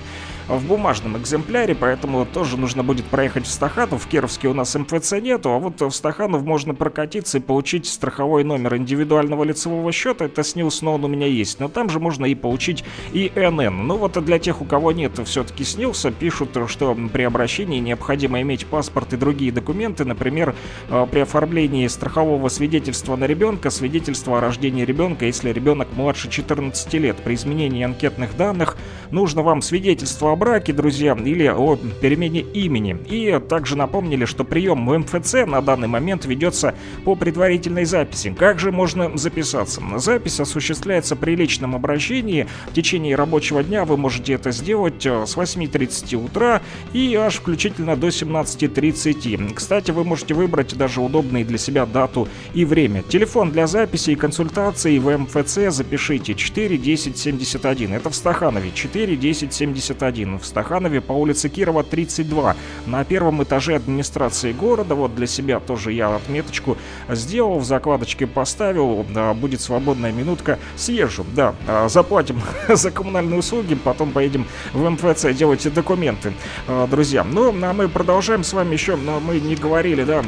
[0.47, 4.03] в бумажном экземпляре, поэтому тоже нужно будет проехать в Стаханов.
[4.03, 8.43] В Кировске у нас МФЦ нету, а вот в Стаханов можно прокатиться и получить страховой
[8.43, 10.25] номер индивидуального лицевого счета.
[10.25, 11.59] Это СНИЛС, но он у меня есть.
[11.59, 13.87] Но там же можно и получить ИНН.
[13.87, 18.65] Ну вот для тех, у кого нет все-таки СНИЛСа, пишут, что при обращении необходимо иметь
[18.65, 20.55] паспорт и другие документы, например,
[20.89, 26.93] э, при оформлении страхового свидетельства на ребенка, свидетельство о рождении ребенка, если ребенок младше 14
[26.99, 27.17] лет.
[27.17, 28.77] При изменении анкетных данных
[29.11, 32.97] нужно вам свидетельство о браке, друзья, или о перемене имени.
[33.07, 36.75] И также напомнили, что прием в МФЦ на данный момент ведется
[37.05, 38.35] по предварительной записи.
[38.37, 39.81] Как же можно записаться?
[39.95, 42.47] Запись осуществляется при личном обращении.
[42.69, 47.95] В течение рабочего дня вы можете это сделать э, с 8.30 утра и аж включительно
[47.95, 49.53] до 17.30.
[49.53, 53.03] Кстати, вы можете выбрать даже удобные для себя дату и время.
[53.03, 57.93] Телефон для записи и консультации в МФЦ запишите 4 10 71.
[57.93, 63.75] Это в Стаханове 4 10 71 в Стаханове по улице Кирова 32 на первом этаже
[63.75, 64.95] администрации города.
[64.95, 66.77] Вот для себя тоже я отметочку
[67.09, 74.11] сделал, в закладочке поставил, будет свободная минутка, съезжу, да, а, заплатим за коммунальные услуги, потом
[74.11, 76.33] поедем в МФЦ делать документы,
[76.67, 77.23] а, друзья.
[77.23, 80.23] Ну, а мы продолжаем с вами еще, но мы не говорили, да,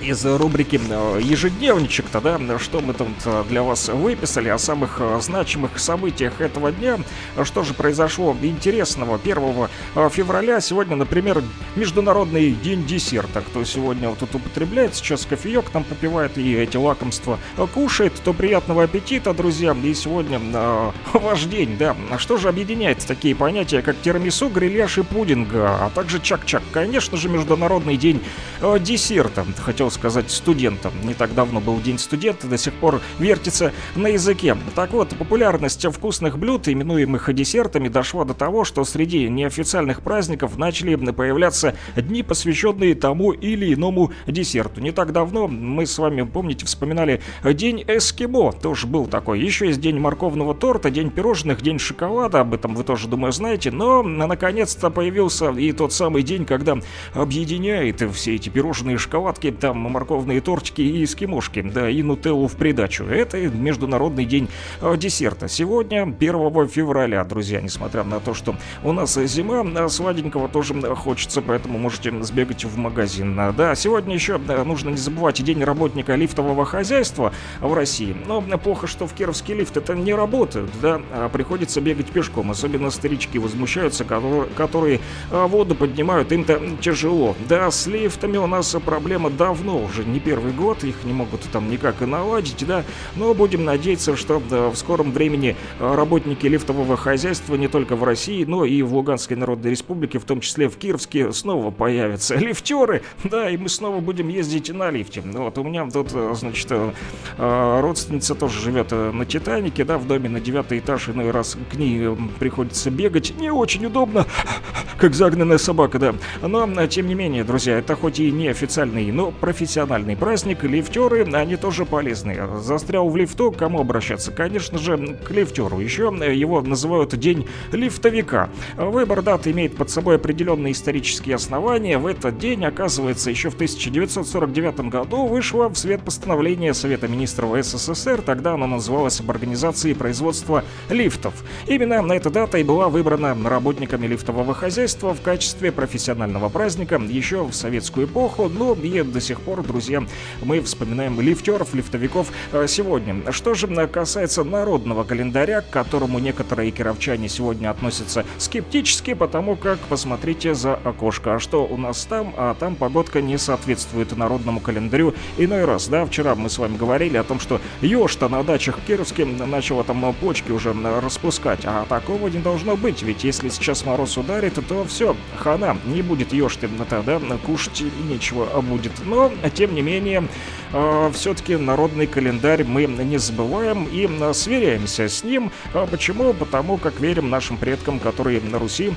[0.00, 5.20] из рубрики э, ежедневничек-то, да, что мы тут э, для вас выписали о самых э,
[5.20, 6.98] значимых событиях этого дня.
[7.44, 10.60] Что же произошло интересного 1 февраля?
[10.60, 11.42] Сегодня, например,
[11.76, 13.42] Международный день десерта.
[13.42, 17.38] Кто сегодня вот тут употребляет, сейчас кофеек там попивает и эти лакомства
[17.74, 19.76] кушает, то приятного аппетита, друзья.
[19.82, 21.96] И сегодня э, ваш день, да.
[22.18, 26.62] Что же объединяет такие понятия, как тирамису, грильяж и пудинг, а также чак-чак?
[26.72, 28.22] Конечно же, Международный день
[28.60, 29.44] э, десерта.
[29.58, 30.92] Хотел сказать, студентам.
[31.04, 34.56] Не так давно был День студента, до сих пор вертится на языке.
[34.74, 40.94] Так вот, популярность вкусных блюд, именуемых десертами, дошла до того, что среди неофициальных праздников начали
[41.12, 44.80] появляться дни, посвященные тому или иному десерту.
[44.80, 49.40] Не так давно мы с вами, помните, вспоминали День эскимо, тоже был такой.
[49.40, 53.70] Еще есть День морковного торта, День пирожных, День шоколада, об этом вы тоже, думаю, знаете.
[53.70, 56.78] Но, наконец-то, появился и тот самый день, когда
[57.14, 63.04] объединяет все эти пирожные шоколадки, там морковные тортики и эскимошки, да и нутеллу в придачу.
[63.04, 64.48] Это Международный день
[64.80, 65.48] э, десерта.
[65.48, 71.42] Сегодня, 1 февраля, друзья, несмотря на то, что у нас зима, э, сладенького тоже хочется,
[71.42, 73.40] поэтому можете сбегать в магазин.
[73.56, 78.14] Да, сегодня еще нужно не забывать День работника лифтового хозяйства в России.
[78.26, 82.50] Но плохо, что в Кировский лифт это не работает, да, а приходится бегать пешком.
[82.50, 85.00] Особенно старички возмущаются, которые
[85.30, 87.36] э, воду поднимают, им-то тяжело.
[87.48, 91.42] Да, с лифтами у нас проблема давно давно, уже не первый год, их не могут
[91.52, 92.84] там никак и наладить, да,
[93.16, 98.44] но будем надеяться, что в скором времени а, работники лифтового хозяйства не только в России,
[98.44, 103.50] но и в Луганской Народной Республике, в том числе в Кировске, снова появятся лифтеры, да,
[103.50, 105.22] и мы снова будем ездить на лифте.
[105.24, 110.28] Вот у меня тут, а, значит, а, родственница тоже живет на Титанике, да, в доме
[110.28, 114.26] на девятый этаж, иной раз к ней приходится бегать, не очень удобно,
[114.98, 119.30] как загнанная собака, да, но, тем не менее, друзья, это хоть и не официальный, но
[119.30, 122.34] профессиональный профессиональный праздник, лифтеры, они тоже полезны.
[122.62, 124.32] Застрял в лифту, кому обращаться?
[124.32, 125.80] Конечно же, к лифтеру.
[125.80, 128.48] Еще его называют День лифтовика.
[128.78, 131.98] Выбор даты имеет под собой определенные исторические основания.
[131.98, 138.22] В этот день, оказывается, еще в 1949 году вышло в свет постановление Совета министров СССР.
[138.22, 141.34] Тогда оно называлось об организации производства лифтов.
[141.66, 147.44] Именно на эта дата и была выбрана работниками лифтового хозяйства в качестве профессионального праздника еще
[147.44, 150.02] в советскую эпоху, но и до сих сих пор, друзья,
[150.42, 153.32] мы вспоминаем лифтеров, лифтовиков э, сегодня.
[153.32, 160.54] Что же касается народного календаря, к которому некоторые кировчане сегодня относятся скептически, потому как, посмотрите
[160.54, 162.34] за окошко, а что у нас там?
[162.36, 167.16] А там погодка не соответствует народному календарю иной раз, да, вчера мы с вами говорили
[167.16, 172.40] о том, что еж-то на дачах Кировске начала там почки уже распускать, а такого не
[172.40, 177.82] должно быть, ведь если сейчас мороз ударит, то все, хана, не будет еж-то тогда кушать
[178.08, 178.92] нечего будет.
[179.04, 180.28] Но, тем не менее,
[180.72, 185.50] э, все-таки народный календарь мы не забываем и сверяемся с ним.
[185.74, 186.32] А почему?
[186.32, 188.92] Потому как верим нашим предкам, которые на Руси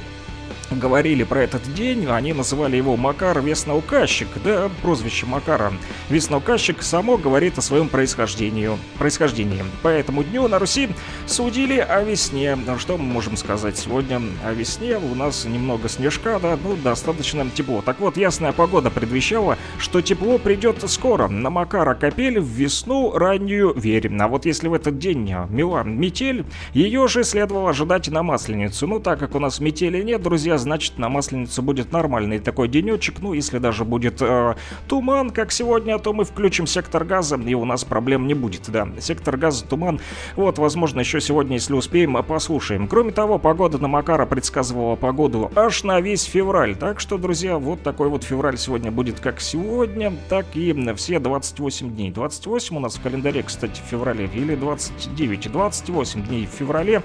[0.80, 5.74] говорили про этот день, они называли его Макар Веснауказчик, да, прозвище Макара.
[6.10, 8.70] Веснауказчик само говорит о своем происхождении.
[8.98, 9.64] происхождении.
[9.82, 10.90] По этому дню на Руси
[11.26, 12.58] судили о весне.
[12.78, 14.98] Что мы можем сказать сегодня о весне?
[14.98, 17.82] У нас немного снежка, да, ну, достаточно тепло.
[17.82, 21.28] Так вот, ясная погода предвещала, что тепло придет скоро.
[21.28, 24.22] На Макара капель в весну раннюю верим.
[24.22, 28.88] А вот если в этот день мила метель, ее же следовало ожидать на Масленицу.
[28.88, 33.20] Ну, так как у нас метели нет, друзья, значит на Масленицу будет нормальный такой денечек.
[33.22, 34.56] Ну, если даже будет э,
[34.88, 38.88] туман, как сегодня, то мы включим сектор газа, и у нас проблем не будет, да.
[39.00, 40.00] Сектор газа, туман.
[40.36, 42.88] Вот, возможно, еще сегодня, если успеем, послушаем.
[42.88, 46.76] Кроме того, погода на Макара предсказывала погоду аж на весь февраль.
[46.76, 51.96] Так что, друзья, вот такой вот февраль сегодня будет как сегодня, так и все 28
[51.96, 52.12] дней.
[52.12, 57.04] 28 у нас в календаре, кстати, в феврале, или 29, 28 дней в феврале.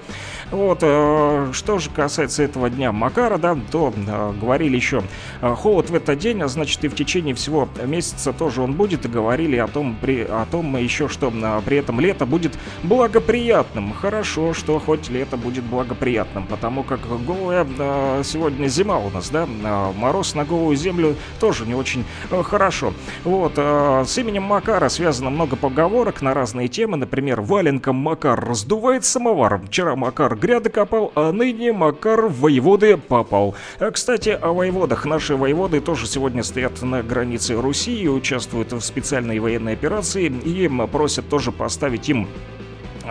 [0.51, 5.03] Вот, э, что же касается этого дня Макара, да, да, то э, говорили еще
[5.41, 9.05] э, холод в этот день, а значит и в течение всего месяца тоже он будет,
[9.05, 13.93] и говорили о том, при, о том еще, что э, при этом лето будет благоприятным.
[13.93, 19.45] Хорошо, что хоть лето будет благоприятным, потому как голая э, сегодня зима у нас, да,
[19.45, 22.93] э, мороз на голую землю тоже не очень э, хорошо.
[23.23, 29.05] Вот, э, с именем Макара связано много поговорок на разные темы, например, валенком Макар раздувает
[29.05, 29.61] самовар.
[29.67, 33.55] Вчера Макар гряды копал, а ныне Макар воеводы попал попал.
[33.79, 35.05] А, кстати, о воеводах.
[35.05, 40.27] Наши воеводы тоже сегодня стоят на границе Руси и участвуют в специальной военной операции.
[40.27, 42.27] И просят тоже поставить им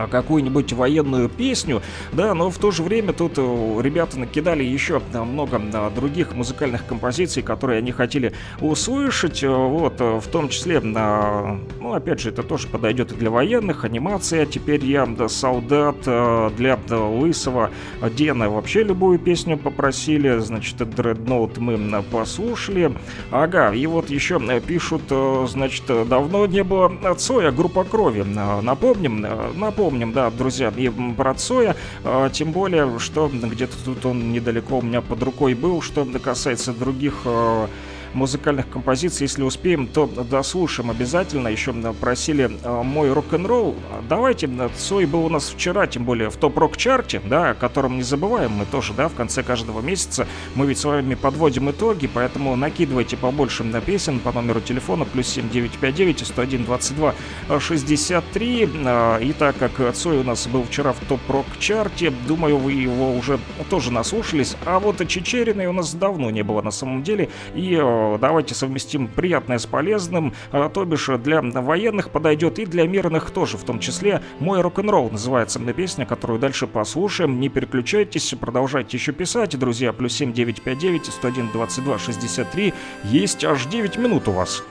[0.07, 5.61] какую-нибудь военную песню, да, но в то же время тут э, ребята накидали еще много
[5.95, 12.21] других музыкальных композиций, которые они хотели услышать, э, вот, э, в том числе, ну, опять
[12.21, 17.71] же, это тоже подойдет и для военных, анимация, теперь я да, солдат, для Лысого
[18.17, 22.93] Дена вообще любую песню попросили, значит, Дредноут мы послушали,
[23.31, 25.03] ага, и вот еще пишут,
[25.49, 31.75] значит, давно не было Цоя, группа крови, напомним, напомним, помним, да, друзья, и про Цоя,
[32.05, 36.75] а, тем более, что где-то тут он недалеко у меня под рукой был, что касается
[36.75, 37.71] других а,
[38.19, 39.25] музыкальных композиций.
[39.25, 41.49] Если успеем, то дослушаем обязательно.
[41.49, 43.77] Еще просили э, мой рок-н-ролл.
[44.09, 48.53] Давайте, Цой был у нас вчера, тем более в топ-рок-чарте, да, о котором не забываем
[48.53, 50.27] мы тоже, да, в конце каждого месяца.
[50.55, 55.29] Мы ведь с вами подводим итоги, поэтому накидывайте побольше на песен по номеру телефона плюс
[55.29, 57.15] 7959 101 22
[57.61, 58.69] 63.
[59.21, 63.39] И так как Цой у нас был вчера в топ-рок-чарте, думаю, вы его уже
[63.71, 64.57] тоже наслушались.
[64.65, 67.29] А вот Чечериной у нас давно не было на самом деле.
[67.55, 72.87] И э, давайте совместим приятное с полезным, а, то бишь для военных подойдет и для
[72.87, 77.41] мирных тоже, в том числе «Мой рок-н-ролл» называется на песня, которую дальше послушаем.
[77.41, 82.75] Не переключайтесь, продолжайте еще писать, друзья, плюс 7959 101 22 63,
[83.05, 84.63] есть аж 9 минут у вас.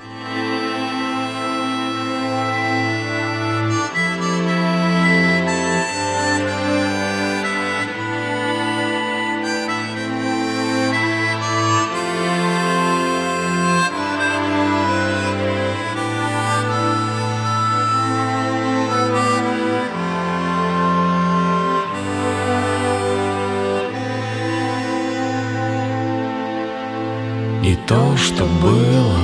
[28.27, 29.19] Что было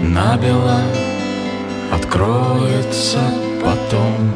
[0.00, 0.78] набело
[1.92, 3.20] Откроется
[3.60, 4.30] потом.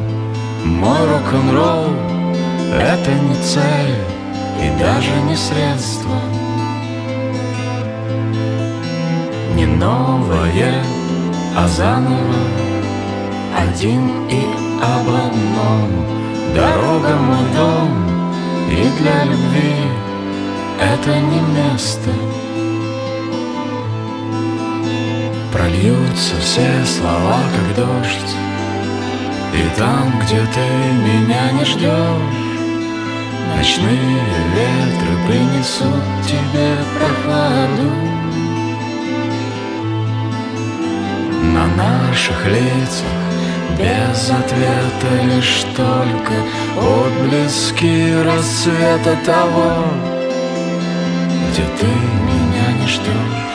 [0.65, 1.93] Мой рок-н-ролл—
[2.73, 3.95] это не цель
[4.61, 6.15] И даже не средство.
[9.55, 10.83] Не новое,
[11.55, 12.43] а заново.
[13.57, 14.41] Один и
[14.81, 15.89] об одном.
[16.55, 17.91] Дорога мой дом
[18.69, 19.75] И для любви
[20.81, 22.38] это не место
[25.81, 28.35] Льются все слова, как дождь.
[29.53, 30.59] И там, где ты
[31.07, 32.39] меня не ждешь
[33.55, 34.19] Ночные
[34.55, 37.91] ветры принесут тебе прохладу.
[41.53, 43.15] На наших лицах
[43.77, 46.33] без ответа лишь только
[46.77, 49.85] Отблески рассвета того
[51.51, 53.48] Где ты меня не ждешь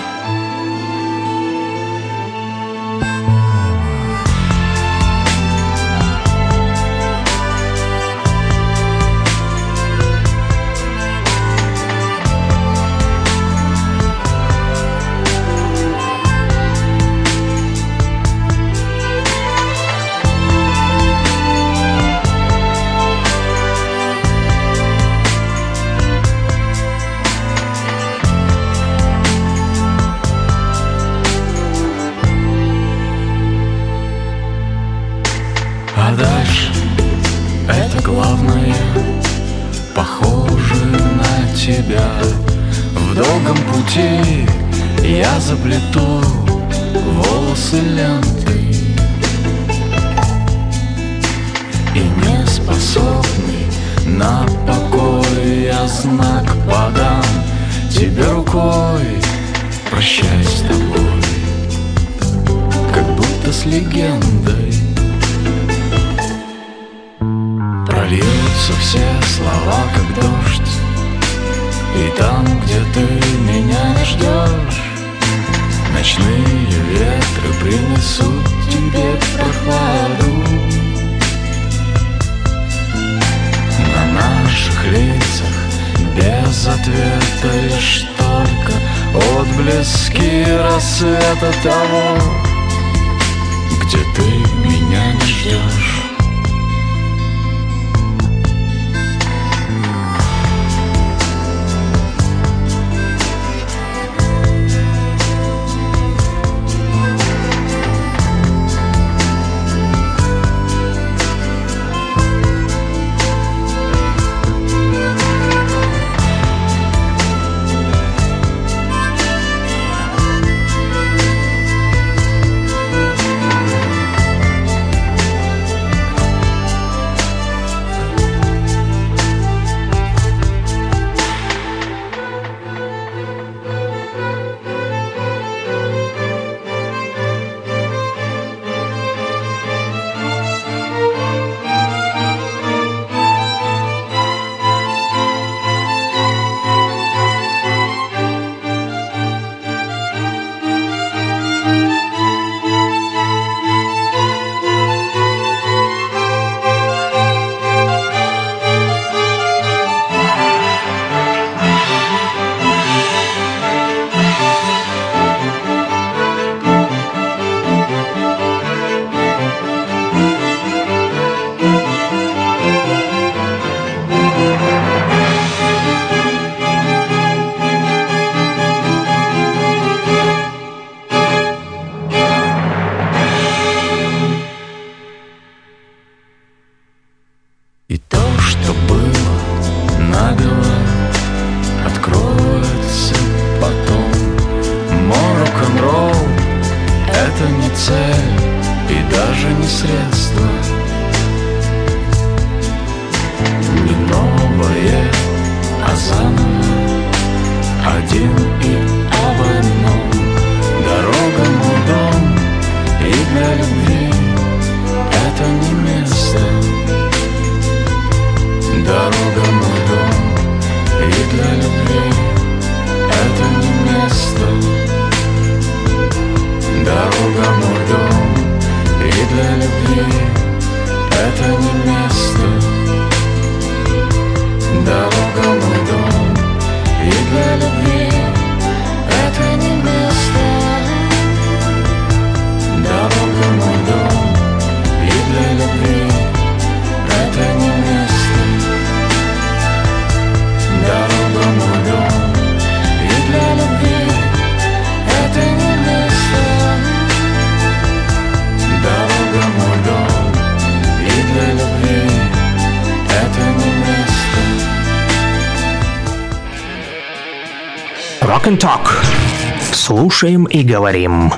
[270.04, 271.32] слушаем и говорим.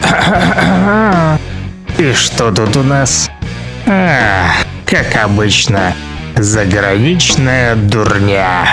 [1.98, 3.30] И что тут у нас?
[3.86, 4.52] А,
[4.86, 5.92] как обычно,
[6.36, 8.64] заграничная дурня.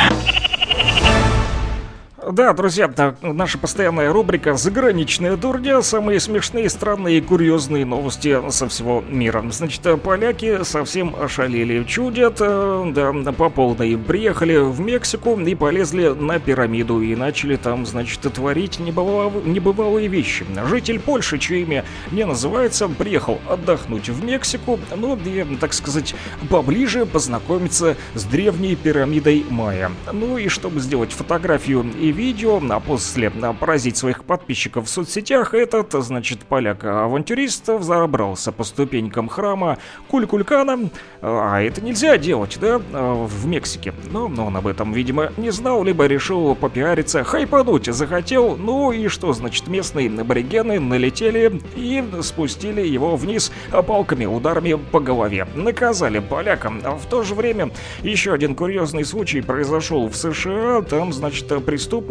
[2.41, 5.83] Да, друзья, да, наша постоянная рубрика «Заграничная дурня».
[5.83, 9.45] Самые смешные, странные и курьезные новости со всего мира.
[9.51, 11.83] Значит, поляки совсем ошалели.
[11.83, 13.95] Чудят, э, да, по полной.
[13.95, 17.01] Приехали в Мексику и полезли на пирамиду.
[17.01, 20.43] И начали там, значит, творить небывалые, небывалые вещи.
[20.67, 26.15] Житель Польши, чье имя не называется, приехал отдохнуть в Мексику, ну, и, так сказать,
[26.49, 29.91] поближе познакомиться с древней пирамидой Майя.
[30.11, 32.30] Ну и чтобы сделать фотографию и видео,
[32.69, 39.77] а после поразить своих подписчиков в соцсетях, этот, значит, поляк-авантюрист забрался по ступенькам храма
[40.07, 40.89] Кулькулькана.
[41.21, 43.93] А это нельзя делать, да, в Мексике.
[44.11, 48.55] Но, но он об этом, видимо, не знал, либо решил попиариться, хайпануть захотел.
[48.55, 53.51] Ну и что, значит, местные аборигены налетели и спустили его вниз
[53.85, 55.47] палками, ударами по голове.
[55.55, 56.81] Наказали полякам.
[56.83, 57.71] А в то же время
[58.01, 60.81] еще один курьезный случай произошел в США.
[60.81, 61.51] Там, значит,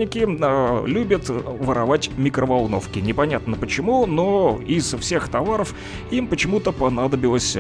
[0.06, 2.98] преступники э, любят воровать микроволновки.
[2.98, 5.74] Непонятно почему, но из всех товаров
[6.10, 7.59] им почему-то понадобилось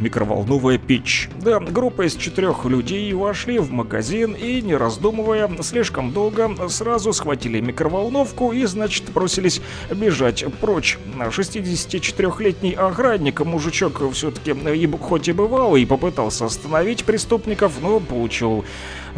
[0.00, 1.28] микроволновая печь.
[1.40, 7.60] Да, группа из четырех людей вошли в магазин и, не раздумывая слишком долго, сразу схватили
[7.60, 9.60] микроволновку и, значит, бросились
[9.90, 10.98] бежать прочь.
[11.18, 14.54] 64-летний охранник, мужичок все-таки,
[14.98, 18.64] хоть и бывал, и попытался остановить преступников, но получил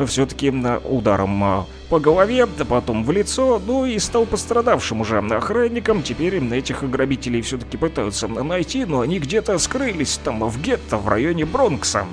[0.06, 0.50] все-таки
[0.84, 6.02] ударом а, по голове, потом в лицо, ну и стал пострадавшим уже охранником.
[6.02, 11.44] Теперь этих грабителей все-таки пытаются найти, но они где-то скрылись там в гетто в районе
[11.44, 12.06] Бронкса.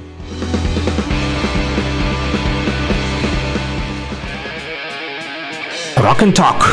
[5.95, 6.63] Rock and Talk.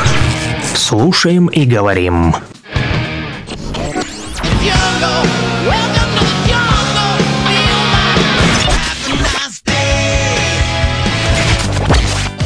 [0.74, 2.34] Слушаем и говорим.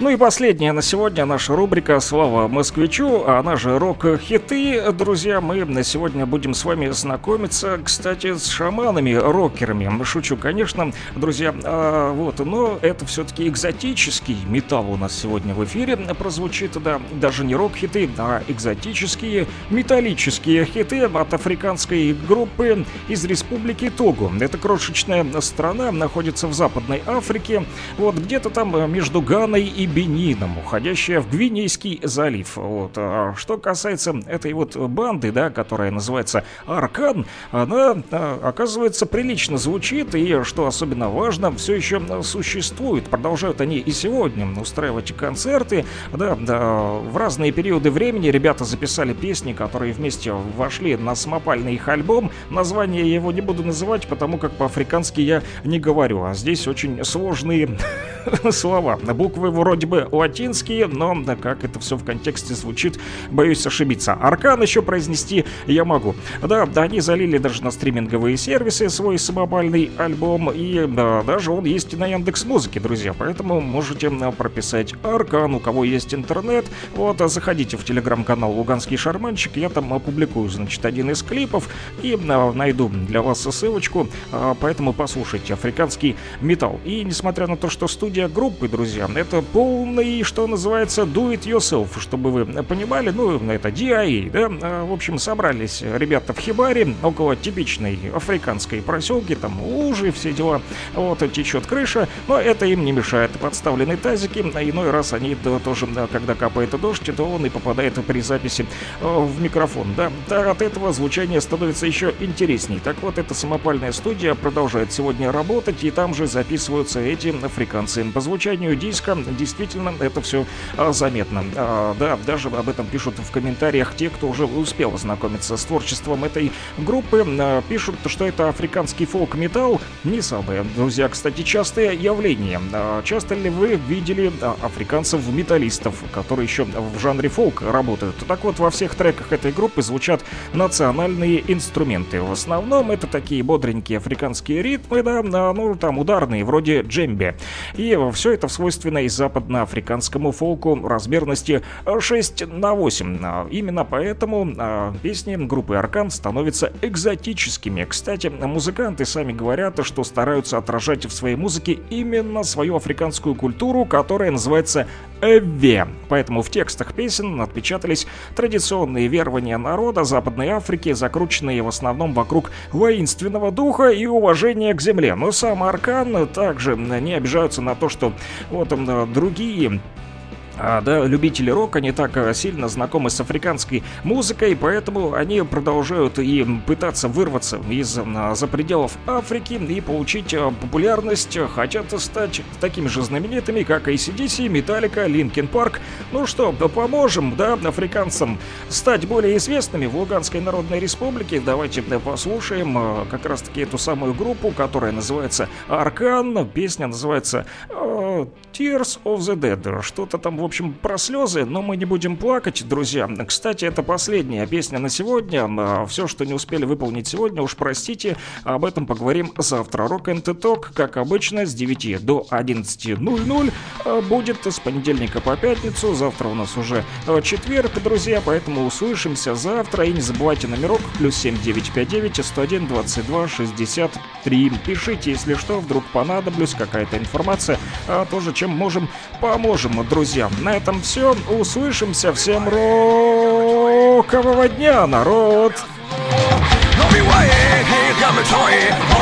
[0.00, 4.90] Ну и последняя на сегодня наша рубрика «Слава москвичу», а она же рок-хиты.
[4.90, 10.02] Друзья, мы на сегодня будем с вами знакомиться, кстати, с шаманами, рокерами.
[10.02, 11.54] Шучу, конечно, друзья.
[11.62, 17.44] А, вот, но это все-таки экзотический металл у нас сегодня в эфире прозвучит, да, даже
[17.44, 24.32] не рок-хиты, а экзотические металлические хиты от африканской группы из республики Того.
[24.40, 27.64] Это крошечная страна, находится в Западной Африке,
[27.96, 32.56] вот где-то там между Ганой и Бенином, уходящая в Гвинейский залив.
[32.56, 32.92] Вот.
[32.96, 40.16] А что касается этой вот банды, да, которая называется Аркан, она, а, оказывается, прилично звучит,
[40.16, 43.04] и, что особенно важно, все еще существует.
[43.04, 49.52] Продолжают они и сегодня устраивать концерты, да, да, в разные периоды времени ребята записали песни,
[49.52, 52.32] которые вместе вошли на самопальный их альбом.
[52.50, 57.04] Название я его не буду называть, потому как по-африкански я не говорю, а здесь очень
[57.04, 57.78] сложные
[58.50, 58.96] слова.
[58.96, 62.98] Буквы вроде бы латинские, но да, как это все в контексте звучит,
[63.30, 64.12] боюсь ошибиться.
[64.12, 66.14] Аркан еще произнести я могу.
[66.42, 71.64] Да, да, они залили даже на стриминговые сервисы свой самопальный альбом, и да, даже он
[71.64, 77.76] есть на Яндекс Музыке, друзья, поэтому можете прописать Аркан, у кого есть интернет, вот, заходите
[77.76, 81.68] в телеграм-канал Луганский Шарманчик, я там опубликую, значит, один из клипов,
[82.02, 86.80] и а, найду для вас ссылочку, а, поэтому послушайте африканский металл.
[86.84, 91.98] И несмотря на то, что студия группы, друзья, это полный, что называется, do it yourself,
[91.98, 97.34] чтобы вы понимали, ну, это DIA, да, а, в общем, собрались ребята в Хибаре, около
[97.34, 100.60] типичной африканской проселки, там лужи, все дела,
[100.92, 105.58] вот, течет крыша, но это им не мешает, подставлены тазики, а иной раз они да,
[105.58, 108.66] тоже, да, когда капает дождь, то он и попадает при записи
[109.00, 112.80] э, в микрофон, да, да, от этого звучание становится еще интересней.
[112.84, 118.04] Так вот, эта самопальная студия продолжает сегодня работать, и там же записываются эти африканцы.
[118.12, 119.53] По звучанию диска действительно
[120.00, 121.44] это все а, заметно.
[121.56, 126.24] А, да, даже об этом пишут в комментариях те, кто уже успел ознакомиться с творчеством
[126.24, 127.24] этой группы.
[127.26, 129.80] А, пишут, что это африканский фолк-металл.
[130.04, 132.60] Не самое, друзья, кстати, частое явление.
[133.04, 134.32] Часто ли вы видели
[134.62, 138.16] африканцев-металлистов, которые еще в жанре фолк работают?
[138.26, 142.22] Так вот, во всех треках этой группы звучат национальные инструменты.
[142.22, 147.36] В основном это такие бодренькие африканские ритмы, да, ну там ударные, вроде джембе.
[147.74, 149.08] И все это свойственно и
[149.44, 151.62] западноафриканскому фолку размерности
[151.98, 153.18] 6 на 8.
[153.22, 157.84] А, именно поэтому а, песни группы Аркан становятся экзотическими.
[157.84, 163.84] Кстати, музыканты сами говорят, что что стараются отражать в своей музыке именно свою африканскую культуру,
[163.84, 164.88] которая называется
[165.24, 165.86] Эве.
[166.08, 168.06] Поэтому в текстах песен отпечатались
[168.36, 175.14] традиционные верования народа Западной Африки, закрученные в основном вокруг воинственного духа и уважения к земле.
[175.14, 178.12] Но сам Аркан также не обижаются на то, что
[178.50, 178.68] вот
[179.12, 180.13] другие а,
[180.56, 186.46] да, любители рока не так э, сильно знакомы с африканской музыкой, поэтому они продолжают и
[186.66, 193.02] пытаться вырваться из а, за пределов Африки и получить а, популярность, хотят стать такими же
[193.02, 195.80] знаменитыми, как ACDC, Metallica, Linkin Park.
[196.12, 201.40] Ну что, поможем, да, африканцам стать более известными в Луганской Народной Республике.
[201.40, 206.48] Давайте послушаем а, как раз-таки эту самую группу, которая называется Аркан.
[206.48, 209.82] Песня называется а, Tears of the Dead.
[209.82, 213.08] Что-то там в общем, про слезы, но мы не будем плакать, друзья.
[213.26, 215.46] Кстати, это последняя песня на сегодня.
[215.48, 219.86] А, Все, что не успели выполнить сегодня, уж простите, об этом поговорим завтра.
[219.86, 223.52] Rock and Talk, как обычно, с 9 до 11.00
[223.84, 225.92] а, будет с понедельника по пятницу.
[225.94, 229.84] Завтра у нас уже а, четверг, друзья, поэтому услышимся завтра.
[229.84, 234.52] И не забывайте номерок плюс 7959 101 22 63.
[234.64, 237.58] Пишите, если что, вдруг понадоблюсь, какая-то информация,
[237.88, 238.88] а тоже чем можем,
[239.20, 240.28] поможем, друзья.
[240.40, 241.16] На этом все.
[241.30, 242.12] Услышимся.
[242.12, 245.54] Всем рокового дня, народ!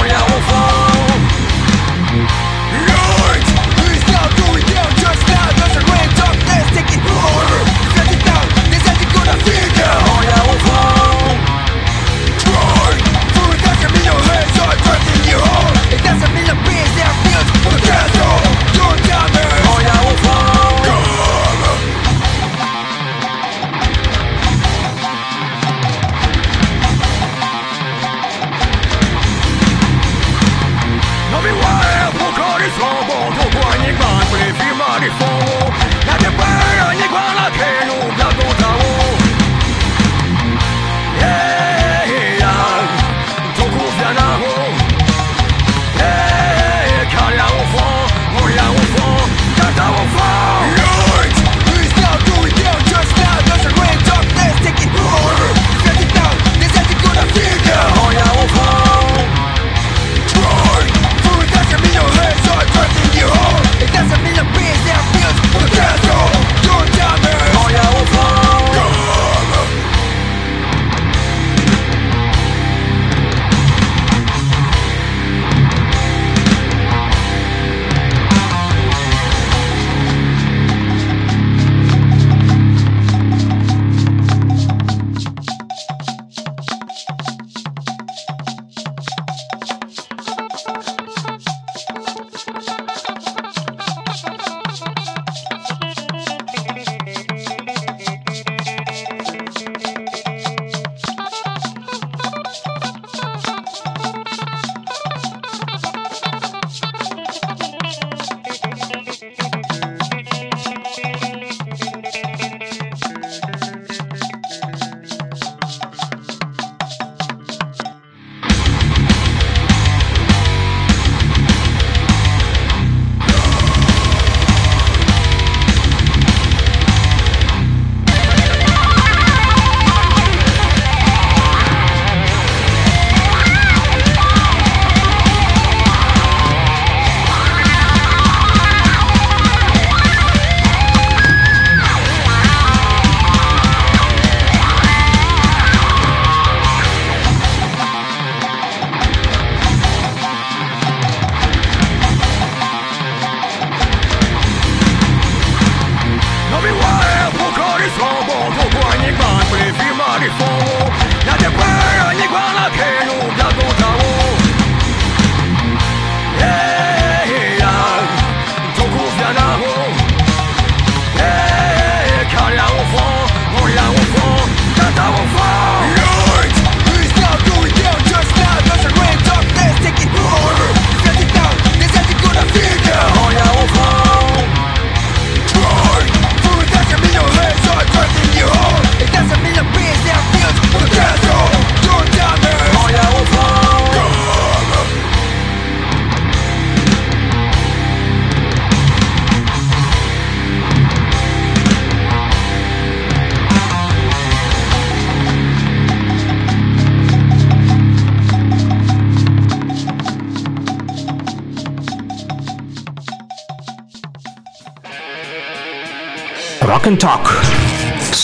[0.05, 0.82] It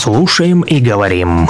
[0.01, 1.49] Слушаем и говорим.